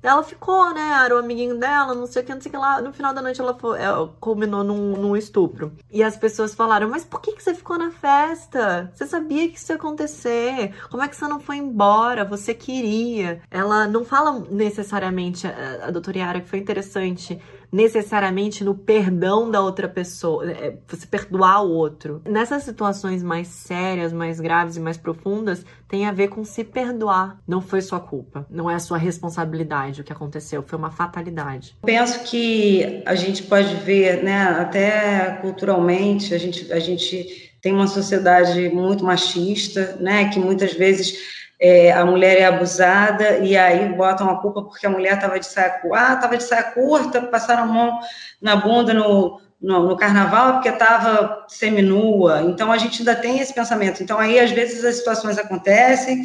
Ela 0.05 0.21
ficou, 0.21 0.71
né? 0.71 1.01
Era 1.03 1.15
o 1.15 1.17
amiguinho 1.17 1.57
dela, 1.57 1.95
não 1.95 2.05
sei 2.05 2.21
o 2.21 2.25
que, 2.25 2.33
não 2.33 2.39
sei 2.39 2.49
o 2.49 2.51
que 2.51 2.57
lá. 2.59 2.79
No 2.79 2.93
final 2.93 3.11
da 3.11 3.23
noite 3.23 3.41
ela, 3.41 3.57
foi, 3.57 3.81
ela 3.81 4.07
culminou 4.19 4.63
num, 4.63 4.95
num, 4.95 5.17
estupro. 5.17 5.71
E 5.91 6.03
as 6.03 6.15
pessoas 6.15 6.53
falaram: 6.53 6.89
Mas 6.89 7.03
por 7.03 7.19
que, 7.19 7.31
que 7.31 7.41
você 7.41 7.55
ficou 7.55 7.75
na 7.75 7.89
festa? 7.89 8.91
Você 8.93 9.07
sabia 9.07 9.49
que 9.49 9.57
isso 9.57 9.71
ia 9.71 9.77
acontecer? 9.77 10.75
Como 10.91 11.01
é 11.01 11.07
que 11.07 11.15
você 11.15 11.27
não 11.27 11.39
foi 11.39 11.57
embora? 11.57 12.23
Você 12.23 12.53
queria. 12.53 13.41
Ela 13.49 13.87
não 13.87 14.05
fala 14.05 14.43
necessariamente, 14.51 15.47
a, 15.47 15.87
a 15.87 15.91
doutora 15.91 16.19
Yara, 16.19 16.41
que 16.41 16.49
foi 16.49 16.59
interessante 16.59 17.41
necessariamente 17.75 18.63
no 18.63 18.73
perdão 18.73 19.51
da 19.51 19.61
outra 19.61 19.87
pessoa, 19.89 20.49
é, 20.49 20.77
você 20.87 21.05
perdoar 21.05 21.61
o 21.61 21.71
outro. 21.71 22.21
Nessas 22.25 22.63
situações 22.63 23.21
mais 23.21 23.49
sérias, 23.49 24.13
mais 24.13 24.39
graves 24.39 24.77
e 24.77 24.79
mais 24.79 24.95
profundas, 24.95 25.65
tem 25.87 26.05
a 26.05 26.11
ver 26.13 26.29
com 26.29 26.45
se 26.45 26.63
perdoar. 26.63 27.37
Não 27.45 27.61
foi 27.61 27.81
sua 27.81 27.99
culpa, 27.99 28.45
não 28.49 28.71
é 28.71 28.75
a 28.75 28.79
sua 28.79 28.97
responsabilidade 28.97 29.99
o 29.99 30.03
que 30.05 30.13
aconteceu, 30.13 30.63
foi 30.63 30.79
uma 30.79 30.91
fatalidade. 30.91 31.75
Penso 31.83 32.23
que 32.23 33.03
a 33.05 33.13
gente 33.13 33.43
pode 33.43 33.75
ver, 33.75 34.23
né, 34.23 34.43
até 34.43 35.37
culturalmente, 35.41 36.33
a 36.33 36.37
gente, 36.37 36.71
a 36.71 36.79
gente 36.79 37.51
tem 37.61 37.73
uma 37.73 37.87
sociedade 37.87 38.69
muito 38.69 39.03
machista, 39.03 39.97
né, 39.99 40.29
que 40.29 40.39
muitas 40.39 40.73
vezes 40.73 41.44
é, 41.59 41.91
a 41.91 42.05
mulher 42.05 42.39
é 42.39 42.45
abusada 42.45 43.37
e 43.37 43.55
aí 43.57 43.87
botam 43.89 44.29
a 44.29 44.41
culpa 44.41 44.63
porque 44.63 44.85
a 44.85 44.89
mulher 44.89 45.15
estava 45.15 45.39
de 45.39 45.45
saia 45.45 45.69
curta, 45.79 45.97
ah, 45.97 46.13
estava 46.13 46.37
de 46.37 46.43
saia 46.43 46.63
curta, 46.63 47.21
passaram 47.21 47.63
a 47.63 47.67
mão 47.67 47.99
na 48.41 48.55
bunda 48.55 48.93
no, 48.93 49.39
no, 49.61 49.87
no 49.87 49.97
carnaval 49.97 50.53
porque 50.53 50.69
estava 50.69 51.45
seminua. 51.47 52.41
Então 52.43 52.71
a 52.71 52.77
gente 52.77 52.99
ainda 52.99 53.15
tem 53.15 53.39
esse 53.39 53.53
pensamento. 53.53 54.03
Então 54.03 54.19
aí 54.19 54.39
às 54.39 54.51
vezes 54.51 54.83
as 54.83 54.95
situações 54.95 55.37
acontecem, 55.37 56.23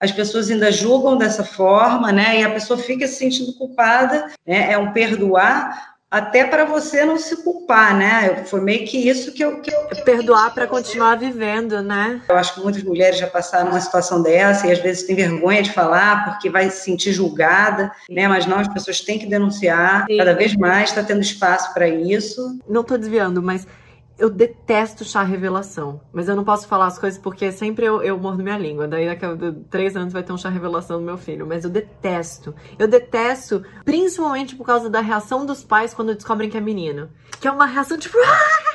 as 0.00 0.10
pessoas 0.10 0.50
ainda 0.50 0.72
julgam 0.72 1.16
dessa 1.16 1.44
forma, 1.44 2.12
né? 2.12 2.40
E 2.40 2.44
a 2.44 2.50
pessoa 2.50 2.78
fica 2.78 3.06
se 3.06 3.14
sentindo 3.14 3.54
culpada, 3.54 4.26
né? 4.46 4.72
É 4.72 4.76
um 4.76 4.92
perdoar, 4.92 5.93
até 6.14 6.44
para 6.44 6.64
você 6.64 7.04
não 7.04 7.18
se 7.18 7.42
culpar, 7.42 7.96
né? 7.96 8.44
Foi 8.44 8.60
meio 8.60 8.86
que 8.86 8.96
isso 8.96 9.32
que 9.32 9.44
eu. 9.44 9.60
Que 9.60 9.74
eu, 9.74 9.88
eu 9.90 10.04
Perdoar 10.04 10.54
para 10.54 10.64
continuar 10.64 11.16
vivendo, 11.16 11.82
né? 11.82 12.22
Eu 12.28 12.36
acho 12.36 12.54
que 12.54 12.60
muitas 12.60 12.84
mulheres 12.84 13.18
já 13.18 13.26
passaram 13.26 13.70
uma 13.70 13.80
situação 13.80 14.22
dessa 14.22 14.68
e 14.68 14.70
às 14.70 14.78
vezes 14.78 15.02
tem 15.02 15.16
vergonha 15.16 15.60
de 15.60 15.72
falar 15.72 16.24
porque 16.24 16.48
vai 16.48 16.70
se 16.70 16.84
sentir 16.84 17.12
julgada, 17.12 17.90
né? 18.08 18.28
Mas 18.28 18.46
não, 18.46 18.60
as 18.60 18.68
pessoas 18.68 19.00
têm 19.00 19.18
que 19.18 19.26
denunciar. 19.26 20.06
Sim. 20.08 20.16
Cada 20.16 20.34
vez 20.34 20.54
mais 20.54 20.90
está 20.90 21.02
tendo 21.02 21.20
espaço 21.20 21.74
para 21.74 21.88
isso. 21.88 22.60
Não 22.68 22.82
estou 22.82 22.96
desviando, 22.96 23.42
mas 23.42 23.66
eu 24.18 24.30
detesto 24.30 25.04
chá 25.04 25.22
revelação, 25.22 26.00
mas 26.12 26.28
eu 26.28 26.36
não 26.36 26.44
posso 26.44 26.68
falar 26.68 26.86
as 26.86 26.98
coisas 26.98 27.18
porque 27.18 27.50
sempre 27.50 27.84
eu, 27.84 28.02
eu 28.02 28.16
mordo 28.18 28.42
minha 28.42 28.56
língua. 28.58 28.86
Daí 28.86 29.06
daqui 29.06 29.24
a 29.24 29.36
três 29.68 29.96
anos 29.96 30.12
vai 30.12 30.22
ter 30.22 30.32
um 30.32 30.38
chá 30.38 30.48
revelação 30.48 30.98
do 30.98 31.04
meu 31.04 31.18
filho, 31.18 31.46
mas 31.46 31.64
eu 31.64 31.70
detesto. 31.70 32.54
Eu 32.78 32.86
detesto, 32.86 33.64
principalmente 33.84 34.54
por 34.54 34.64
causa 34.64 34.88
da 34.88 35.00
reação 35.00 35.44
dos 35.44 35.64
pais 35.64 35.92
quando 35.92 36.14
descobrem 36.14 36.48
que 36.48 36.56
é 36.56 36.60
menino. 36.60 37.10
Que 37.40 37.48
é 37.48 37.50
uma 37.50 37.66
reação 37.66 37.98
tipo. 37.98 38.16
Ah! 38.18 38.74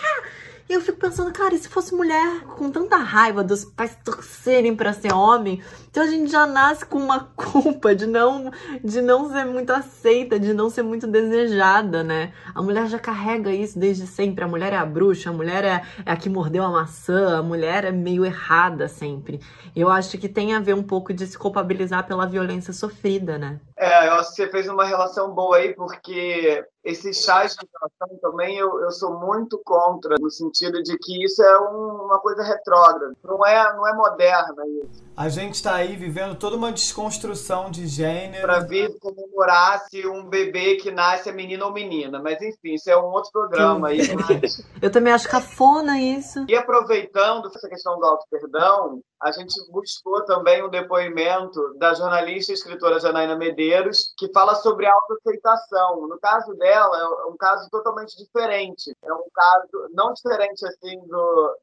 E 0.70 0.74
eu 0.74 0.82
fico 0.82 1.00
pensando, 1.00 1.34
cara, 1.34 1.56
e 1.56 1.58
se 1.58 1.68
fosse 1.68 1.96
mulher 1.96 2.42
com 2.56 2.70
tanta 2.70 2.96
raiva 2.96 3.44
dos 3.44 3.66
pais 3.66 3.98
torcerem 4.06 4.76
para 4.76 4.94
ser 4.94 5.12
homem, 5.12 5.64
então 5.90 6.04
a 6.04 6.08
gente 6.08 6.32
já 6.32 6.46
nasce 6.46 6.86
com 6.86 6.98
uma 6.98 7.32
culpa 7.36 7.96
de 7.96 8.06
não 8.06 8.52
de 8.84 9.02
não 9.02 9.32
ser 9.32 9.46
muito 9.46 9.72
aceita, 9.72 10.40
de 10.40 10.54
não 10.54 10.70
ser 10.70 10.84
muito 10.84 11.08
desejada, 11.08 12.04
né? 12.04 12.32
A 12.54 12.62
mulher 12.62 12.88
já 12.88 13.00
carrega 13.00 13.52
isso 13.52 13.78
desde 13.78 14.06
sempre. 14.06 14.44
A 14.44 14.48
mulher 14.48 14.74
é 14.74 14.78
a 14.78 14.86
bruxa, 14.86 15.30
a 15.30 15.34
mulher 15.34 15.64
é, 15.64 15.82
é 16.06 16.12
a 16.12 16.16
que 16.16 16.30
mordeu 16.30 16.64
a 16.64 16.70
maçã, 16.70 17.40
a 17.40 17.44
mulher 17.44 17.86
é 17.86 17.92
meio 17.92 18.26
errada 18.26 18.88
sempre. 18.88 19.40
Eu 19.76 19.90
acho 19.90 20.18
que 20.18 20.30
tem 20.30 20.54
a 20.54 20.60
ver 20.60 20.74
um 20.74 20.84
pouco 20.84 21.14
de 21.14 21.26
se 21.26 21.38
culpabilizar 21.38 22.06
pela 22.08 22.26
violência 22.26 22.74
sofrida, 22.74 23.38
né? 23.38 23.60
É, 23.78 24.08
eu 24.08 24.14
acho 24.14 24.32
que 24.32 24.36
você 24.36 24.50
fez 24.50 24.68
uma 24.68 24.84
relação 24.84 25.34
boa 25.34 25.58
aí, 25.58 25.74
porque 25.74 26.66
esses 26.84 27.24
chás 27.24 27.56
de 27.56 27.68
relação 27.74 28.20
também 28.22 28.58
eu, 28.58 28.82
eu 28.82 28.92
sou 28.92 29.20
muito 29.20 29.62
contra, 29.64 30.16
no 30.20 30.30
sentido 30.30 30.82
de 30.84 30.98
que 30.98 31.24
isso 31.24 31.42
é 31.42 31.60
um, 31.60 32.06
uma 32.06 32.20
coisa 32.20 32.44
retrógrada, 32.44 33.14
não 33.24 33.46
é, 33.46 33.74
não 33.76 33.88
é 33.88 33.94
moderna 33.94 34.64
isso. 34.84 35.04
A 35.16 35.30
gente 35.30 35.56
está 35.56 35.76
aí 35.80 35.96
vivendo 35.96 36.38
toda 36.38 36.56
uma 36.56 36.72
desconstrução 36.72 37.72
de 37.72 37.88
gênero. 37.88 38.46
Para 38.46 38.60
ver 38.60 38.98
comemorar 39.00 39.80
se 39.90 40.06
um 40.08 40.26
bebê 40.26 40.76
que 40.76 40.92
nasce 40.92 41.30
é 41.30 41.32
menino 41.32 41.66
ou 41.66 41.74
menina, 41.74 42.22
mas 42.22 42.42
enfim, 42.42 42.76
isso 42.76 42.90
é 42.90 42.98
um 42.98 43.06
outro 43.06 43.32
programa 43.32 43.90
aí. 43.90 44.00
eu 44.82 44.92
também 44.92 45.14
acho 45.14 45.30
cafona 45.30 46.00
isso. 46.00 46.46
E 46.48 46.56
aproveitando 46.56 47.48
essa 47.48 47.68
questão 47.68 47.98
do 47.98 48.06
auto-perdão, 48.06 49.02
a 49.22 49.32
gente 49.32 49.54
buscou 49.72 50.24
também 50.26 50.64
um 50.64 50.70
depoimento 50.70 51.74
da 51.78 51.94
jornalista 51.94 52.52
e 52.52 52.56
escritora 52.56 53.00
Janaína 53.00 53.36
Medeiros, 53.36 54.14
que 54.18 54.32
fala 54.32 54.56
sobre 54.56 54.86
autoaceitação. 54.86 56.08
No 56.08 56.20
caso 56.20 56.54
dela, 56.56 56.98
é 56.98 57.26
um 57.26 57.36
caso 57.38 57.70
totalmente 57.70 58.16
diferente. 58.18 58.96
É 59.04 59.14
um 59.14 59.28
caso 59.34 59.90
não 59.94 60.14
diferente 60.14 60.66
assim 60.66 61.00
do, 61.08 61.58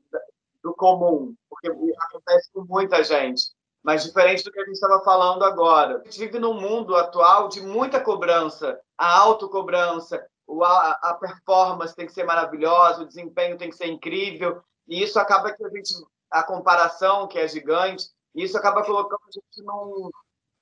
do 0.63 0.75
comum, 0.75 1.35
porque 1.49 1.69
acontece 1.99 2.51
com 2.53 2.65
muita 2.65 3.03
gente, 3.05 3.53
mas 3.87 4.03
diferente 4.03 4.43
do 4.43 4.51
que 4.51 4.59
a 4.59 4.65
gente 4.65 4.75
estava 4.75 5.01
falando 5.05 5.45
agora. 5.45 6.01
A 6.01 6.05
gente 6.07 6.19
vive 6.19 6.41
num 6.41 6.55
mundo 6.55 6.97
atual 6.97 7.49
de 7.49 7.63
muita 7.63 8.01
cobrança, 8.01 8.81
a 8.99 9.17
autocobrança, 9.17 10.27
a, 10.61 11.11
a 11.11 11.15
performance 11.15 11.95
tem 11.95 12.05
que 12.05 12.13
ser 12.13 12.25
maravilhosa, 12.25 13.03
o 13.03 13.07
desempenho 13.07 13.57
tem 13.57 13.71
que 13.71 13.77
ser 13.77 13.87
incrível, 13.87 14.61
e 14.89 15.01
isso 15.01 15.21
acaba 15.21 15.53
que 15.53 15.65
a 15.65 15.69
gente 15.69 15.95
a 16.29 16.43
comparação, 16.43 17.29
que 17.29 17.39
é 17.39 17.47
gigante, 17.47 18.09
isso 18.35 18.59
acaba 18.59 18.83
colocando 18.83 19.21
a 19.23 19.31
gente 19.31 19.65
num, 19.65 20.11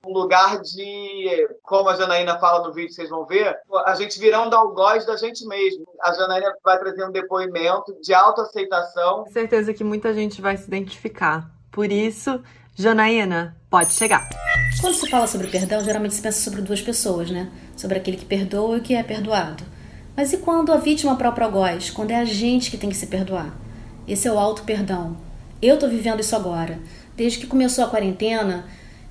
lugar 0.06 0.60
de, 0.60 1.48
como 1.62 1.88
a 1.88 1.96
Janaína 1.96 2.38
fala 2.38 2.68
no 2.68 2.74
vídeo, 2.74 2.92
vocês 2.92 3.08
vão 3.08 3.24
ver, 3.24 3.58
a 3.86 3.94
gente 3.94 4.20
virando 4.20 4.54
algoz 4.54 5.06
da 5.06 5.16
gente 5.16 5.46
mesmo. 5.46 5.86
A 6.02 6.12
Janaína 6.12 6.54
vai 6.62 6.78
trazer 6.78 7.06
um 7.06 7.10
depoimento 7.10 7.98
de 8.02 8.12
autoaceitação. 8.12 9.24
Certeza 9.28 9.72
que 9.72 9.82
muita 9.82 10.12
gente 10.12 10.42
vai 10.42 10.58
se 10.58 10.66
identificar. 10.66 11.50
Por 11.72 11.90
isso, 11.90 12.40
Janaína, 12.76 13.56
pode 13.70 13.92
chegar. 13.92 14.28
Quando 14.80 14.94
se 14.94 15.08
fala 15.08 15.28
sobre 15.28 15.46
perdão, 15.46 15.84
geralmente 15.84 16.14
se 16.14 16.20
pensa 16.20 16.40
sobre 16.40 16.60
duas 16.60 16.82
pessoas, 16.82 17.30
né? 17.30 17.48
Sobre 17.76 17.98
aquele 17.98 18.16
que 18.16 18.24
perdoa 18.24 18.76
e 18.76 18.80
o 18.80 18.82
que 18.82 18.94
é 18.94 19.02
perdoado. 19.02 19.62
Mas 20.16 20.32
e 20.32 20.38
quando 20.38 20.72
a 20.72 20.76
vítima 20.76 21.12
é 21.12 21.16
próprio 21.16 21.46
algoz? 21.46 21.90
Quando 21.90 22.10
é 22.10 22.16
a 22.16 22.24
gente 22.24 22.72
que 22.72 22.76
tem 22.76 22.90
que 22.90 22.96
se 22.96 23.06
perdoar? 23.06 23.54
Esse 24.08 24.26
é 24.26 24.32
o 24.32 24.38
auto-perdão. 24.38 25.16
Eu 25.62 25.74
estou 25.74 25.88
vivendo 25.88 26.18
isso 26.18 26.34
agora. 26.34 26.80
Desde 27.16 27.38
que 27.38 27.46
começou 27.46 27.84
a 27.84 27.88
quarentena 27.88 28.66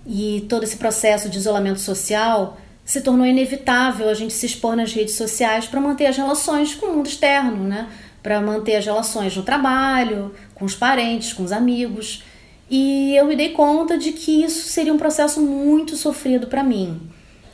e 0.05 0.45
todo 0.49 0.63
esse 0.63 0.75
processo 0.75 1.29
de 1.29 1.37
isolamento 1.37 1.79
social, 1.79 2.57
se 2.83 2.99
tornou 2.99 3.25
inevitável 3.25 4.09
a 4.09 4.13
gente 4.13 4.33
se 4.33 4.45
expor 4.45 4.75
nas 4.75 4.91
redes 4.93 5.15
sociais 5.15 5.65
para 5.65 5.79
manter 5.79 6.07
as 6.07 6.17
relações 6.17 6.75
com 6.75 6.87
o 6.87 6.97
mundo 6.97 7.07
externo, 7.07 7.63
né? 7.63 7.87
Para 8.21 8.41
manter 8.41 8.75
as 8.75 8.85
relações 8.85 9.35
no 9.37 9.43
trabalho, 9.43 10.35
com 10.53 10.65
os 10.65 10.75
parentes, 10.75 11.31
com 11.31 11.43
os 11.43 11.53
amigos. 11.53 12.23
E 12.75 13.15
eu 13.15 13.27
me 13.27 13.35
dei 13.35 13.49
conta 13.49 13.99
de 13.99 14.11
que 14.13 14.43
isso 14.43 14.67
seria 14.67 14.91
um 14.91 14.97
processo 14.97 15.39
muito 15.39 15.95
sofrido 15.95 16.47
para 16.47 16.63
mim, 16.63 16.99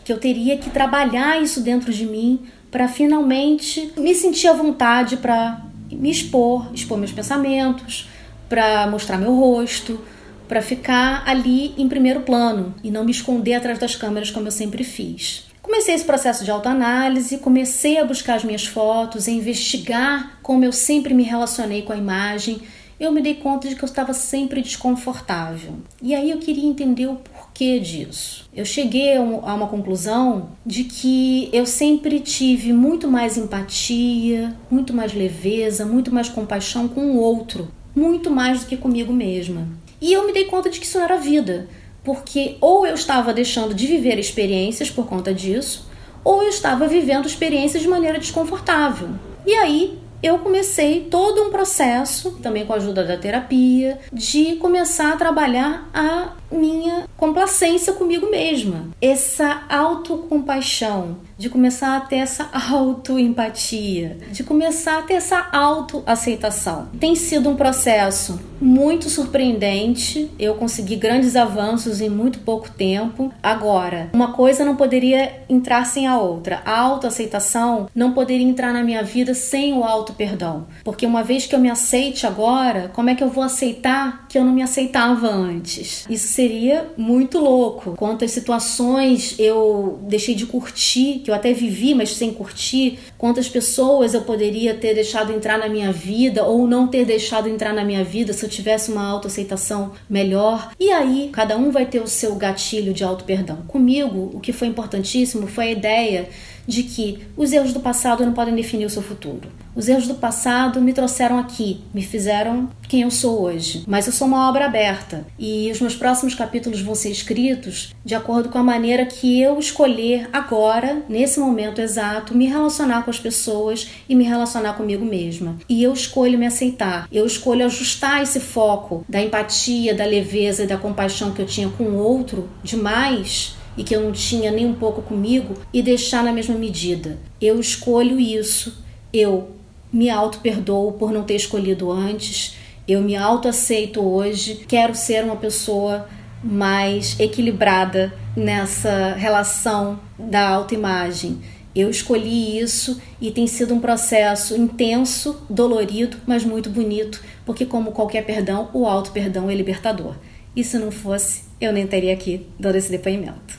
que 0.06 0.14
eu 0.14 0.18
teria 0.18 0.58
que 0.58 0.70
trabalhar 0.70 1.44
isso 1.44 1.60
dentro 1.60 1.92
de 1.92 2.06
mim 2.06 2.40
para 2.72 2.88
finalmente 2.88 3.92
me 3.98 4.16
sentir 4.16 4.48
à 4.48 4.54
vontade 4.54 5.18
para 5.18 5.62
me 5.92 6.10
expor, 6.10 6.72
expor 6.74 6.98
meus 6.98 7.12
pensamentos, 7.12 8.08
para 8.48 8.88
mostrar 8.88 9.18
meu 9.18 9.36
rosto, 9.36 10.00
para 10.48 10.62
ficar 10.62 11.28
ali 11.28 11.74
em 11.78 11.90
primeiro 11.90 12.22
plano 12.22 12.74
e 12.82 12.90
não 12.90 13.04
me 13.04 13.12
esconder 13.12 13.56
atrás 13.56 13.78
das 13.78 13.98
câmeras 13.98 14.32
como 14.32 14.48
eu 14.48 14.52
sempre 14.52 14.86
fiz. 14.86 15.50
Comecei 15.62 15.96
esse 15.96 16.06
processo 16.06 16.46
de 16.46 16.52
autoanálise, 16.52 17.40
comecei 17.40 17.98
a 17.98 18.06
buscar 18.06 18.36
as 18.36 18.46
minhas 18.46 18.66
fotos, 18.66 19.28
a 19.28 19.32
investigar 19.32 20.40
como 20.42 20.64
eu 20.64 20.72
sempre 20.72 21.14
me 21.14 21.24
relacionei 21.24 21.82
com 21.82 21.92
a 21.92 21.98
imagem. 21.98 22.62
Eu 23.00 23.14
me 23.14 23.22
dei 23.22 23.36
conta 23.36 23.70
de 23.70 23.76
que 23.76 23.84
eu 23.84 23.88
estava 23.88 24.14
sempre 24.14 24.62
desconfortável. 24.62 25.76
E 26.02 26.14
aí 26.14 26.32
eu 26.32 26.38
queria 26.38 26.68
entender 26.68 27.08
o 27.08 27.16
porquê 27.16 27.80
disso. 27.80 28.50
Eu 28.54 28.66
cheguei 28.66 29.16
a 29.16 29.22
uma 29.22 29.68
conclusão 29.68 30.50
de 30.66 30.84
que 30.84 31.50
eu 31.54 31.66
sempre 31.66 32.20
tive 32.20 32.74
muito 32.74 33.08
mais 33.08 33.38
empatia, 33.38 34.54
muito 34.70 34.94
mais 34.94 35.14
leveza, 35.14 35.86
muito 35.86 36.14
mais 36.14 36.28
compaixão 36.28 36.90
com 36.90 37.12
o 37.12 37.18
outro, 37.18 37.70
muito 37.96 38.30
mais 38.30 38.62
do 38.62 38.66
que 38.66 38.76
comigo 38.76 39.14
mesma. 39.14 39.66
E 40.02 40.12
eu 40.12 40.26
me 40.28 40.34
dei 40.34 40.44
conta 40.44 40.70
de 40.70 40.78
que 40.78 40.86
isso 40.86 40.98
não 40.98 41.06
era 41.06 41.16
vida, 41.16 41.70
porque 42.04 42.58
ou 42.60 42.86
eu 42.86 42.96
estava 42.96 43.34
deixando 43.34 43.74
de 43.74 43.88
viver 43.88 44.20
experiências 44.20 44.92
por 44.92 45.08
conta 45.08 45.34
disso, 45.34 45.90
ou 46.22 46.44
eu 46.44 46.50
estava 46.50 46.86
vivendo 46.86 47.28
experiências 47.28 47.82
de 47.82 47.88
maneira 47.88 48.20
desconfortável. 48.20 49.10
E 49.46 49.54
aí 49.54 49.98
eu 50.22 50.40
comecei 50.40 51.08
todo 51.10 51.44
um 51.44 51.50
processo, 51.50 52.32
também 52.42 52.66
com 52.66 52.74
a 52.74 52.76
ajuda 52.76 53.04
da 53.04 53.18
terapia, 53.18 54.00
de 54.12 54.56
começar 54.58 55.14
a 55.14 55.18
trabalhar 55.18 55.90
a 55.94 56.34
minha 56.52 57.08
complacência 57.16 57.94
comigo 57.94 58.30
mesma. 58.30 58.88
Essa 59.02 59.64
autocompaixão, 59.70 61.18
de 61.40 61.50
começar 61.50 61.96
a 61.96 62.02
ter 62.02 62.18
essa 62.18 62.50
autoempatia, 62.52 64.18
de 64.30 64.44
começar 64.44 65.00
a 65.00 65.02
ter 65.04 65.14
essa 65.14 65.48
autoaceitação. 65.54 66.90
Tem 67.00 67.16
sido 67.16 67.50
um 67.50 67.56
processo 67.56 68.38
muito 68.60 69.10
surpreendente. 69.10 70.30
Eu 70.38 70.56
consegui 70.56 70.98
grandes 70.98 71.38
avanços 71.38 72.02
em 72.02 72.10
muito 72.10 72.40
pouco 72.40 72.70
tempo. 72.70 73.34
Agora, 73.42 74.10
uma 74.12 74.34
coisa 74.34 74.66
não 74.66 74.76
poderia 74.76 75.44
entrar 75.48 75.86
sem 75.86 76.08
a 76.08 76.18
outra. 76.18 76.62
A 76.66 76.78
autoaceitação 76.78 77.90
não 77.96 78.12
poderia 78.12 78.46
entrar 78.46 78.74
na 78.74 78.84
minha 78.84 79.02
vida 79.02 79.34
sem 79.34 79.74
o 79.74 79.86
auto 79.86 80.12
perdão, 80.12 80.68
porque 80.84 81.06
uma 81.06 81.24
vez 81.24 81.46
que 81.46 81.56
eu 81.56 81.60
me 81.60 81.70
aceite 81.70 82.28
agora, 82.28 82.92
como 82.94 83.10
é 83.10 83.16
que 83.16 83.24
eu 83.24 83.30
vou 83.30 83.46
aceitar 83.46 84.28
que 84.30 84.38
eu 84.38 84.46
não 84.46 84.54
me 84.54 84.62
aceitava 84.62 85.28
antes? 85.28 86.06
Isso 86.08 86.28
seria 86.28 86.92
muito 86.96 87.40
louco. 87.40 87.96
Quantas 87.98 88.32
situações 88.32 89.36
eu 89.40 90.00
deixei 90.04 90.36
de 90.36 90.46
curtir, 90.46 91.22
que 91.24 91.32
eu 91.32 91.36
até 91.36 91.52
vivi, 91.52 91.96
mas 91.96 92.14
sem 92.14 92.32
curtir, 92.32 93.00
quantas 93.18 93.50
pessoas 93.50 94.14
eu 94.14 94.22
poderia 94.22 94.76
ter 94.76 94.94
deixado 94.94 95.34
entrar 95.34 95.58
na 95.58 95.68
minha 95.68 95.92
vida 95.92 96.44
ou 96.46 96.68
não 96.68 96.88
ter 96.88 97.06
deixado 97.06 97.50
entrar 97.50 97.74
na 97.74 97.84
minha 97.84 98.04
vida 98.04 98.32
se 98.32 98.46
eu 98.46 98.50
tivesse 98.50 98.92
uma 98.92 99.06
autoaceitação 99.06 99.94
melhor. 100.08 100.72
E 100.80 100.92
aí, 100.92 101.30
cada 101.34 101.58
um 101.58 101.72
vai 101.72 101.88
ter 101.88 102.00
o 102.00 102.08
seu 102.08 102.36
gatilho 102.36 102.94
de 102.94 103.04
auto-perdão. 103.04 103.64
Comigo, 103.68 104.30
o 104.34 104.40
que 104.40 104.54
foi 104.54 104.68
importantíssimo 104.68 105.48
foi 105.48 105.70
a 105.70 105.72
ideia 105.72 106.30
de 106.70 106.84
que 106.84 107.20
os 107.36 107.52
erros 107.52 107.74
do 107.74 107.80
passado 107.80 108.24
não 108.24 108.32
podem 108.32 108.54
definir 108.54 108.86
o 108.86 108.90
seu 108.90 109.02
futuro. 109.02 109.50
Os 109.76 109.88
erros 109.88 110.08
do 110.08 110.16
passado 110.16 110.80
me 110.80 110.94
trouxeram 110.94 111.40
aqui, 111.40 111.82
me 111.94 112.04
fizeram 112.04 112.70
quem 112.88 113.02
eu 113.02 113.12
sou 113.12 113.42
hoje. 113.42 113.84
Mas 113.88 114.06
eu 114.06 114.14
sou 114.14 114.28
uma 114.28 114.48
obra 114.48 114.66
aberta 114.66 115.26
e 115.38 115.72
os 115.72 115.82
meus 115.82 115.96
próximos 115.96 116.36
capítulos 116.36 116.82
vão 116.82 116.94
ser 116.94 117.10
escritos 117.10 117.96
de 118.06 118.14
acordo 118.14 118.50
com 118.50 118.58
a 118.58 118.64
maneira 118.64 119.06
que 119.06 119.42
eu 119.42 119.58
escolher 119.58 120.30
agora, 120.32 121.02
nesse 121.10 121.40
momento 121.40 121.82
exato, 121.82 122.38
me 122.38 122.46
relacionar 122.46 123.04
com 123.04 123.10
as 123.10 123.20
pessoas 123.20 123.90
e 124.08 124.14
me 124.14 124.24
relacionar 124.24 124.74
comigo 124.74 125.04
mesma. 125.04 125.58
E 125.68 125.82
eu 125.82 125.94
escolho 125.94 126.38
me 126.38 126.46
aceitar, 126.46 127.08
eu 127.12 127.26
escolho 127.26 127.66
ajustar 127.66 128.22
esse 128.22 128.40
foco 128.40 129.04
da 129.10 129.22
empatia, 129.22 129.96
da 129.96 130.06
leveza 130.06 130.64
e 130.64 130.68
da 130.68 130.78
compaixão 130.78 131.32
que 131.32 131.42
eu 131.42 131.48
tinha 131.48 131.70
com 131.70 131.86
o 131.86 131.98
outro 131.98 132.48
demais 132.64 133.58
e 133.78 133.84
que 133.84 133.96
eu 133.96 134.02
não 134.02 134.12
tinha 134.12 134.52
nem 134.52 134.66
um 134.66 134.74
pouco 134.74 135.02
comigo 135.02 135.56
e 135.74 135.82
deixar 135.82 136.24
na 136.24 136.34
mesma 136.34 136.56
medida. 136.56 137.18
Eu 137.40 137.60
escolho 137.60 138.20
isso, 138.20 138.84
eu 139.14 139.50
me 139.92 140.10
auto-perdoo 140.10 140.94
por 140.94 141.12
não 141.12 141.24
ter 141.24 141.36
escolhido 141.36 141.92
antes, 141.92 142.56
eu 142.88 143.02
me 143.02 143.16
auto-aceito 143.16 144.02
hoje, 144.02 144.66
quero 144.68 144.96
ser 144.96 145.24
uma 145.24 145.36
pessoa 145.36 146.08
mais 146.44 147.20
equilibrada 147.20 148.14
nessa 148.36 149.14
relação 149.14 150.00
da 150.18 150.48
autoimagem. 150.48 151.40
Eu 151.76 151.90
escolhi 151.90 152.60
isso 152.60 153.00
e 153.22 153.30
tem 153.30 153.46
sido 153.46 153.74
um 153.74 153.80
processo 153.80 154.56
intenso, 154.58 155.44
dolorido, 155.50 156.18
mas 156.26 156.44
muito 156.44 156.70
bonito, 156.70 157.22
porque 157.46 157.66
como 157.66 157.92
qualquer 157.92 158.26
perdão, 158.26 158.70
o 158.74 158.88
auto 158.88 159.12
perdão 159.12 159.50
é 159.50 159.56
libertador. 159.56 160.16
E 160.56 160.64
se 160.64 160.80
não 160.80 160.92
fosse, 160.92 161.44
eu 161.62 161.72
nem 161.72 161.86
estaria 161.86 162.12
aqui 162.12 162.48
dando 162.60 162.76
esse 162.76 162.90
depoimento. 162.90 163.59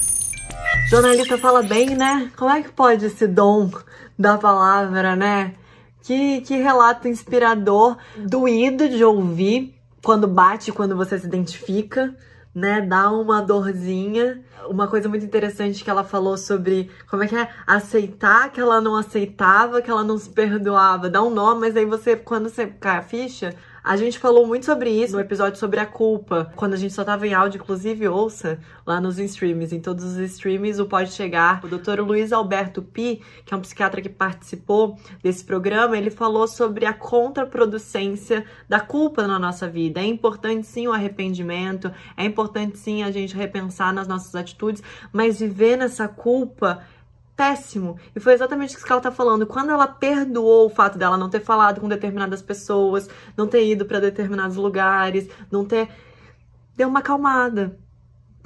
Jornalista 0.90 1.38
fala 1.38 1.62
bem, 1.62 1.94
né? 1.94 2.32
Como 2.36 2.50
é 2.50 2.64
que 2.64 2.72
pode 2.72 3.06
esse 3.06 3.28
dom 3.28 3.70
da 4.18 4.36
palavra, 4.36 5.14
né? 5.14 5.54
Que, 6.02 6.40
que 6.40 6.56
relato 6.56 7.06
inspirador, 7.06 7.96
doído 8.16 8.88
de 8.88 9.04
ouvir, 9.04 9.72
quando 10.02 10.26
bate, 10.26 10.72
quando 10.72 10.96
você 10.96 11.16
se 11.16 11.28
identifica, 11.28 12.12
né? 12.52 12.80
Dá 12.80 13.08
uma 13.08 13.40
dorzinha. 13.40 14.42
Uma 14.68 14.88
coisa 14.88 15.08
muito 15.08 15.24
interessante 15.24 15.84
que 15.84 15.88
ela 15.88 16.02
falou 16.02 16.36
sobre 16.36 16.90
como 17.08 17.22
é 17.22 17.28
que 17.28 17.36
é 17.36 17.48
aceitar 17.64 18.50
que 18.50 18.60
ela 18.60 18.80
não 18.80 18.96
aceitava, 18.96 19.80
que 19.80 19.90
ela 19.92 20.02
não 20.02 20.18
se 20.18 20.28
perdoava. 20.28 21.08
Dá 21.08 21.22
um 21.22 21.30
nó, 21.30 21.54
mas 21.54 21.76
aí 21.76 21.84
você, 21.84 22.16
quando 22.16 22.48
você 22.48 22.66
cai 22.66 22.96
a 22.96 23.02
ficha, 23.02 23.54
a 23.82 23.96
gente 23.96 24.18
falou 24.18 24.46
muito 24.46 24.66
sobre 24.66 24.90
isso 24.90 25.14
no 25.14 25.20
episódio 25.20 25.58
sobre 25.58 25.80
a 25.80 25.86
culpa, 25.86 26.52
quando 26.54 26.74
a 26.74 26.76
gente 26.76 26.92
só 26.92 27.02
tava 27.02 27.26
em 27.26 27.32
áudio, 27.32 27.60
inclusive 27.60 28.06
ouça 28.08 28.58
lá 28.86 29.00
nos 29.00 29.18
streams, 29.18 29.74
em 29.74 29.80
todos 29.80 30.04
os 30.04 30.16
streams, 30.18 30.80
o 30.80 30.86
Pode 30.86 31.12
Chegar. 31.12 31.64
O 31.64 31.68
Dr. 31.68 32.00
Luiz 32.00 32.32
Alberto 32.32 32.82
Pi, 32.82 33.22
que 33.44 33.54
é 33.54 33.56
um 33.56 33.60
psiquiatra 33.60 34.02
que 34.02 34.08
participou 34.08 34.98
desse 35.22 35.44
programa, 35.44 35.96
ele 35.96 36.10
falou 36.10 36.46
sobre 36.46 36.84
a 36.84 36.92
contraproducência 36.92 38.44
da 38.68 38.80
culpa 38.80 39.26
na 39.26 39.38
nossa 39.38 39.66
vida. 39.66 40.00
É 40.00 40.04
importante 40.04 40.66
sim 40.66 40.86
o 40.86 40.92
arrependimento, 40.92 41.90
é 42.16 42.24
importante 42.24 42.78
sim 42.78 43.02
a 43.02 43.10
gente 43.10 43.34
repensar 43.34 43.92
nas 43.94 44.06
nossas 44.06 44.34
atitudes, 44.34 44.82
mas 45.12 45.40
viver 45.40 45.76
nessa 45.76 46.06
culpa 46.06 46.82
péssimo. 47.40 47.98
E 48.14 48.20
foi 48.20 48.34
exatamente 48.34 48.76
isso 48.76 48.84
que 48.84 48.92
ela 48.92 49.00
tá 49.00 49.10
falando. 49.10 49.46
Quando 49.46 49.70
ela 49.70 49.86
perdoou 49.86 50.66
o 50.66 50.68
fato 50.68 50.98
dela 50.98 51.16
não 51.16 51.30
ter 51.30 51.40
falado 51.40 51.80
com 51.80 51.88
determinadas 51.88 52.42
pessoas, 52.42 53.08
não 53.34 53.46
ter 53.46 53.66
ido 53.66 53.86
para 53.86 53.98
determinados 53.98 54.56
lugares, 54.56 55.26
não 55.50 55.64
ter. 55.64 55.88
Deu 56.76 56.86
uma 56.86 57.00
acalmada. 57.00 57.78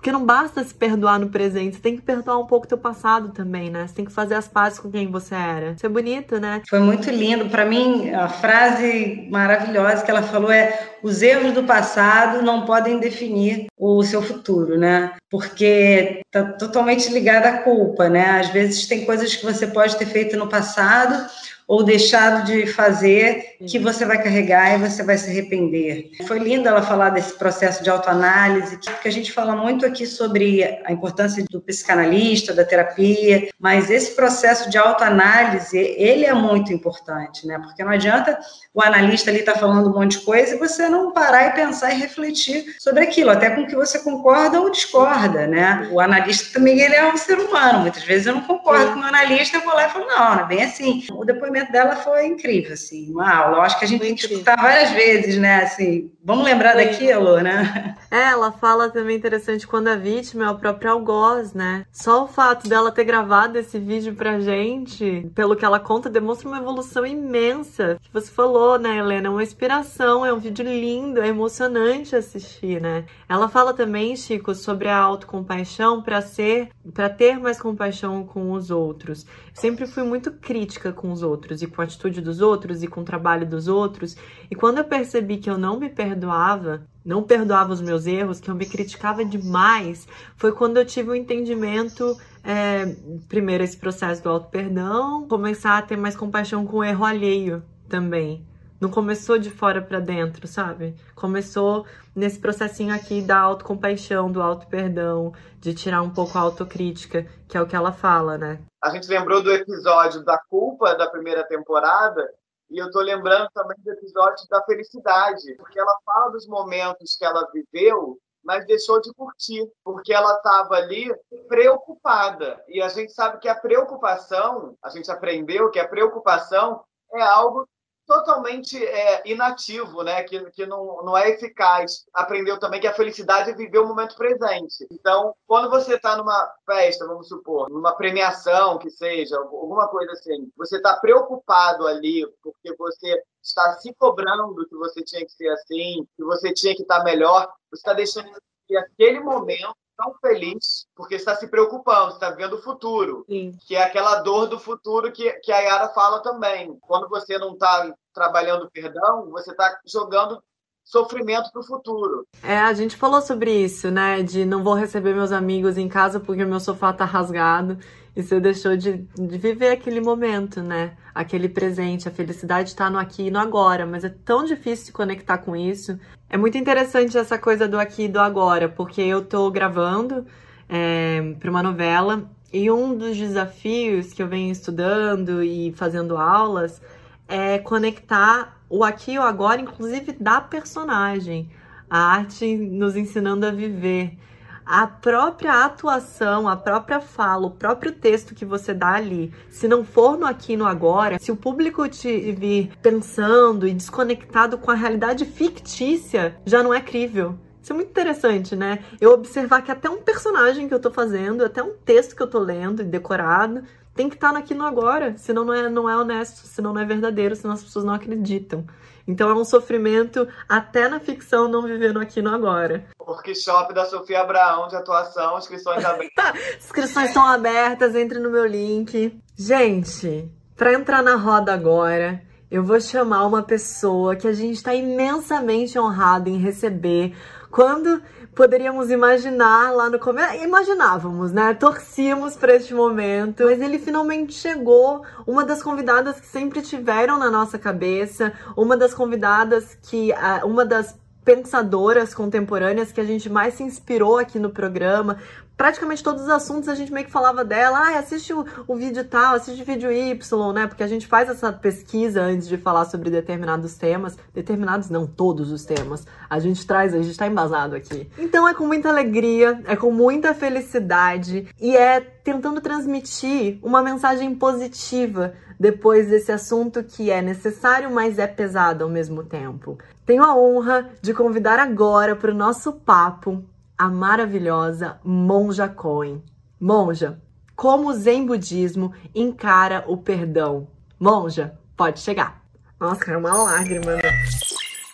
Porque 0.04 0.12
não 0.12 0.26
basta 0.26 0.62
se 0.62 0.74
perdoar 0.74 1.18
no 1.18 1.30
presente, 1.30 1.76
você 1.76 1.80
tem 1.80 1.96
que 1.96 2.02
perdoar 2.02 2.38
um 2.38 2.44
pouco 2.44 2.68
teu 2.68 2.76
passado 2.76 3.30
também, 3.30 3.70
né? 3.70 3.86
Você 3.86 3.94
tem 3.94 4.04
que 4.04 4.12
fazer 4.12 4.34
as 4.34 4.46
pazes 4.46 4.78
com 4.78 4.90
quem 4.90 5.10
você 5.10 5.34
era. 5.34 5.70
Isso 5.70 5.86
é 5.86 5.88
bonito, 5.88 6.38
né? 6.38 6.60
Foi 6.68 6.78
muito 6.78 7.08
lindo. 7.08 7.48
Para 7.48 7.64
mim, 7.64 8.10
a 8.10 8.28
frase 8.28 9.26
maravilhosa 9.30 10.04
que 10.04 10.10
ela 10.10 10.22
falou 10.22 10.52
é: 10.52 10.90
os 11.02 11.22
erros 11.22 11.54
do 11.54 11.64
passado 11.64 12.42
não 12.42 12.66
podem 12.66 13.00
definir 13.00 13.68
o 13.78 14.02
seu 14.02 14.20
futuro, 14.20 14.76
né? 14.76 15.12
Porque 15.30 16.20
tá 16.30 16.52
totalmente 16.52 17.10
ligada 17.10 17.48
à 17.48 17.58
culpa, 17.62 18.06
né? 18.06 18.40
Às 18.40 18.50
vezes 18.50 18.86
tem 18.86 19.06
coisas 19.06 19.34
que 19.34 19.42
você 19.42 19.66
pode 19.66 19.96
ter 19.96 20.04
feito 20.04 20.36
no 20.36 20.50
passado 20.50 21.26
ou 21.66 21.82
deixado 21.82 22.44
de 22.44 22.66
fazer 22.66 23.56
que 23.66 23.78
você 23.78 24.04
vai 24.04 24.22
carregar 24.22 24.74
e 24.74 24.88
você 24.88 25.02
vai 25.02 25.16
se 25.16 25.30
arrepender. 25.30 26.10
Foi 26.26 26.38
lindo 26.38 26.68
ela 26.68 26.82
falar 26.82 27.10
desse 27.10 27.34
processo 27.38 27.82
de 27.82 27.90
autoanálise, 27.90 28.78
que 28.78 29.08
a 29.08 29.12
gente 29.12 29.32
fala 29.32 29.56
muito 29.56 29.86
aqui 29.86 30.06
sobre 30.06 30.62
a 30.84 30.92
importância 30.92 31.44
do 31.50 31.60
psicanalista, 31.60 32.52
da 32.52 32.64
terapia, 32.64 33.48
mas 33.58 33.90
esse 33.90 34.14
processo 34.14 34.68
de 34.70 34.76
autoanálise, 34.76 35.78
ele 35.78 36.24
é 36.24 36.34
muito 36.34 36.72
importante, 36.72 37.46
né? 37.46 37.58
Porque 37.58 37.82
não 37.82 37.92
adianta 37.92 38.38
o 38.72 38.82
analista 38.82 39.30
ali 39.30 39.40
estar 39.40 39.54
tá 39.54 39.58
falando 39.58 39.88
um 39.88 39.94
monte 39.94 40.18
de 40.18 40.24
coisa 40.24 40.54
e 40.54 40.58
você 40.58 40.88
não 40.88 41.12
parar 41.12 41.46
e 41.46 41.50
pensar 41.52 41.92
e 41.92 41.98
refletir 41.98 42.76
sobre 42.78 43.04
aquilo, 43.04 43.30
até 43.30 43.50
com 43.50 43.66
que 43.66 43.74
você 43.74 43.98
concorda 44.00 44.60
ou 44.60 44.70
discorda, 44.70 45.46
né? 45.46 45.88
O 45.90 46.00
analista 46.00 46.52
também, 46.52 46.80
ele 46.80 46.94
é 46.94 47.12
um 47.12 47.16
ser 47.16 47.38
humano, 47.38 47.80
muitas 47.80 48.02
vezes 48.02 48.26
eu 48.26 48.34
não 48.34 48.42
concordo 48.42 48.88
Sim. 48.88 48.94
com 48.94 49.00
o 49.00 49.04
analista, 49.04 49.56
eu 49.56 49.62
vou 49.62 49.74
lá 49.74 49.86
e 49.86 49.90
falo, 49.90 50.06
não, 50.06 50.34
não 50.34 50.44
é 50.44 50.46
bem 50.46 50.62
assim. 50.62 51.06
O 51.12 51.24
depoimento 51.24 51.53
depoimento 51.54 51.72
dela 51.72 51.96
foi 51.96 52.26
incrível, 52.26 52.72
assim, 52.74 53.10
uma 53.12 53.32
aula. 53.32 53.58
Eu 53.58 53.62
acho 53.62 53.78
que 53.78 53.84
a 53.84 53.88
gente 53.88 53.98
foi 53.98 54.08
tem 54.08 54.16
que 54.16 54.26
escutar 54.26 54.56
várias 54.56 54.90
vezes, 54.90 55.38
né? 55.38 55.62
Assim, 55.62 56.10
vamos 56.22 56.44
lembrar 56.44 56.72
foi. 56.72 56.84
daquilo, 56.84 57.40
né? 57.40 57.96
É, 58.10 58.24
ela 58.30 58.52
fala 58.52 58.90
também 58.90 59.16
interessante 59.16 59.66
quando 59.66 59.88
a 59.88 59.96
vítima 59.96 60.44
é 60.44 60.50
o 60.50 60.58
próprio 60.58 60.90
algoz, 60.90 61.52
né? 61.52 61.86
Só 61.92 62.24
o 62.24 62.28
fato 62.28 62.68
dela 62.68 62.90
ter 62.90 63.04
gravado 63.04 63.58
esse 63.58 63.78
vídeo 63.78 64.14
pra 64.14 64.40
gente, 64.40 65.30
pelo 65.34 65.56
que 65.56 65.64
ela 65.64 65.78
conta, 65.78 66.10
demonstra 66.10 66.48
uma 66.48 66.58
evolução 66.58 67.06
imensa. 67.06 67.98
Que 68.02 68.12
você 68.12 68.30
falou, 68.30 68.78
né, 68.78 68.98
Helena? 68.98 69.28
É 69.28 69.30
uma 69.30 69.42
inspiração, 69.42 70.26
é 70.26 70.32
um 70.32 70.38
vídeo 70.38 70.64
lindo, 70.64 71.20
é 71.20 71.28
emocionante 71.28 72.16
assistir, 72.16 72.80
né? 72.80 73.04
Ela 73.28 73.48
fala 73.48 73.72
também, 73.72 74.16
Chico, 74.16 74.54
sobre 74.54 74.88
a 74.88 74.96
autocompaixão 74.96 76.02
para 76.02 76.20
ser, 76.20 76.68
para 76.92 77.08
ter 77.08 77.38
mais 77.38 77.60
compaixão 77.60 78.24
com 78.24 78.52
os 78.52 78.70
outros. 78.70 79.24
Eu 79.24 79.60
sempre 79.60 79.86
fui 79.86 80.02
muito 80.02 80.32
crítica 80.32 80.92
com 80.92 81.12
os 81.12 81.22
outros 81.22 81.43
outros 81.44 81.62
e 81.62 81.66
com 81.66 81.80
a 81.80 81.84
atitude 81.84 82.20
dos 82.20 82.40
outros 82.40 82.82
e 82.82 82.88
com 82.88 83.02
o 83.02 83.04
trabalho 83.04 83.46
dos 83.46 83.68
outros. 83.68 84.16
E 84.50 84.54
quando 84.54 84.78
eu 84.78 84.84
percebi 84.84 85.36
que 85.36 85.50
eu 85.50 85.58
não 85.58 85.78
me 85.78 85.88
perdoava, 85.88 86.82
não 87.04 87.22
perdoava 87.22 87.72
os 87.72 87.80
meus 87.80 88.06
erros, 88.06 88.40
que 88.40 88.50
eu 88.50 88.54
me 88.54 88.64
criticava 88.64 89.24
demais, 89.24 90.08
foi 90.36 90.52
quando 90.52 90.78
eu 90.78 90.84
tive 90.84 91.10
o 91.10 91.12
um 91.12 91.14
entendimento, 91.14 92.16
é, 92.42 92.96
primeiro 93.28 93.62
esse 93.62 93.76
processo 93.76 94.22
do 94.22 94.30
auto-perdão, 94.30 95.28
começar 95.28 95.78
a 95.78 95.82
ter 95.82 95.96
mais 95.96 96.16
compaixão 96.16 96.66
com 96.66 96.78
o 96.78 96.84
erro 96.84 97.04
alheio 97.04 97.62
também. 97.88 98.44
Não 98.80 98.90
começou 98.90 99.38
de 99.38 99.50
fora 99.50 99.80
para 99.80 100.00
dentro, 100.00 100.46
sabe? 100.46 100.94
Começou 101.14 101.86
nesse 102.14 102.38
processinho 102.38 102.94
aqui 102.94 103.22
da 103.22 103.38
autocompaixão, 103.38 104.30
do 104.30 104.42
auto-perdão, 104.42 105.32
de 105.58 105.74
tirar 105.74 106.02
um 106.02 106.10
pouco 106.10 106.36
a 106.36 106.40
autocrítica, 106.40 107.26
que 107.48 107.56
é 107.56 107.62
o 107.62 107.66
que 107.66 107.76
ela 107.76 107.92
fala, 107.92 108.36
né? 108.36 108.60
A 108.82 108.90
gente 108.90 109.08
lembrou 109.08 109.42
do 109.42 109.52
episódio 109.52 110.22
da 110.24 110.38
culpa 110.50 110.94
da 110.94 111.08
primeira 111.08 111.44
temporada, 111.44 112.28
e 112.70 112.78
eu 112.78 112.90
tô 112.90 113.00
lembrando 113.00 113.48
também 113.54 113.76
do 113.84 113.92
episódio 113.92 114.46
da 114.50 114.62
felicidade, 114.64 115.54
porque 115.56 115.78
ela 115.78 115.96
fala 116.04 116.30
dos 116.30 116.46
momentos 116.46 117.16
que 117.16 117.24
ela 117.24 117.48
viveu, 117.52 118.18
mas 118.44 118.66
deixou 118.66 119.00
de 119.00 119.12
curtir, 119.14 119.66
porque 119.82 120.12
ela 120.12 120.34
estava 120.34 120.74
ali 120.74 121.14
preocupada. 121.48 122.62
E 122.68 122.82
a 122.82 122.88
gente 122.88 123.12
sabe 123.12 123.38
que 123.38 123.48
a 123.48 123.54
preocupação, 123.54 124.76
a 124.82 124.90
gente 124.90 125.10
aprendeu 125.10 125.70
que 125.70 125.78
a 125.78 125.88
preocupação 125.88 126.84
é 127.12 127.22
algo 127.22 127.66
totalmente 128.06 128.82
é, 128.84 129.22
inativo, 129.28 130.02
né? 130.02 130.22
que, 130.22 130.50
que 130.50 130.66
não, 130.66 131.02
não 131.02 131.16
é 131.16 131.30
eficaz. 131.30 132.04
Aprendeu 132.12 132.58
também 132.58 132.80
que 132.80 132.86
a 132.86 132.94
felicidade 132.94 133.50
é 133.50 133.54
viver 133.54 133.78
o 133.78 133.88
momento 133.88 134.16
presente. 134.16 134.86
Então, 134.90 135.34
quando 135.46 135.70
você 135.70 135.96
está 135.96 136.16
numa 136.16 136.52
festa, 136.66 137.06
vamos 137.06 137.28
supor, 137.28 137.70
numa 137.70 137.94
premiação 137.96 138.78
que 138.78 138.90
seja, 138.90 139.36
alguma 139.36 139.88
coisa 139.88 140.12
assim, 140.12 140.50
você 140.56 140.76
está 140.76 140.96
preocupado 140.96 141.86
ali 141.86 142.26
porque 142.42 142.74
você 142.76 143.22
está 143.42 143.72
se 143.78 143.92
cobrando 143.94 144.66
que 144.68 144.76
você 144.76 145.02
tinha 145.02 145.24
que 145.24 145.32
ser 145.32 145.48
assim, 145.48 146.06
que 146.16 146.24
você 146.24 146.52
tinha 146.52 146.74
que 146.74 146.82
estar 146.82 146.98
tá 146.98 147.04
melhor, 147.04 147.50
você 147.70 147.80
está 147.80 147.92
deixando 147.92 148.30
que 148.66 148.76
aquele 148.76 149.20
momento 149.20 149.76
tão 149.96 150.14
feliz 150.20 150.86
porque 150.94 151.14
está 151.14 151.34
se 151.34 151.48
preocupando, 151.48 152.14
está 152.14 152.30
vendo 152.30 152.56
o 152.56 152.62
futuro, 152.62 153.24
Sim. 153.28 153.52
que 153.66 153.74
é 153.74 153.82
aquela 153.82 154.20
dor 154.20 154.46
do 154.46 154.58
futuro 154.58 155.12
que, 155.12 155.30
que 155.40 155.52
a 155.52 155.58
Yara 155.58 155.88
fala 155.88 156.22
também. 156.22 156.76
Quando 156.80 157.08
você 157.08 157.38
não 157.38 157.52
está 157.52 157.92
trabalhando 158.12 158.70
perdão, 158.70 159.30
você 159.30 159.50
está 159.50 159.78
jogando 159.86 160.42
sofrimento 160.84 161.50
para 161.50 161.60
o 161.60 161.66
futuro. 161.66 162.26
É, 162.42 162.58
a 162.58 162.72
gente 162.74 162.96
falou 162.96 163.22
sobre 163.22 163.50
isso, 163.50 163.90
né? 163.90 164.22
De 164.22 164.44
não 164.44 164.62
vou 164.62 164.74
receber 164.74 165.14
meus 165.14 165.32
amigos 165.32 165.78
em 165.78 165.88
casa 165.88 166.20
porque 166.20 166.44
meu 166.44 166.60
sofá 166.60 166.92
tá 166.92 167.04
rasgado. 167.04 167.78
E 168.16 168.22
você 168.22 168.38
deixou 168.38 168.76
de, 168.76 169.06
de 169.18 169.38
viver 169.38 169.70
aquele 169.70 170.00
momento, 170.00 170.62
né? 170.62 170.92
Aquele 171.14 171.48
presente. 171.48 172.08
A 172.08 172.12
felicidade 172.12 172.68
está 172.68 172.88
no 172.88 172.98
aqui 172.98 173.26
e 173.26 173.30
no 173.30 173.38
agora, 173.38 173.84
mas 173.84 174.04
é 174.04 174.08
tão 174.08 174.44
difícil 174.44 174.86
se 174.86 174.92
conectar 174.92 175.38
com 175.38 175.56
isso. 175.56 175.98
É 176.30 176.36
muito 176.36 176.56
interessante 176.56 177.18
essa 177.18 177.38
coisa 177.38 177.66
do 177.66 177.78
aqui 177.78 178.04
e 178.04 178.08
do 178.08 178.20
agora, 178.20 178.68
porque 178.68 179.02
eu 179.02 179.24
tô 179.24 179.50
gravando 179.50 180.24
é, 180.68 181.34
para 181.40 181.50
uma 181.50 181.62
novela 181.62 182.30
e 182.52 182.70
um 182.70 182.96
dos 182.96 183.16
desafios 183.16 184.12
que 184.12 184.22
eu 184.22 184.28
venho 184.28 184.52
estudando 184.52 185.42
e 185.42 185.72
fazendo 185.72 186.16
aulas 186.16 186.80
é 187.26 187.58
conectar 187.58 188.60
o 188.70 188.84
aqui 188.84 189.12
e 189.12 189.18
o 189.18 189.22
agora, 189.22 189.60
inclusive 189.60 190.12
da 190.12 190.40
personagem. 190.40 191.50
A 191.90 191.98
arte 191.98 192.56
nos 192.56 192.96
ensinando 192.96 193.44
a 193.46 193.50
viver 193.50 194.16
a 194.64 194.86
própria 194.86 195.64
atuação, 195.64 196.48
a 196.48 196.56
própria 196.56 197.00
fala, 197.00 197.46
o 197.46 197.50
próprio 197.50 197.92
texto 197.92 198.34
que 198.34 198.44
você 198.44 198.72
dá 198.72 198.92
ali, 198.92 199.32
se 199.50 199.68
não 199.68 199.84
for 199.84 200.18
no 200.18 200.26
aqui 200.26 200.54
e 200.54 200.56
no 200.56 200.66
agora, 200.66 201.18
se 201.18 201.30
o 201.30 201.36
público 201.36 201.86
te 201.88 202.32
vir 202.32 202.72
pensando 202.82 203.68
e 203.68 203.74
desconectado 203.74 204.56
com 204.58 204.70
a 204.70 204.74
realidade 204.74 205.24
fictícia, 205.24 206.36
já 206.46 206.62
não 206.62 206.72
é 206.72 206.80
crível. 206.80 207.38
Isso 207.62 207.72
é 207.72 207.76
muito 207.76 207.88
interessante, 207.88 208.54
né? 208.54 208.80
Eu 209.00 209.12
observar 209.12 209.62
que 209.62 209.70
até 209.70 209.88
um 209.88 210.02
personagem 210.02 210.68
que 210.68 210.74
eu 210.74 210.80
tô 210.80 210.90
fazendo, 210.90 211.44
até 211.44 211.62
um 211.62 211.72
texto 211.72 212.14
que 212.14 212.22
eu 212.22 212.26
tô 212.26 212.38
lendo 212.38 212.82
e 212.82 212.84
decorado, 212.84 213.62
tem 213.94 214.08
que 214.08 214.16
estar 214.16 214.32
tá 214.32 214.38
aqui 214.38 214.54
no 214.54 214.64
agora, 214.64 215.14
senão 215.16 215.44
não 215.44 215.54
é, 215.54 215.70
não 215.70 215.88
é 215.88 215.96
honesto, 215.96 216.46
senão 216.46 216.74
não 216.74 216.80
é 216.80 216.84
verdadeiro, 216.84 217.36
senão 217.36 217.54
as 217.54 217.62
pessoas 217.62 217.84
não 217.84 217.94
acreditam. 217.94 218.66
Então 219.06 219.30
é 219.30 219.34
um 219.34 219.44
sofrimento 219.44 220.26
até 220.48 220.88
na 220.88 220.98
ficção 220.98 221.48
não 221.48 221.62
vivendo 221.62 222.00
aqui 222.00 222.22
no 222.22 222.30
agora. 222.30 222.84
Workshop 223.00 223.74
da 223.74 223.84
Sofia 223.84 224.20
Abraão 224.20 224.68
de 224.68 224.76
atuação, 224.76 225.38
inscrições 225.38 225.84
abertas. 225.84 226.64
inscrições 226.64 227.08
estão 227.08 227.26
abertas, 227.26 227.94
entre 227.94 228.18
no 228.18 228.30
meu 228.30 228.46
link. 228.46 229.18
Gente, 229.36 230.30
para 230.56 230.72
entrar 230.72 231.02
na 231.02 231.16
roda 231.16 231.52
agora, 231.52 232.22
eu 232.50 232.62
vou 232.62 232.80
chamar 232.80 233.26
uma 233.26 233.42
pessoa 233.42 234.16
que 234.16 234.28
a 234.28 234.32
gente 234.32 234.54
está 234.54 234.74
imensamente 234.74 235.78
honrado 235.78 236.30
em 236.30 236.38
receber. 236.38 237.16
Quando 237.50 238.02
poderíamos 238.34 238.90
imaginar 238.90 239.72
lá 239.72 239.88
no 239.88 239.98
começo. 239.98 240.42
Imaginávamos, 240.42 241.32
né? 241.32 241.54
Torcíamos 241.54 242.36
para 242.36 242.54
este 242.54 242.74
momento, 242.74 243.44
mas 243.44 243.60
ele 243.60 243.78
finalmente 243.78 244.34
chegou. 244.34 245.04
Uma 245.26 245.44
das 245.44 245.62
convidadas 245.62 246.20
que 246.20 246.26
sempre 246.26 246.60
tiveram 246.60 247.18
na 247.18 247.30
nossa 247.30 247.58
cabeça, 247.58 248.32
uma 248.56 248.76
das 248.76 248.92
convidadas 248.92 249.78
que. 249.82 250.12
Uma 250.44 250.64
das 250.64 250.98
pensadoras 251.24 252.14
contemporâneas 252.14 252.92
que 252.92 253.00
a 253.00 253.04
gente 253.04 253.30
mais 253.30 253.54
se 253.54 253.62
inspirou 253.62 254.18
aqui 254.18 254.38
no 254.38 254.50
programa, 254.50 255.16
praticamente 255.56 256.02
todos 256.02 256.22
os 256.22 256.28
assuntos 256.28 256.68
a 256.68 256.74
gente 256.74 256.92
meio 256.92 257.06
que 257.06 257.12
falava 257.12 257.44
dela, 257.44 257.78
ah, 257.78 257.98
assiste 257.98 258.32
o, 258.32 258.44
o, 258.66 258.74
vídeo 258.74 259.04
tal, 259.04 259.36
assiste 259.36 259.62
o 259.62 259.64
vídeo 259.64 259.90
Y, 259.90 260.52
né? 260.52 260.66
Porque 260.66 260.82
a 260.82 260.86
gente 260.86 261.06
faz 261.06 261.28
essa 261.28 261.52
pesquisa 261.52 262.22
antes 262.22 262.48
de 262.48 262.56
falar 262.56 262.84
sobre 262.86 263.10
determinados 263.10 263.74
temas. 263.74 264.16
Determinados, 264.32 264.90
não 264.90 265.06
todos 265.06 265.50
os 265.50 265.64
temas. 265.64 266.06
A 266.28 266.38
gente 266.38 266.66
traz, 266.66 266.94
a 266.94 267.00
gente 267.00 267.16
tá 267.16 267.26
embasado 267.26 267.74
aqui. 267.74 268.08
Então 268.18 268.48
é 268.48 268.54
com 268.54 268.66
muita 268.66 268.88
alegria, 268.88 269.60
é 269.66 269.76
com 269.76 269.90
muita 269.90 270.34
felicidade 270.34 271.48
e 271.60 271.76
é 271.76 272.00
tentando 272.00 272.60
transmitir 272.60 273.58
uma 273.62 273.82
mensagem 273.82 274.34
positiva 274.34 275.34
depois 275.58 276.08
desse 276.08 276.32
assunto 276.32 276.82
que 276.82 277.10
é 277.10 277.22
necessário, 277.22 277.90
mas 277.90 278.18
é 278.18 278.26
pesado 278.26 278.84
ao 278.84 278.90
mesmo 278.90 279.22
tempo. 279.22 279.78
Tenho 280.04 280.22
a 280.22 280.36
honra 280.36 280.90
de 281.00 281.14
convidar 281.14 281.58
agora 281.58 282.16
para 282.16 282.30
o 282.30 282.34
nosso 282.34 282.72
papo 282.72 283.44
a 283.76 283.88
maravilhosa 283.88 285.00
Monja 285.04 285.68
Cohen. 285.68 286.22
Monja, 286.60 287.20
como 287.56 287.88
o 287.88 287.92
Zen 287.92 288.24
Budismo 288.24 288.92
encara 289.14 289.84
o 289.88 289.96
perdão? 289.96 290.68
Monja, 290.98 291.58
pode 291.76 292.00
chegar. 292.00 292.44
Nossa, 292.80 293.10
é 293.10 293.16
uma 293.16 293.34
lágrima. 293.34 293.96
Né? 293.96 294.02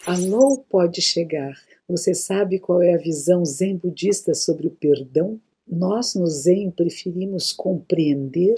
Alô, 0.07 0.64
pode 0.68 1.03
chegar. 1.03 1.53
Você 1.89 2.14
sabe 2.14 2.59
qual 2.59 2.83
é 2.83 2.95
a 2.95 2.99
visão 2.99 3.45
zen 3.45 3.76
budista 3.76 4.35
sobre 4.35 4.66
o 4.66 4.70
perdão? 4.70 5.41
Nós 5.66 6.14
no 6.14 6.26
Zen 6.26 6.70
preferimos 6.70 7.53
compreender 7.53 8.57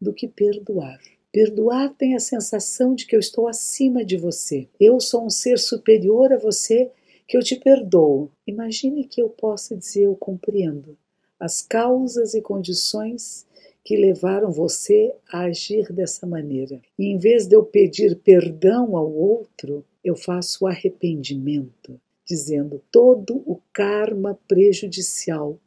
do 0.00 0.12
que 0.12 0.26
perdoar. 0.26 0.98
Perdoar 1.32 1.90
tem 1.90 2.16
a 2.16 2.20
sensação 2.20 2.94
de 2.94 3.06
que 3.06 3.14
eu 3.14 3.20
estou 3.20 3.46
acima 3.46 4.04
de 4.04 4.16
você. 4.16 4.68
Eu 4.80 4.98
sou 4.98 5.24
um 5.24 5.30
ser 5.30 5.58
superior 5.58 6.32
a 6.32 6.38
você 6.38 6.90
que 7.28 7.36
eu 7.36 7.42
te 7.42 7.54
perdoo. 7.56 8.30
Imagine 8.46 9.04
que 9.04 9.20
eu 9.20 9.28
possa 9.28 9.76
dizer 9.76 10.04
eu 10.04 10.16
compreendo 10.16 10.96
as 11.38 11.62
causas 11.62 12.34
e 12.34 12.42
condições 12.42 13.46
que 13.84 13.96
levaram 13.96 14.50
você 14.50 15.14
a 15.32 15.42
agir 15.42 15.92
dessa 15.92 16.26
maneira. 16.26 16.80
E 16.98 17.06
em 17.06 17.18
vez 17.18 17.46
de 17.46 17.54
eu 17.54 17.64
pedir 17.64 18.16
perdão 18.16 18.96
ao 18.96 19.10
outro, 19.10 19.84
eu 20.02 20.16
faço 20.16 20.66
arrependimento, 20.66 22.00
dizendo 22.26 22.82
todo 22.90 23.36
o 23.46 23.60
karma 23.72 24.38
prejudicial 24.48 25.58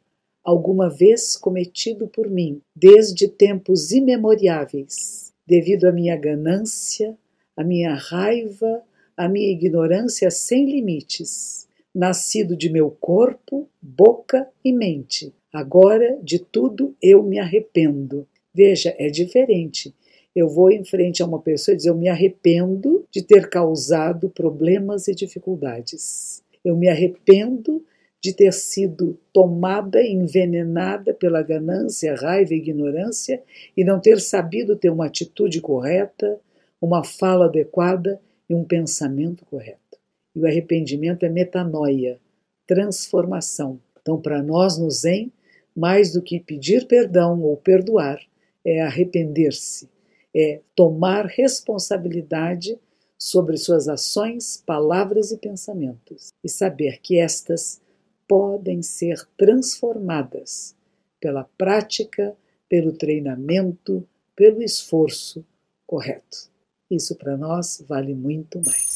alguma 0.44 0.90
vez 0.90 1.38
cometido 1.38 2.08
por 2.08 2.30
mim, 2.30 2.62
desde 2.76 3.28
tempos 3.28 3.92
imemoriáveis, 3.92 5.32
devido 5.46 5.86
à 5.86 5.92
minha 5.92 6.16
ganância, 6.18 7.18
à 7.56 7.64
minha 7.64 7.94
raiva, 7.94 8.84
a 9.16 9.28
minha 9.28 9.52
ignorância 9.52 10.30
sem 10.32 10.66
limites, 10.66 11.68
nascido 11.94 12.56
de 12.56 12.70
meu 12.70 12.90
corpo, 12.90 13.68
boca 13.82 14.48
e 14.64 14.72
mente. 14.72 15.34
Agora 15.54 16.18
de 16.24 16.40
tudo 16.40 16.96
eu 17.02 17.22
me 17.24 17.40
arrependo. 17.40 18.28
Veja, 18.54 18.96
é 18.98 19.08
diferente. 19.10 19.94
Eu 20.36 20.48
vou 20.48 20.72
em 20.72 20.84
frente 20.86 21.22
a 21.22 21.26
uma 21.26 21.40
pessoa 21.40 21.74
e 21.74 21.78
dizer: 21.78 21.90
Eu 21.90 21.96
me 21.96 22.08
arrependo 22.08 23.06
de 23.12 23.22
ter 23.22 23.50
causado 23.50 24.30
problemas 24.30 25.08
e 25.08 25.16
dificuldades. 25.16 26.42
Eu 26.64 26.78
me 26.78 26.88
arrependo 26.88 27.84
de 28.22 28.34
ter 28.34 28.54
sido 28.54 29.18
tomada, 29.34 30.02
envenenada 30.02 31.14
pela 31.14 31.42
ganância, 31.42 32.16
raiva 32.16 32.54
e 32.54 32.58
ignorância 32.58 33.42
e 33.76 33.84
não 33.84 34.00
ter 34.00 34.22
sabido 34.22 34.76
ter 34.76 34.92
uma 34.92 35.08
atitude 35.08 35.60
correta, 35.60 36.40
uma 36.80 37.04
fala 37.04 37.46
adequada 37.46 38.22
e 38.52 38.54
um 38.54 38.66
pensamento 38.66 39.46
correto. 39.46 39.98
E 40.36 40.40
o 40.42 40.46
arrependimento 40.46 41.24
é 41.24 41.30
metanoia, 41.30 42.20
transformação. 42.68 43.80
Então, 44.02 44.22
para 44.22 44.44
nós 44.44 44.78
no 44.78 44.92
Zen, 44.92 45.32
mais 45.74 46.12
do 46.12 46.22
que 46.22 46.38
pedir 46.38 46.86
perdão 46.86 47.42
ou 47.42 47.56
perdoar, 47.56 48.20
é 48.66 48.82
arrepender-se, 48.82 49.90
é 50.36 50.60
tomar 50.76 51.26
responsabilidade 51.28 52.78
sobre 53.18 53.56
suas 53.56 53.88
ações, 53.88 54.62
palavras 54.66 55.32
e 55.32 55.38
pensamentos 55.38 56.34
e 56.44 56.50
saber 56.50 57.00
que 57.00 57.20
estas 57.20 57.82
podem 58.28 58.82
ser 58.82 59.26
transformadas 59.38 60.76
pela 61.22 61.46
prática, 61.58 62.36
pelo 62.68 62.92
treinamento, 62.92 64.06
pelo 64.36 64.62
esforço 64.62 65.46
correto. 65.88 66.51
Isso 66.92 67.16
para 67.16 67.38
nós 67.38 67.84
vale 67.88 68.14
muito 68.14 68.62
mais. 68.66 68.96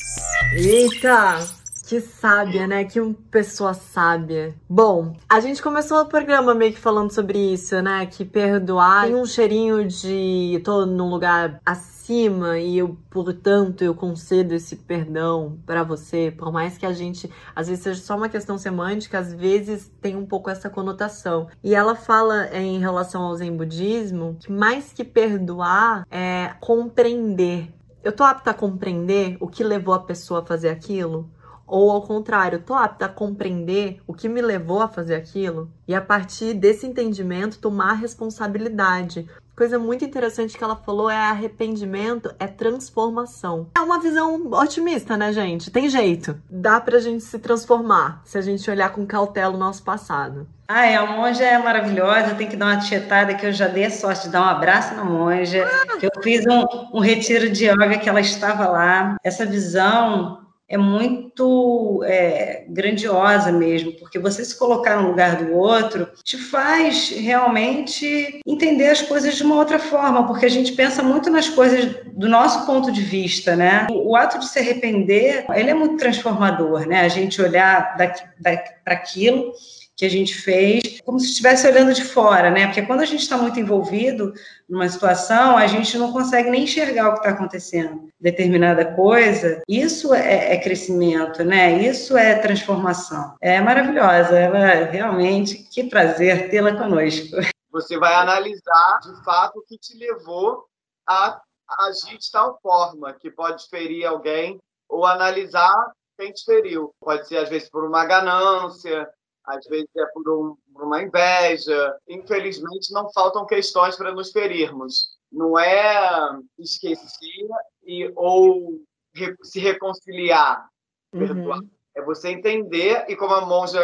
Eita! 0.53 1.65
Que 1.87 2.01
sábia, 2.01 2.65
né? 2.65 2.83
Que 2.83 2.99
pessoa 3.29 3.75
sábia. 3.75 4.55
Bom, 4.67 5.15
a 5.29 5.39
gente 5.39 5.61
começou 5.61 6.01
o 6.01 6.07
programa 6.07 6.55
meio 6.55 6.73
que 6.73 6.79
falando 6.79 7.11
sobre 7.11 7.37
isso, 7.53 7.79
né? 7.79 8.07
Que 8.07 8.25
perdoar 8.25 9.05
tem 9.05 9.13
um 9.13 9.23
cheirinho 9.25 9.87
de 9.87 10.59
tô 10.65 10.83
num 10.87 11.11
lugar 11.11 11.61
acima 11.63 12.57
e 12.57 12.79
eu, 12.79 12.97
portanto, 13.07 13.83
eu 13.83 13.93
concedo 13.93 14.55
esse 14.55 14.77
perdão 14.77 15.59
para 15.63 15.83
você, 15.83 16.33
por 16.35 16.51
mais 16.51 16.75
que 16.75 16.87
a 16.87 16.91
gente, 16.91 17.29
às 17.55 17.67
vezes 17.67 17.83
seja 17.83 18.01
só 18.01 18.17
uma 18.17 18.29
questão 18.29 18.57
semântica, 18.57 19.19
às 19.19 19.31
vezes 19.31 19.91
tem 20.01 20.15
um 20.15 20.25
pouco 20.25 20.49
essa 20.49 20.71
conotação. 20.71 21.47
E 21.63 21.75
ela 21.75 21.95
fala 21.95 22.47
em 22.57 22.79
relação 22.79 23.21
ao 23.21 23.35
Zen 23.35 23.55
budismo 23.55 24.37
que 24.39 24.51
mais 24.51 24.91
que 24.91 25.03
perdoar 25.03 26.07
é 26.09 26.51
compreender. 26.59 27.75
Eu 28.06 28.12
tô 28.12 28.24
apta 28.24 28.51
a 28.51 28.53
compreender 28.53 29.36
o 29.39 29.47
que 29.47 29.64
levou 29.64 29.91
a 29.91 29.99
pessoa 29.99 30.41
a 30.41 30.45
fazer 30.45 30.70
aquilo? 30.70 31.28
Ou 31.66 31.89
ao 31.89 32.03
contrário, 32.03 32.62
tô 32.62 32.76
apta 32.76 33.08
a 33.08 33.10
compreender 33.10 33.99
o 34.06 34.14
que 34.14 34.30
me 34.30 34.43
levou 34.43 34.80
a 34.80 34.88
fazer 34.88 35.16
aquilo 35.16 35.72
e 35.88 35.95
a 35.95 35.99
partir 35.99 36.53
desse 36.53 36.86
entendimento 36.86 37.58
tomar 37.58 37.93
responsabilidade. 37.93 39.28
Coisa 39.56 39.80
muito 39.80 40.03
interessante 40.03 40.58
que 40.58 40.64
ela 40.64 40.76
falou 40.76 41.10
é 41.10 41.16
arrependimento, 41.16 42.30
é 42.38 42.45
transformação. 42.45 43.68
É 43.74 43.80
uma 43.80 43.99
visão 43.99 44.51
otimista, 44.51 45.16
né, 45.16 45.32
gente? 45.32 45.72
Tem 45.72 45.88
jeito. 45.88 46.38
Dá 46.49 46.82
pra 46.82 46.99
gente 46.99 47.24
se 47.24 47.39
transformar 47.39 48.22
se 48.26 48.38
a 48.38 48.41
gente 48.41 48.70
olhar 48.70 48.89
com 48.89 49.06
cautela 49.06 49.56
o 49.56 49.58
nosso 49.58 49.82
passado. 49.82 50.45
Ah, 50.68 50.86
é, 50.86 50.95
a 50.97 51.06
monja 51.06 51.45
é 51.45 51.58
maravilhosa, 51.58 52.36
tem 52.36 52.49
que 52.49 52.58
dar 52.58 52.66
uma 52.66 52.80
tietada 52.80 53.34
que 53.34 53.45
eu 53.45 53.53
já 53.53 53.68
dei 53.68 53.86
a 53.86 53.91
sorte 53.91 54.24
de 54.24 54.30
dar 54.30 54.41
um 54.41 54.49
abraço 54.49 54.93
na 54.93 55.06
monja. 55.06 55.66
Ah. 55.66 55.97
Eu 56.01 56.10
fiz 56.22 56.43
um, 56.47 56.97
um 56.97 56.99
retiro 56.99 57.49
de 57.49 57.66
yoga 57.66 57.97
que 57.97 58.10
ela 58.10 58.20
estava 58.20 58.68
lá. 58.68 59.16
Essa 59.24 59.45
visão 59.45 60.44
é 60.68 60.78
muito 60.78 62.03
é, 62.05 62.66
grandiosa 62.68 63.51
mesmo, 63.51 63.93
porque 63.93 64.18
você 64.18 64.43
se 64.43 64.57
colocar 64.57 65.01
no 65.01 65.09
lugar 65.09 65.43
do 65.43 65.53
outro 65.53 66.09
te 66.24 66.38
faz 66.38 67.09
realmente 67.09 68.41
entender 68.45 68.89
as 68.89 69.01
coisas 69.01 69.36
de 69.36 69.43
uma 69.43 69.55
outra 69.55 69.78
forma, 69.78 70.26
porque 70.26 70.45
a 70.45 70.49
gente 70.49 70.72
pensa 70.72 71.03
muito 71.03 71.30
nas 71.30 71.47
coisas 71.47 71.95
do 72.13 72.28
nosso 72.28 72.66
ponto 72.66 72.91
de 72.91 73.01
vista, 73.01 73.55
né? 73.55 73.86
O, 73.91 74.11
o 74.11 74.16
ato 74.16 74.39
de 74.39 74.47
se 74.47 74.57
arrepender, 74.57 75.45
ele 75.53 75.70
é 75.70 75.74
muito 75.74 75.97
transformador, 75.97 76.88
né? 76.88 77.01
A 77.01 77.09
gente 77.09 77.41
olhar 77.41 77.95
para 77.95 78.93
aquilo 78.93 79.53
que 79.95 80.05
a 80.05 80.09
gente 80.09 80.35
fez, 80.35 80.99
como 81.05 81.19
se 81.19 81.27
estivesse 81.27 81.67
olhando 81.67 81.93
de 81.93 82.03
fora, 82.03 82.51
né? 82.51 82.65
Porque 82.67 82.81
quando 82.81 83.01
a 83.01 83.05
gente 83.05 83.21
está 83.21 83.37
muito 83.37 83.59
envolvido 83.59 84.33
numa 84.67 84.89
situação, 84.89 85.57
a 85.57 85.67
gente 85.67 85.97
não 85.97 86.11
consegue 86.11 86.49
nem 86.49 86.63
enxergar 86.63 87.09
o 87.09 87.13
que 87.13 87.19
está 87.19 87.29
acontecendo. 87.29 88.09
Determinada 88.19 88.93
coisa, 88.93 89.61
isso 89.67 90.13
é, 90.13 90.53
é, 90.53 90.57
crescimento, 90.57 91.43
né? 91.43 91.81
Isso 91.81 92.17
é 92.17 92.35
transformação. 92.35 93.35
É 93.39 93.61
maravilhosa, 93.61 94.37
ela 94.37 94.85
realmente, 94.85 95.55
que 95.55 95.85
prazer 95.85 96.49
tê-la 96.49 96.75
conosco. 96.75 97.37
Você 97.71 97.97
vai 97.97 98.13
analisar 98.15 98.99
de 99.01 99.23
fato 99.23 99.59
o 99.59 99.65
que 99.65 99.77
te 99.77 99.97
levou 99.97 100.65
a 101.07 101.41
agir 101.79 102.17
de 102.17 102.31
tal 102.31 102.59
forma 102.61 103.13
que 103.13 103.29
pode 103.29 103.67
ferir 103.69 104.05
alguém 104.05 104.59
ou 104.89 105.05
analisar 105.05 105.91
quem 106.17 106.31
te 106.31 106.43
feriu. 106.45 106.93
Pode 106.99 107.27
ser, 107.27 107.37
às 107.37 107.49
vezes, 107.49 107.69
por 107.69 107.83
uma 107.83 108.05
ganância, 108.05 109.07
às 109.47 109.65
vezes 109.65 109.89
é 109.97 110.05
por, 110.07 110.29
um, 110.29 110.55
por 110.73 110.85
uma 110.85 111.01
inveja. 111.01 111.97
Infelizmente, 112.07 112.93
não 112.93 113.11
faltam 113.11 113.45
questões 113.45 113.95
para 113.95 114.13
nos 114.13 114.31
ferirmos. 114.31 115.15
Não 115.31 115.57
é 115.57 116.39
esquecer 116.57 117.47
e, 117.83 118.11
ou 118.15 118.81
re, 119.13 119.35
se 119.43 119.59
reconciliar, 119.59 120.67
uhum. 121.13 121.19
perdoar. 121.19 121.59
É 121.95 122.01
você 122.01 122.29
entender, 122.29 123.05
e 123.07 123.15
como 123.15 123.33
a 123.33 123.45
monja 123.45 123.79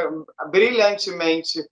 brilhantemente 0.50 1.66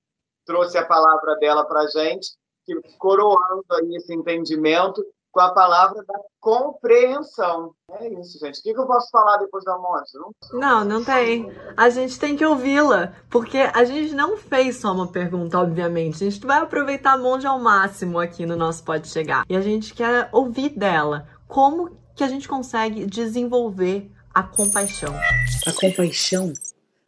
trouxe 0.46 0.78
a 0.78 0.86
palavra 0.86 1.36
dela 1.36 1.66
para 1.66 1.82
a 1.82 1.88
gente, 1.88 2.30
que 2.66 2.76
coroando 2.98 3.66
aí 3.72 3.96
esse 3.96 4.14
entendimento, 4.14 5.04
com 5.32 5.40
a 5.40 5.54
palavra 5.54 6.04
da 6.06 6.20
compreensão. 6.40 7.74
É 8.00 8.08
isso, 8.20 8.40
gente. 8.40 8.60
O 8.60 8.64
que, 8.64 8.72
eu 8.72 8.88
posso 8.88 9.10
falar 9.12 9.38
depois 9.38 9.64
da 9.64 9.78
morte? 9.78 10.12
Não, 10.18 10.60
não, 10.60 10.86
não 10.86 11.06
tem. 11.06 11.52
A 11.78 11.90
gente 11.90 12.20
tem 12.20 12.36
que 12.36 12.46
ouvi-la, 12.46 13.14
porque 13.30 13.58
a 13.58 13.84
gente 13.84 14.14
não 14.16 14.38
fez 14.38 14.78
só 14.78 14.92
uma 14.92 15.12
pergunta, 15.12 15.60
obviamente. 15.60 16.24
A 16.24 16.30
gente 16.30 16.46
vai 16.46 16.60
aproveitar 16.60 17.14
a 17.14 17.18
monja 17.18 17.50
ao 17.50 17.60
máximo 17.60 18.20
aqui 18.20 18.46
no 18.46 18.56
nosso 18.56 18.84
Pode 18.84 19.08
Chegar. 19.08 19.46
E 19.50 19.56
a 19.56 19.62
gente 19.62 19.94
quer 19.94 20.30
ouvir 20.32 20.70
dela 20.70 21.28
como 21.48 21.98
que 22.16 22.24
a 22.24 22.28
gente 22.28 22.48
consegue 22.48 23.06
desenvolver 23.06 24.12
a 24.34 24.44
compaixão. 24.44 25.14
A 25.66 25.74
compaixão 25.74 26.54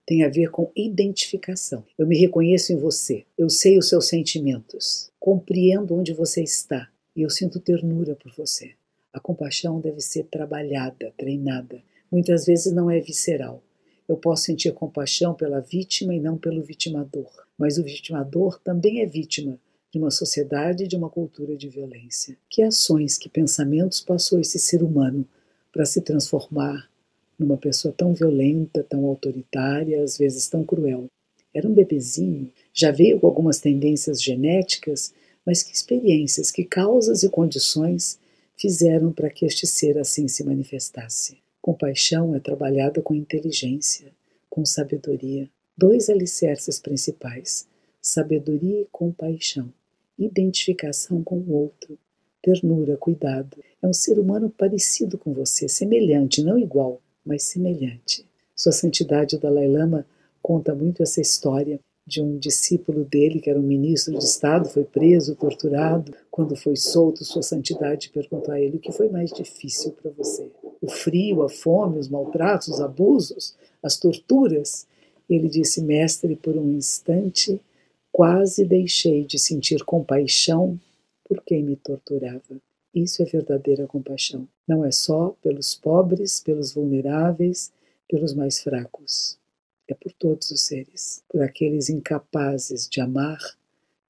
tem 0.05 0.24
a 0.24 0.30
ver 0.30 0.49
com 0.49 0.72
identificação. 0.76 1.84
Eu 1.97 2.07
me 2.07 2.17
reconheço 2.17 2.74
em 2.74 2.80
você, 2.80 3.26
eu 3.38 3.49
sei 3.49 3.78
os 3.78 3.88
seus 3.88 4.07
sentimentos, 4.07 5.09
compreendo 5.19 5.95
onde 5.95 6.13
você 6.13 6.43
está, 6.43 6.89
e 7.16 7.22
eu 7.22 7.30
sinto 7.30 7.59
ternura 7.59 8.16
por 8.16 8.32
você. 8.36 8.72
A 9.14 9.20
compaixão 9.20 9.80
deve 9.80 9.99
ser 9.99 10.24
trabalhada, 10.26 11.14
treinada. 11.18 11.82
Muitas 12.12 12.45
vezes 12.45 12.72
não 12.72 12.89
é 12.89 12.99
visceral. 12.99 13.62
Eu 14.07 14.18
posso 14.18 14.43
sentir 14.43 14.74
compaixão 14.74 15.34
pela 15.34 15.59
vítima 15.59 16.14
e 16.14 16.20
não 16.20 16.38
pelo 16.38 16.62
vitimador, 16.62 17.30
mas 17.57 17.78
o 17.78 17.84
vitimador 17.84 18.59
também 18.59 19.01
é 19.01 19.05
vítima 19.05 19.59
de 19.91 19.99
uma 19.99 20.12
sociedade 20.12 20.86
e 20.86 20.88
de 20.88 20.95
uma 20.95 21.09
cultura 21.09 21.55
de 21.55 21.68
violência. 21.68 22.38
Que 22.49 22.64
ações, 22.64 23.18
que 23.18 23.30
pensamentos 23.30 23.99
passou 23.99 24.39
esse 24.39 24.57
ser 24.57 24.82
humano 24.82 25.28
para 25.72 25.86
se 25.86 26.01
transformar 26.01 26.89
numa 27.38 27.57
pessoa 27.57 27.93
tão 27.95 28.14
violenta, 28.14 28.84
tão 28.84 29.05
autoritária, 29.05 30.01
às 30.01 30.18
vezes 30.18 30.47
tão 30.47 30.64
cruel? 30.64 31.05
Era 31.53 31.68
um 31.68 31.74
bebezinho, 31.74 32.49
já 32.74 32.91
veio 32.91 33.20
com 33.20 33.28
algumas 33.28 33.59
tendências 33.59 34.24
genéticas 34.24 35.14
mas 35.46 35.64
que 35.64 35.74
experiências, 35.74 36.52
que 36.52 36.64
causas 36.64 37.24
e 37.24 37.30
condições 37.30 38.20
fizeram 38.58 39.12
para 39.12 39.30
que 39.30 39.46
este 39.46 39.66
ser 39.66 39.98
assim 39.98 40.28
se 40.28 40.44
manifestasse. 40.44 41.39
Compaixão 41.62 42.36
é 42.36 42.39
trabalhada 42.39 43.02
com 43.02 43.14
inteligência, 43.14 44.12
com 44.50 44.66
sabedoria. 44.66 45.50
Dois 45.78 46.10
alicerces 46.10 46.80
principais: 46.80 47.68
sabedoria 48.02 48.82
e 48.82 48.88
compaixão, 48.92 49.74
identificação 50.18 51.24
com 51.24 51.38
o 51.38 51.54
outro, 51.54 51.98
ternura, 52.42 52.98
cuidado. 52.98 53.58
É 53.82 53.88
um 53.88 53.94
ser 53.94 54.20
humano 54.20 54.50
parecido 54.50 55.18
com 55.18 55.34
você, 55.34 55.68
semelhante, 55.68 56.44
não 56.44 56.58
igual, 56.58 57.02
mas 57.26 57.44
semelhante. 57.44 58.26
Sua 58.56 58.72
Santidade 58.72 59.39
Dalai 59.39 59.68
Lama 59.68 60.06
conta 60.42 60.76
muito 60.76 61.02
essa 61.02 61.22
história 61.22 61.80
de 62.06 62.22
um 62.22 62.38
discípulo 62.38 63.06
dele, 63.06 63.39
que 63.39 63.49
era 63.49 63.60
um 63.60 63.64
ministro 63.64 64.18
de 64.18 64.24
Estado, 64.24 64.70
foi 64.70 64.84
preso, 64.84 65.36
torturado. 65.36 66.14
Quando 66.30 66.56
foi 66.56 66.76
solto, 66.76 67.24
Sua 67.24 67.43
Santidade 67.43 68.10
perguntou 68.10 68.54
a 68.54 68.60
ele: 68.60 68.78
o 68.78 68.80
que 68.80 68.91
foi 68.91 69.10
mais 69.10 69.32
difícil 69.32 69.91
para 69.91 70.12
você? 70.12 70.52
O 70.82 70.89
frio, 70.89 71.43
a 71.43 71.49
fome, 71.49 71.99
os 71.99 72.10
maltratos, 72.10 72.70
os 72.70 72.82
abusos, 72.82 73.56
as 73.82 73.97
torturas? 73.97 74.88
Ele 75.30 75.47
disse: 75.47 75.82
Mestre, 75.82 76.36
por 76.36 76.58
um 76.58 76.72
instante 76.72 77.62
quase 78.12 78.66
deixei 78.66 79.24
de 79.24 79.39
sentir 79.39 79.84
compaixão 79.86 80.78
por 81.24 81.41
quem 81.43 81.64
me 81.64 81.78
torturava. 81.78 82.62
Isso 82.93 83.22
é 83.22 83.26
verdadeira 83.26 83.88
compaixão. 83.88 84.45
Não 84.68 84.84
é 84.84 84.91
só 84.91 85.34
pelos 85.41 85.76
pobres, 85.76 86.41
pelos 86.41 86.74
vulneráveis, 86.74 87.72
pelos 88.10 88.34
mais 88.34 88.60
fracos 88.60 89.39
é 89.88 89.93
por 89.93 90.11
todos 90.13 90.51
os 90.51 90.61
seres, 90.61 91.23
por 91.27 91.41
aqueles 91.41 91.89
incapazes 91.89 92.88
de 92.88 93.01
amar, 93.01 93.39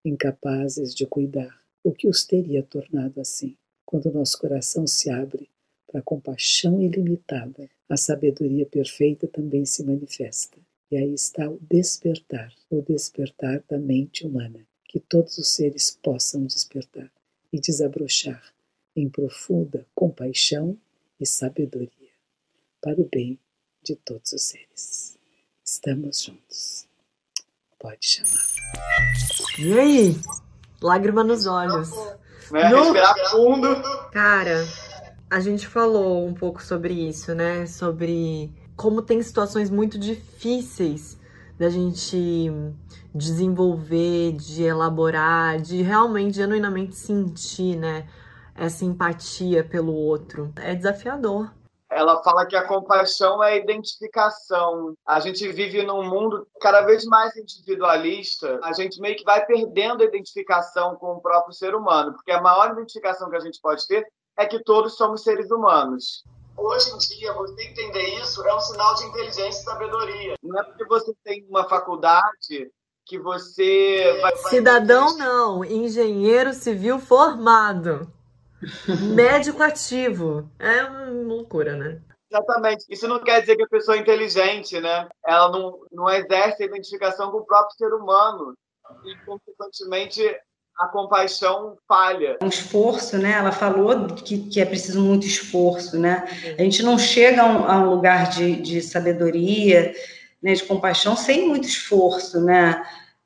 incapazes 0.04 0.94
de 0.94 1.06
cuidar. 1.06 1.60
O 1.84 1.92
que 1.92 2.08
os 2.08 2.24
teria 2.24 2.64
tornado 2.64 3.20
assim? 3.20 3.58
Quando 3.86 4.12
nosso 4.12 4.38
coração 4.38 4.86
se 4.86 5.10
abre 5.10 5.50
para 5.88 6.00
a 6.00 6.04
compaixão 6.04 6.82
ilimitada, 6.82 7.70
a 7.90 7.98
sabedoria 7.98 8.66
perfeita 8.66 9.28
também 9.28 9.66
se 9.66 9.84
manifesta. 9.84 10.58
E 10.90 10.98
aí 10.98 11.14
está 11.14 11.50
o 11.50 11.60
despertar, 11.62 12.54
o 12.70 12.82
despertar 12.82 13.64
da 13.68 13.78
mente 13.78 14.26
humana, 14.26 14.66
que 14.86 15.00
todos 15.00 15.38
os 15.38 15.48
seres 15.48 15.98
possam 16.02 16.46
despertar 16.46 17.12
e 17.52 17.60
desabrochar 17.60 18.54
em 18.96 19.10
profunda 19.10 19.86
compaixão 19.96 20.78
e 21.20 21.26
sabedoria, 21.26 22.12
para 22.82 23.00
o 23.00 23.08
bem 23.10 23.40
de 23.84 23.96
todos 23.96 24.34
os 24.34 24.42
seres. 24.42 25.21
Estamos 25.72 26.24
juntos. 26.24 26.86
Pode 27.80 28.06
chamar. 28.06 28.44
E 29.58 29.80
aí? 29.80 30.22
Lágrima 30.82 31.24
nos 31.24 31.46
olhos. 31.46 31.90
Vai 32.50 32.70
no... 32.70 32.84
respirar 32.84 33.16
fundo. 33.30 33.82
Cara, 34.12 34.68
a 35.30 35.40
gente 35.40 35.66
falou 35.66 36.28
um 36.28 36.34
pouco 36.34 36.62
sobre 36.62 36.94
isso, 36.94 37.34
né? 37.34 37.66
Sobre 37.68 38.54
como 38.76 39.02
tem 39.02 39.24
situações 39.24 39.70
muito 39.70 39.98
difíceis 39.98 41.18
da 41.58 41.70
gente 41.70 42.52
desenvolver, 43.16 44.34
de 44.34 44.64
elaborar, 44.64 45.62
de 45.62 45.82
realmente, 45.82 46.36
genuinamente 46.36 46.98
sentir, 46.98 47.78
né? 47.78 48.10
Essa 48.54 48.84
empatia 48.84 49.64
pelo 49.64 49.94
outro. 49.94 50.52
É 50.58 50.76
desafiador. 50.76 51.50
Ela 51.92 52.24
fala 52.24 52.46
que 52.46 52.56
a 52.56 52.66
compaixão 52.66 53.44
é 53.44 53.52
a 53.52 53.56
identificação. 53.58 54.94
A 55.06 55.20
gente 55.20 55.46
vive 55.52 55.84
num 55.84 56.10
mundo 56.10 56.48
cada 56.62 56.82
vez 56.84 57.04
mais 57.04 57.36
individualista. 57.36 58.62
A 58.64 58.72
gente 58.72 59.02
meio 59.02 59.18
que 59.18 59.26
vai 59.26 59.46
perdendo 59.46 60.02
a 60.02 60.06
identificação 60.06 60.96
com 60.96 61.12
o 61.12 61.22
próprio 61.22 61.54
ser 61.54 61.76
humano, 61.76 62.14
porque 62.14 62.32
a 62.32 62.42
maior 62.42 62.72
identificação 62.72 63.30
que 63.30 63.36
a 63.36 63.42
gente 63.42 63.60
pode 63.62 63.86
ter 63.88 64.08
é 64.38 64.46
que 64.46 64.64
todos 64.64 64.96
somos 64.96 65.22
seres 65.22 65.52
humanos. 65.52 66.24
Hoje 66.56 66.92
em 66.92 66.98
dia, 66.98 67.34
você 67.34 67.62
entender 67.64 68.22
isso 68.22 68.42
é 68.46 68.56
um 68.56 68.60
sinal 68.62 68.96
de 68.96 69.06
inteligência 69.06 69.50
e 69.50 69.64
sabedoria. 69.64 70.36
Não 70.42 70.60
é 70.60 70.64
porque 70.64 70.86
você 70.86 71.14
tem 71.24 71.46
uma 71.50 71.68
faculdade 71.68 72.72
que 73.06 73.20
você 73.20 74.18
vai. 74.22 74.36
Cidadão 74.38 75.18
não, 75.18 75.66
engenheiro 75.66 76.54
civil 76.54 77.00
formado. 77.00 78.08
Médico 79.16 79.62
ativo. 79.64 80.50
É 80.60 80.84
uma 80.84 81.10
loucura, 81.10 81.76
né? 81.76 82.02
Exatamente. 82.32 82.86
Isso 82.90 83.08
não 83.08 83.20
quer 83.20 83.42
dizer 83.42 83.58
que 83.58 83.64
a 83.64 83.68
pessoa 83.68 83.98
é 83.98 84.00
inteligente, 84.00 84.80
né? 84.80 85.08
Ela 85.26 85.52
não, 85.52 85.80
não 85.92 86.10
exerce 86.10 86.64
a 86.64 86.66
identificação 86.66 87.32
com 87.32 87.40
o 87.40 87.46
próprio 87.46 87.78
ser 87.78 87.94
humano. 87.94 88.56
E, 89.06 89.16
consequentemente, 89.26 90.24
a 90.78 90.88
compaixão 90.88 91.78
falha. 91.88 92.38
Um 92.42 92.48
esforço, 92.48 93.18
né? 93.18 93.34
Ela 93.34 93.52
falou 93.52 94.08
que, 94.08 94.50
que 94.50 94.62
é 94.62 94.66
preciso 94.66 95.02
muito 95.02 95.26
esforço, 95.26 96.00
né? 96.00 96.26
A 96.58 96.62
gente 96.62 96.82
não 96.84 96.98
chega 96.98 97.42
a 97.42 97.46
um, 97.46 97.66
a 97.66 97.78
um 97.80 97.90
lugar 97.90 98.30
de, 98.30 98.56
de 98.56 98.82
sabedoria, 98.82 99.94
né, 100.42 100.54
de 100.54 100.64
compaixão, 100.64 101.16
sem 101.16 101.48
muito 101.48 101.68
esforço, 101.68 102.42
né? 102.42 102.84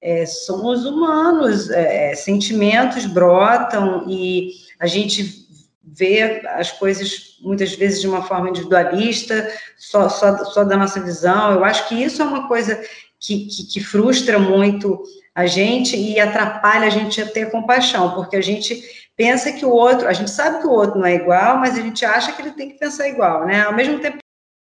É, 0.08 0.24
somos 0.28 0.86
humanos, 0.86 1.72
é, 1.72 2.14
sentimentos 2.14 3.08
brotam 3.08 4.06
e 4.08 4.52
a 4.80 4.86
gente 4.86 5.48
vê 5.84 6.44
as 6.48 6.72
coisas 6.72 7.40
muitas 7.42 7.74
vezes 7.74 8.02
de 8.02 8.08
uma 8.08 8.22
forma 8.22 8.50
individualista, 8.50 9.52
só, 9.78 10.08
só, 10.08 10.46
só 10.46 10.64
da 10.64 10.78
nossa 10.78 11.00
visão. 11.00 11.54
Eu 11.54 11.66
acho 11.66 11.88
que 11.88 11.96
isso 11.96 12.22
é 12.22 12.26
uma 12.26 12.48
coisa 12.48 12.80
que, 13.20 13.48
que, 13.48 13.66
que 13.66 13.80
frustra 13.80 14.38
muito 14.38 15.02
a 15.34 15.48
gente 15.48 15.98
e 15.98 16.20
atrapalha 16.20 16.86
a 16.86 16.92
gente 16.92 17.20
a 17.20 17.28
ter 17.28 17.50
compaixão, 17.50 18.14
porque 18.14 18.36
a 18.36 18.42
gente 18.42 18.84
pensa 19.18 19.52
que 19.52 19.66
o 19.66 19.72
outro, 19.72 20.08
a 20.08 20.14
gente 20.14 20.30
sabe 20.30 20.60
que 20.60 20.68
o 20.68 20.72
outro 20.72 21.00
não 21.00 21.08
é 21.08 21.16
igual, 21.16 21.58
mas 21.58 21.78
a 21.78 21.82
gente 21.82 22.06
acha 22.06 22.32
que 22.32 22.42
ele 22.44 22.52
tem 22.52 22.70
que 22.70 22.78
pensar 22.78 23.08
igual, 23.08 23.46
né? 23.46 23.64
Ao 23.64 23.74
mesmo 23.74 24.00
tempo, 24.00 24.18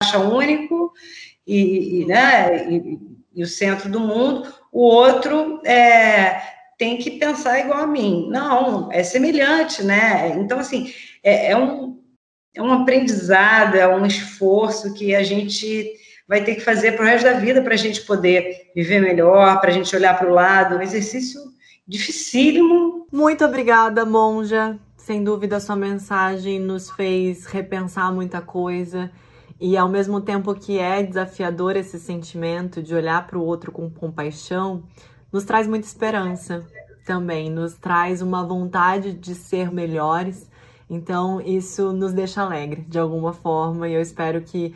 acha 0.03 0.19
único 0.19 0.93
e, 1.47 2.03
e 2.03 2.07
né, 2.07 2.71
e, 2.71 2.99
e, 3.35 3.43
o 3.43 3.47
centro 3.47 3.89
do 3.89 4.01
mundo, 4.01 4.53
o 4.77 4.81
outro 4.81 5.63
é, 5.65 6.39
tem 6.77 6.99
que 6.99 7.13
pensar 7.13 7.59
igual 7.61 7.79
a 7.79 7.87
mim. 7.87 8.29
Não, 8.29 8.93
é 8.93 9.03
semelhante, 9.03 9.83
né? 9.83 10.37
Então, 10.37 10.59
assim, 10.59 10.93
é, 11.25 11.53
é 11.53 11.57
um, 11.57 11.99
é 12.55 12.61
um 12.61 12.71
aprendizado, 12.71 13.75
é 13.75 13.89
um 13.89 14.05
esforço 14.05 14.93
que 14.93 15.15
a 15.15 15.23
gente 15.23 15.95
vai 16.29 16.45
ter 16.45 16.57
que 16.57 16.61
fazer 16.61 16.93
para 16.93 17.07
o 17.07 17.09
resto 17.09 17.25
da 17.25 17.39
vida 17.39 17.63
para 17.63 17.73
a 17.73 17.79
gente 17.79 18.03
poder 18.03 18.71
viver 18.77 19.01
melhor, 19.01 19.63
para 19.63 19.71
a 19.71 19.73
gente 19.73 19.97
olhar 19.97 20.19
para 20.19 20.29
o 20.31 20.35
lado. 20.35 20.77
Um 20.77 20.83
exercício 20.83 21.41
dificílimo. 21.89 23.07
Muito 23.11 23.47
obrigada, 23.47 24.05
Monja. 24.05 24.79
Sem 24.99 25.25
dúvida, 25.25 25.59
sua 25.59 25.77
mensagem 25.77 26.61
nos 26.61 26.91
fez 26.91 27.47
repensar 27.47 28.13
muita 28.13 28.43
coisa. 28.43 29.11
E 29.61 29.77
ao 29.77 29.89
mesmo 29.89 30.21
tempo 30.21 30.55
que 30.55 30.79
é 30.79 31.03
desafiador 31.03 31.77
esse 31.77 31.99
sentimento 31.99 32.83
de 32.83 32.95
olhar 32.95 33.27
para 33.27 33.39
o 33.39 33.45
outro 33.45 33.73
com 33.73 33.91
compaixão, 33.91 34.85
nos 35.33 35.45
traz 35.45 35.67
muita 35.67 35.87
esperança 35.87 36.67
também, 37.07 37.51
nos 37.51 37.75
traz 37.75 38.21
uma 38.21 38.45
vontade 38.45 39.13
de 39.13 39.35
ser 39.35 39.73
melhores. 39.73 40.51
Então, 40.91 41.41
isso 41.41 41.93
nos 41.93 42.13
deixa 42.13 42.43
alegre 42.43 42.85
de 42.89 42.99
alguma 42.99 43.33
forma, 43.33 43.89
e 43.89 43.95
eu 43.95 44.01
espero 44.01 44.43
que 44.43 44.75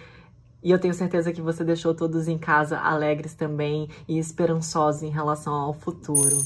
e 0.62 0.70
eu 0.70 0.78
tenho 0.78 0.92
certeza 0.92 1.32
que 1.32 1.40
você 1.40 1.64
deixou 1.64 1.94
todos 1.94 2.28
em 2.28 2.36
casa 2.36 2.78
alegres 2.78 3.34
também 3.34 3.88
e 4.06 4.18
esperançosos 4.18 5.02
em 5.02 5.08
relação 5.08 5.54
ao 5.54 5.72
futuro. 5.72 6.36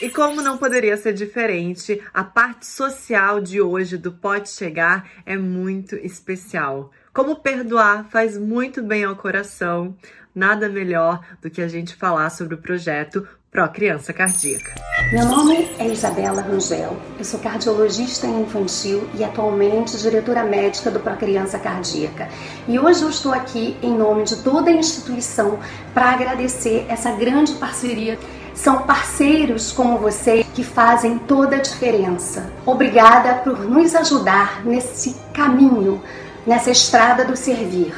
E 0.00 0.08
como 0.08 0.40
não 0.40 0.56
poderia 0.56 0.96
ser 0.96 1.12
diferente, 1.12 2.00
a 2.14 2.22
parte 2.22 2.66
social 2.66 3.40
de 3.40 3.60
hoje 3.60 3.98
do 3.98 4.12
Pode 4.12 4.48
Chegar 4.48 5.10
é 5.26 5.36
muito 5.36 5.96
especial. 5.96 6.90
Como 7.12 7.34
perdoar 7.34 8.04
faz 8.08 8.38
muito 8.38 8.84
bem 8.84 9.02
ao 9.02 9.16
coração, 9.16 9.96
nada 10.32 10.68
melhor 10.68 11.20
do 11.42 11.50
que 11.50 11.60
a 11.60 11.66
gente 11.66 11.96
falar 11.96 12.30
sobre 12.30 12.54
o 12.54 12.58
projeto 12.58 13.26
Pro 13.50 13.68
Criança 13.68 14.12
Cardíaca. 14.12 14.76
Meu 15.12 15.26
nome 15.26 15.68
é 15.80 15.88
Isabela 15.88 16.40
Rangel, 16.40 16.96
eu 17.18 17.24
sou 17.24 17.40
cardiologista 17.40 18.28
infantil 18.28 19.10
e 19.18 19.24
atualmente 19.24 19.98
diretora 19.98 20.44
médica 20.44 20.88
do 20.88 21.00
Pro 21.00 21.16
Criança 21.16 21.58
Cardíaca. 21.58 22.28
E 22.68 22.78
hoje 22.78 23.02
eu 23.02 23.10
estou 23.10 23.32
aqui 23.32 23.76
em 23.82 23.92
nome 23.92 24.22
de 24.22 24.36
toda 24.44 24.70
a 24.70 24.72
instituição 24.72 25.58
para 25.92 26.12
agradecer 26.12 26.86
essa 26.88 27.10
grande 27.10 27.54
parceria. 27.54 28.20
São 28.54 28.82
parceiros 28.82 29.72
como 29.72 29.98
você 29.98 30.44
que 30.54 30.62
fazem 30.62 31.18
toda 31.18 31.56
a 31.56 31.60
diferença. 31.60 32.52
Obrigada 32.64 33.34
por 33.42 33.58
nos 33.68 33.96
ajudar 33.96 34.64
nesse 34.64 35.16
caminho, 35.34 36.00
nessa 36.46 36.70
estrada 36.70 37.24
do 37.24 37.36
servir. 37.36 37.94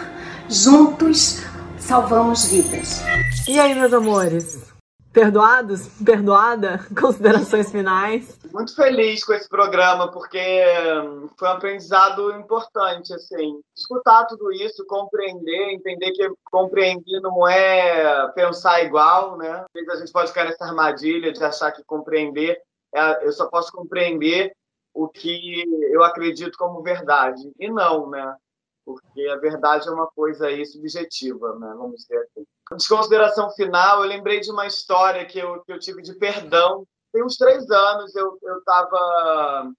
Juntos 0.48 1.40
salvamos 1.78 2.46
vidas. 2.46 3.02
E 3.48 3.58
aí, 3.58 3.74
meus 3.74 3.92
amores? 3.92 4.72
Perdoados? 5.12 5.88
Perdoada? 6.04 6.80
Considerações 6.98 7.70
finais? 7.70 8.38
Muito 8.52 8.74
feliz 8.74 9.24
com 9.24 9.34
esse 9.34 9.48
programa, 9.48 10.10
porque 10.10 10.64
foi 11.38 11.48
um 11.48 11.52
aprendizado 11.52 12.32
importante, 12.32 13.12
assim. 13.12 13.60
Escutar 13.76 14.24
tudo 14.26 14.50
isso, 14.52 14.84
compreender, 14.86 15.74
entender 15.74 16.12
que 16.12 16.30
compreender 16.44 17.20
não 17.20 17.46
é 17.46 18.28
pensar 18.34 18.82
igual, 18.82 19.36
né? 19.36 19.64
Às 19.64 19.66
vezes 19.72 19.90
a 19.90 19.96
gente 19.96 20.12
pode 20.12 20.28
ficar 20.28 20.44
nessa 20.44 20.64
armadilha 20.64 21.32
de 21.32 21.44
achar 21.44 21.72
que 21.72 21.84
compreender, 21.84 22.58
é, 22.94 23.26
eu 23.26 23.32
só 23.32 23.46
posso 23.46 23.70
compreender 23.72 24.52
o 24.94 25.08
que 25.08 25.64
eu 25.92 26.02
acredito 26.02 26.56
como 26.58 26.82
verdade. 26.82 27.52
E 27.58 27.70
não, 27.70 28.10
né? 28.10 28.36
Porque 28.84 29.28
a 29.28 29.36
verdade 29.36 29.88
é 29.88 29.92
uma 29.92 30.06
coisa 30.08 30.46
aí 30.46 30.64
subjetiva, 30.66 31.58
né? 31.58 31.74
Vamos 31.76 32.02
dizer 32.02 32.18
assim. 32.18 32.46
Desconsideração 32.76 33.50
final, 33.50 34.02
eu 34.02 34.08
lembrei 34.08 34.40
de 34.40 34.50
uma 34.50 34.66
história 34.66 35.24
que 35.26 35.38
eu, 35.38 35.62
que 35.62 35.72
eu 35.72 35.78
tive 35.78 36.02
de 36.02 36.14
perdão. 36.14 36.86
Tem 37.12 37.22
uns 37.22 37.36
três 37.36 37.70
anos 37.70 38.14
eu 38.16 38.38
estava 38.58 39.70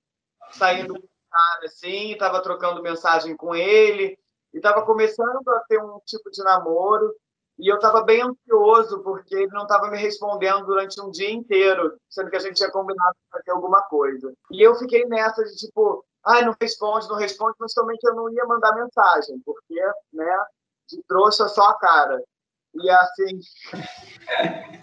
saindo 0.52 0.94
com 0.94 1.08
cara 1.34 1.66
assim, 1.66 2.12
estava 2.12 2.42
trocando 2.42 2.82
mensagem 2.82 3.36
com 3.36 3.56
ele, 3.56 4.18
e 4.54 4.58
estava 4.58 4.86
começando 4.86 5.48
a 5.50 5.60
ter 5.68 5.82
um 5.82 6.00
tipo 6.06 6.30
de 6.30 6.44
namoro, 6.44 7.14
e 7.58 7.72
eu 7.72 7.76
estava 7.76 8.02
bem 8.04 8.22
ansioso, 8.22 9.04
porque 9.04 9.36
ele 9.36 9.52
não 9.52 9.64
estava 9.64 9.90
me 9.90 9.98
respondendo 9.98 10.66
durante 10.66 11.00
um 11.00 11.12
dia 11.12 11.32
inteiro, 11.32 11.96
sendo 12.10 12.30
que 12.30 12.36
a 12.36 12.40
gente 12.40 12.56
tinha 12.56 12.72
combinado 12.72 13.16
para 13.30 13.42
ter 13.44 13.52
alguma 13.52 13.82
coisa. 13.84 14.34
E 14.52 14.62
eu 14.62 14.76
fiquei 14.76 15.06
nessa 15.06 15.44
de 15.44 15.56
tipo, 15.56 16.04
ai, 16.26 16.44
não 16.44 16.56
responde, 16.60 17.08
não 17.08 17.16
responde, 17.16 17.56
mas 17.60 17.74
também 17.74 17.98
que 18.00 18.08
eu 18.08 18.16
não 18.16 18.32
ia 18.32 18.46
mandar 18.46 18.76
mensagem, 18.76 19.40
porque, 19.46 19.80
né, 20.12 20.46
de 20.90 21.04
trouxa 21.08 21.48
só 21.48 21.70
a 21.70 21.78
cara. 21.78 22.24
E 22.74 22.90
assim. 22.90 23.40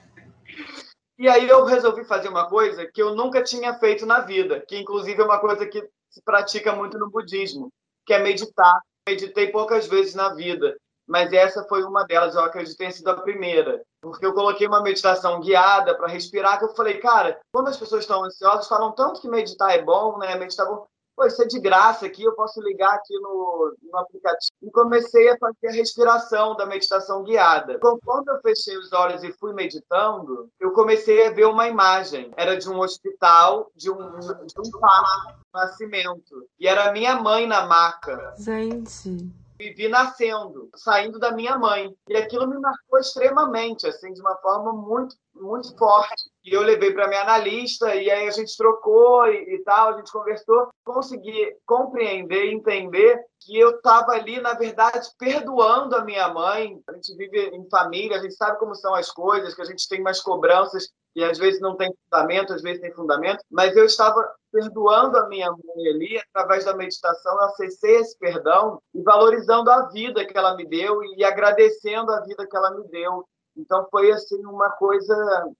e 1.18 1.28
aí 1.28 1.48
eu 1.48 1.64
resolvi 1.64 2.04
fazer 2.04 2.28
uma 2.28 2.48
coisa 2.48 2.86
que 2.86 3.02
eu 3.02 3.16
nunca 3.16 3.42
tinha 3.42 3.74
feito 3.74 4.06
na 4.06 4.20
vida, 4.20 4.60
que 4.60 4.78
inclusive 4.78 5.20
é 5.20 5.24
uma 5.24 5.40
coisa 5.40 5.66
que 5.66 5.86
se 6.08 6.22
pratica 6.22 6.72
muito 6.72 6.98
no 6.98 7.10
budismo, 7.10 7.72
que 8.06 8.14
é 8.14 8.18
meditar. 8.20 8.80
Meditei 9.08 9.50
poucas 9.50 9.88
vezes 9.88 10.14
na 10.14 10.34
vida, 10.34 10.76
mas 11.10 11.32
essa 11.32 11.64
foi 11.64 11.82
uma 11.82 12.04
delas, 12.04 12.34
eu 12.34 12.44
acredito 12.44 12.76
tenha 12.76 12.92
sido 12.92 13.08
a 13.08 13.20
primeira. 13.20 13.82
Porque 14.00 14.24
eu 14.24 14.32
coloquei 14.32 14.66
uma 14.66 14.82
meditação 14.82 15.40
guiada 15.40 15.94
para 15.96 16.08
respirar, 16.08 16.58
que 16.58 16.64
eu 16.64 16.74
falei, 16.74 16.98
cara, 16.98 17.38
quando 17.52 17.68
as 17.68 17.76
pessoas 17.76 18.02
estão 18.02 18.24
ansiosas, 18.24 18.68
falam 18.68 18.92
tanto 18.92 19.20
que 19.20 19.28
meditar 19.28 19.72
é 19.72 19.82
bom, 19.82 20.16
né? 20.18 20.36
Meditar 20.36 20.66
é 20.66 20.70
bom 20.70 20.86
pô, 21.20 21.26
isso 21.26 21.42
é 21.42 21.46
de 21.46 21.60
graça 21.60 22.06
aqui, 22.06 22.22
eu 22.22 22.32
posso 22.34 22.62
ligar 22.62 22.94
aqui 22.94 23.14
no, 23.18 23.76
no 23.82 23.98
aplicativo. 23.98 24.52
E 24.62 24.70
comecei 24.70 25.28
a 25.28 25.36
fazer 25.36 25.68
a 25.68 25.72
respiração 25.72 26.56
da 26.56 26.64
meditação 26.64 27.22
guiada. 27.22 27.74
Então, 27.74 27.98
quando 28.02 28.28
eu 28.28 28.40
fechei 28.40 28.76
os 28.78 28.90
olhos 28.92 29.22
e 29.22 29.32
fui 29.32 29.52
meditando, 29.52 30.48
eu 30.58 30.72
comecei 30.72 31.26
a 31.26 31.30
ver 31.30 31.44
uma 31.44 31.68
imagem. 31.68 32.30
Era 32.36 32.56
de 32.56 32.70
um 32.70 32.78
hospital, 32.78 33.70
de 33.76 33.90
um, 33.90 33.96
de 34.18 34.60
um 34.60 34.80
parto, 34.80 35.40
nascimento. 35.52 36.46
E 36.58 36.66
era 36.66 36.92
minha 36.92 37.16
mãe 37.16 37.46
na 37.46 37.66
maca. 37.66 38.34
Gente. 38.38 39.30
Me 39.60 39.74
vi 39.74 39.88
nascendo, 39.88 40.70
saindo 40.74 41.18
da 41.18 41.32
minha 41.32 41.58
mãe. 41.58 41.94
E 42.08 42.16
aquilo 42.16 42.48
me 42.48 42.58
marcou 42.58 42.98
extremamente, 42.98 43.86
assim, 43.86 44.10
de 44.14 44.20
uma 44.20 44.34
forma 44.38 44.72
muito, 44.72 45.14
muito 45.34 45.76
forte. 45.76 46.30
E 46.42 46.54
eu 46.54 46.62
levei 46.62 46.94
para 46.94 47.06
minha 47.06 47.20
analista, 47.20 47.94
e 47.94 48.10
aí 48.10 48.26
a 48.26 48.30
gente 48.30 48.56
trocou 48.56 49.26
e, 49.26 49.56
e 49.56 49.62
tal, 49.62 49.90
a 49.90 49.96
gente 49.98 50.10
conversou, 50.10 50.70
consegui 50.82 51.54
compreender 51.66 52.50
entender 52.50 53.22
que 53.40 53.58
eu 53.58 53.76
estava 53.76 54.12
ali, 54.12 54.40
na 54.40 54.54
verdade, 54.54 55.06
perdoando 55.18 55.94
a 55.94 56.04
minha 56.04 56.28
mãe. 56.32 56.80
A 56.88 56.94
gente 56.94 57.14
vive 57.16 57.50
em 57.54 57.68
família, 57.68 58.16
a 58.16 58.22
gente 58.22 58.34
sabe 58.34 58.58
como 58.58 58.74
são 58.74 58.94
as 58.94 59.10
coisas, 59.10 59.54
que 59.54 59.62
a 59.62 59.66
gente 59.66 59.86
tem 59.88 60.00
mais 60.00 60.20
cobranças 60.20 60.88
e 61.14 61.24
às 61.24 61.38
vezes 61.38 61.60
não 61.60 61.76
tem 61.76 61.92
fundamento, 62.04 62.52
às 62.52 62.62
vezes 62.62 62.80
tem 62.80 62.92
fundamento, 62.92 63.44
mas 63.50 63.76
eu 63.76 63.84
estava 63.84 64.32
perdoando 64.52 65.18
a 65.18 65.28
minha 65.28 65.50
mãe 65.50 65.88
ali, 65.88 66.20
através 66.34 66.64
da 66.64 66.76
meditação, 66.76 67.32
eu 67.32 67.42
acessei 67.42 67.96
esse 67.96 68.18
perdão 68.18 68.80
e 68.94 69.02
valorizando 69.02 69.70
a 69.70 69.88
vida 69.88 70.24
que 70.24 70.36
ela 70.36 70.56
me 70.56 70.66
deu 70.66 71.02
e 71.16 71.24
agradecendo 71.24 72.12
a 72.12 72.20
vida 72.20 72.46
que 72.46 72.56
ela 72.56 72.70
me 72.72 72.86
deu. 72.88 73.24
Então 73.56 73.86
foi 73.90 74.10
assim 74.12 74.44
uma 74.44 74.70
coisa 74.70 75.14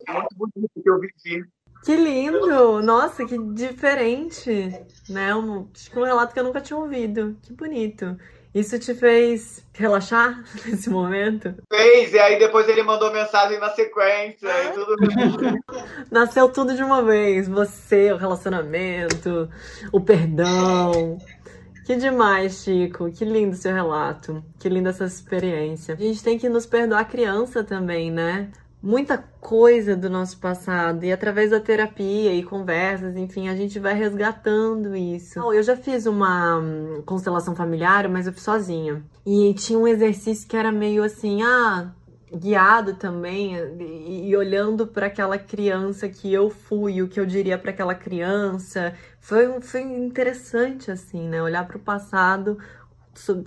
muito 0.09 0.37
bonita 0.37 0.81
que 0.83 0.89
eu 0.89 0.99
vivi. 0.99 1.45
Que 1.85 1.97
lindo! 1.97 2.83
Nossa, 2.83 3.25
que 3.25 3.39
diferente, 3.39 4.69
né? 5.09 5.35
Um, 5.35 5.69
acho 5.75 5.91
que 5.91 5.99
um 5.99 6.05
relato 6.05 6.35
que 6.35 6.41
eu 6.41 6.45
nunca 6.45 6.61
tinha 6.61 6.79
ouvido. 6.79 7.37
Que 7.43 7.55
bonito. 7.55 8.19
Isso 8.55 8.79
te 8.79 8.95
fez 8.95 9.65
relaxar 9.73 10.43
nesse 10.67 10.91
momento? 10.91 11.55
Fez, 11.73 12.13
e 12.13 12.19
aí 12.19 12.39
depois 12.39 12.69
ele 12.69 12.83
mandou 12.83 13.13
mensagem 13.13 13.59
na 13.59 13.71
sequência 13.71 14.49
e 14.65 14.73
tudo. 14.73 14.97
Nasceu 16.11 16.49
tudo 16.49 16.75
de 16.75 16.83
uma 16.83 17.03
vez. 17.03 17.49
Você, 17.49 18.13
o 18.13 18.17
relacionamento, 18.17 19.49
o 19.93 20.01
perdão. 20.01 21.19
Que 21.87 21.97
demais, 21.97 22.63
Chico. 22.63 23.11
Que 23.11 23.25
lindo 23.25 23.57
seu 23.57 23.73
relato. 23.73 24.45
Que 24.59 24.69
linda 24.69 24.91
essa 24.91 25.05
experiência. 25.05 25.95
A 25.95 25.99
gente 25.99 26.23
tem 26.23 26.39
que 26.39 26.49
nos 26.49 26.67
perdoar 26.67 27.09
criança 27.09 27.63
também, 27.63 28.11
né? 28.11 28.51
Muita 28.83 29.19
coisa 29.19 29.95
do 29.95 30.09
nosso 30.09 30.39
passado 30.39 31.05
e 31.05 31.13
através 31.13 31.51
da 31.51 31.61
terapia 31.61 32.33
e 32.35 32.43
conversas, 32.43 33.17
enfim, 33.17 33.49
a 33.49 33.57
gente 33.57 33.79
vai 33.79 33.95
resgatando 33.95 34.97
isso. 34.97 35.39
Eu 35.53 35.63
já 35.63 35.77
fiz 35.77 36.07
uma 36.07 36.59
hum, 36.59 37.03
constelação 37.05 37.55
familiar, 37.55 38.09
mas 38.09 38.27
eu 38.27 38.33
fiz 38.33 38.43
sozinha. 38.43 39.03
E 39.27 39.55
tinha 39.55 39.79
um 39.79 39.87
exercício 39.87 40.49
que 40.49 40.57
era 40.57 40.73
meio 40.73 41.03
assim, 41.03 41.43
ah, 41.43 41.93
guiado 42.33 42.95
também 42.95 43.57
e, 43.81 44.35
olhando 44.37 44.87
para 44.87 45.07
aquela 45.07 45.37
criança 45.37 46.09
que 46.09 46.33
eu 46.33 46.49
fui, 46.49 47.03
o 47.03 47.09
que 47.09 47.19
eu 47.19 47.27
diria 47.27 47.59
para 47.59 47.71
aquela 47.71 47.95
criança. 47.95 48.95
Foi, 49.19 49.61
foi 49.61 49.83
interessante 49.83 50.91
assim, 50.91 51.29
né? 51.29 51.43
Olhar 51.43 51.67
para 51.67 51.77
o 51.77 51.81
passado 51.81 52.59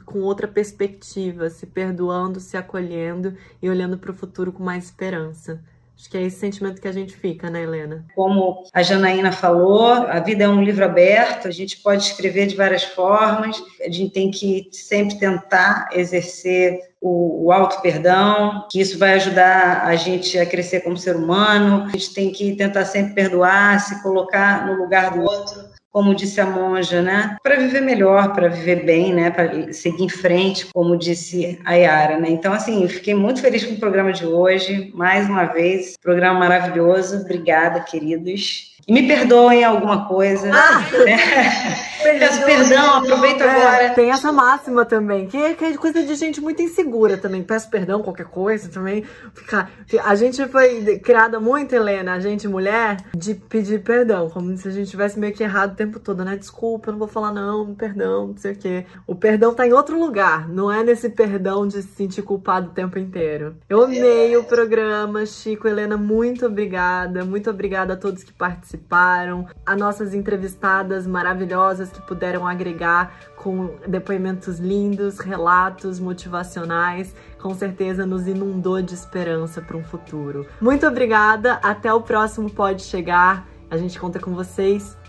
com 0.06 0.20
outra 0.22 0.48
perspectiva, 0.48 1.50
se 1.50 1.66
perdoando, 1.66 2.40
se 2.40 2.58
acolhendo 2.58 3.36
e 3.62 3.70
olhando 3.70 3.98
para 3.98 4.12
o 4.12 4.16
futuro 4.16 4.52
com 4.52 4.64
mais 4.64 4.86
esperança. 4.86 5.62
Acho 5.98 6.10
que 6.10 6.18
é 6.18 6.24
esse 6.24 6.38
sentimento 6.38 6.82
que 6.82 6.88
a 6.88 6.92
gente 6.92 7.16
fica, 7.16 7.50
né, 7.50 7.64
Helena? 7.64 8.06
Como 8.16 8.64
a 8.74 8.82
Janaína 8.82 9.32
falou, 9.32 9.94
a 9.94 10.20
vida 10.20 10.44
é 10.44 10.50
um 10.50 10.62
livro 10.62 10.84
aberto, 10.84 11.48
a 11.48 11.52
gente 11.52 11.78
pode 11.78 12.04
escrever 12.04 12.48
de 12.48 12.56
várias 12.56 12.84
formas, 12.84 13.64
a 13.80 13.90
gente 13.90 14.10
tem 14.10 14.32
que 14.32 14.68
sempre 14.72 15.18
tentar 15.20 15.88
exercer 15.94 16.80
o, 17.00 17.46
o 17.46 17.52
auto-perdão, 17.52 18.68
que 18.72 18.82
isso 18.82 18.98
vai 18.98 19.14
ajudar 19.14 19.86
a 19.86 19.96
gente 19.96 20.38
a 20.38 20.46
crescer 20.46 20.82
como 20.82 20.98
ser 20.98 21.16
humano, 21.16 21.86
a 21.86 21.92
gente 21.92 22.14
tem 22.14 22.32
que 22.32 22.56
tentar 22.56 22.86
sempre 22.86 23.14
perdoar, 23.14 23.80
se 23.80 24.02
colocar 24.02 24.66
no 24.66 24.74
lugar 24.74 25.14
do 25.14 25.22
outro 25.22 25.73
como 25.94 26.16
disse 26.16 26.42
a 26.42 26.46
monja, 26.48 27.04
né? 27.04 27.38
Para 27.44 27.56
viver 27.56 27.82
melhor, 27.82 28.34
para 28.34 28.50
viver 28.50 28.84
bem, 28.84 29.14
né? 29.14 29.30
Para 29.30 29.72
seguir 29.72 30.04
em 30.04 30.10
frente, 30.10 30.66
como 30.74 30.98
disse 30.98 31.60
a 31.64 31.76
Yara, 31.76 32.20
né? 32.20 32.30
Então, 32.32 32.52
assim, 32.52 32.88
fiquei 32.88 33.14
muito 33.14 33.40
feliz 33.40 33.64
com 33.64 33.76
o 33.76 33.80
programa 33.80 34.12
de 34.12 34.26
hoje. 34.26 34.92
Mais 34.96 35.30
uma 35.30 35.46
vez, 35.46 35.96
programa 36.02 36.40
maravilhoso. 36.40 37.18
Obrigada, 37.18 37.80
queridos. 37.80 38.74
E 38.88 38.92
me 38.92 39.08
perdoem 39.08 39.64
alguma 39.64 40.08
coisa. 40.08 40.52
Ah, 40.52 40.80
né? 41.06 41.18
Peço 42.04 42.44
perdão, 42.44 42.98
aproveito 42.98 43.42
é, 43.42 43.50
agora. 43.50 43.90
Tem 43.92 44.12
essa 44.12 44.32
máxima 44.32 44.84
também, 44.84 45.26
que 45.28 45.38
é, 45.38 45.54
que 45.54 45.64
é, 45.64 45.78
coisa 45.78 46.04
de 46.04 46.16
gente 46.16 46.42
muito 46.42 46.62
insegura 46.62 47.16
também. 47.18 47.42
Peço 47.42 47.70
perdão, 47.70 48.04
qualquer 48.04 48.26
coisa 48.26 48.70
também. 48.70 49.06
Ficar, 49.34 49.72
a 50.04 50.16
gente 50.16 50.46
foi 50.48 51.00
criada 51.00 51.40
muito, 51.40 51.74
Helena, 51.74 52.14
a 52.14 52.20
gente 52.20 52.46
mulher, 52.46 52.98
de 53.16 53.34
pedir 53.34 53.82
perdão, 53.84 54.30
como 54.30 54.56
se 54.58 54.68
a 54.68 54.72
gente 54.72 54.90
tivesse 54.90 55.18
meio 55.18 55.34
que 55.34 55.44
errado 55.44 55.76
tempo 55.84 56.00
todo, 56.00 56.24
né? 56.24 56.36
Desculpa, 56.38 56.90
eu 56.90 56.94
não 56.94 57.00
vou 57.00 57.08
falar 57.08 57.32
não, 57.32 57.76
perdão, 57.76 58.28
não 58.28 58.38
sei 58.38 58.54
o 58.54 58.56
quê. 58.56 58.86
O 59.06 59.16
perdão 59.16 59.54
tá 59.54 59.68
em 59.68 59.74
outro 59.74 60.00
lugar, 60.00 60.48
não 60.48 60.72
é 60.72 60.84
nesse 60.84 61.10
perdão 61.10 61.68
de 61.68 61.82
se 61.82 61.90
sentir 61.90 62.22
culpado 62.22 62.70
o 62.70 62.74
tempo 62.74 62.98
inteiro. 62.98 63.56
Eu 63.68 63.84
amei 63.84 64.36
o 64.38 64.44
programa, 64.44 65.26
Chico, 65.26 65.68
Helena, 65.68 65.98
muito 65.98 66.46
obrigada. 66.46 67.26
Muito 67.26 67.50
obrigada 67.50 67.94
a 67.94 67.98
todos 67.98 68.24
que 68.24 68.32
participaram, 68.34 69.48
a 69.66 69.76
nossas 69.76 70.14
entrevistadas 70.14 71.06
maravilhosas 71.06 71.92
que 71.92 72.02
puderam 72.02 72.48
agregar 72.48 73.14
com 73.36 73.76
depoimentos 73.86 74.60
lindos, 74.60 75.20
relatos 75.20 76.00
motivacionais, 76.00 77.14
com 77.42 77.54
certeza 77.54 78.06
nos 78.06 78.26
inundou 78.26 78.82
de 78.82 78.94
esperança 78.94 79.62
para 79.62 79.76
um 79.76 79.84
futuro. 79.84 80.48
Muito 80.62 80.88
obrigada, 80.88 81.60
até 81.62 81.94
o 81.94 82.02
próximo 82.02 82.50
Pode 82.50 82.84
Chegar. 82.84 83.46
A 83.70 83.76
gente 83.76 84.00
conta 84.00 84.20
com 84.20 84.34
vocês. 84.34 85.03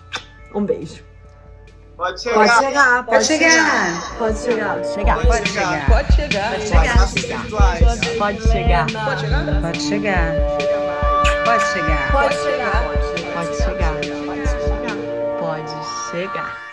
Um 0.55 0.65
beijo. 0.65 1.03
Pode 1.97 2.21
chegar. 2.21 2.37
Pode 2.37 2.61
chegar, 2.61 3.07
pode, 3.07 3.25
chegar. 3.25 4.19
Pode 4.19 4.39
chegar. 4.39 4.81
Pode 4.83 4.89
chegar. 4.89 5.27
Pode 5.27 5.51
chegar. 5.51 5.87
Pode 5.87 6.65
chegar. 6.65 7.07
Pode 8.19 8.43
chegar. 8.43 8.87
Pode 8.89 9.21
chegar. 9.31 9.47
Pode 9.63 9.81
chegar. 9.81 10.35
Pode 11.45 11.63
chegar. 11.65 12.13
Pode 12.13 12.35
chegar. 12.37 12.83
Pode 13.35 13.57
chegar. 13.57 13.95
Pode 15.39 16.11
chegar. 16.11 16.64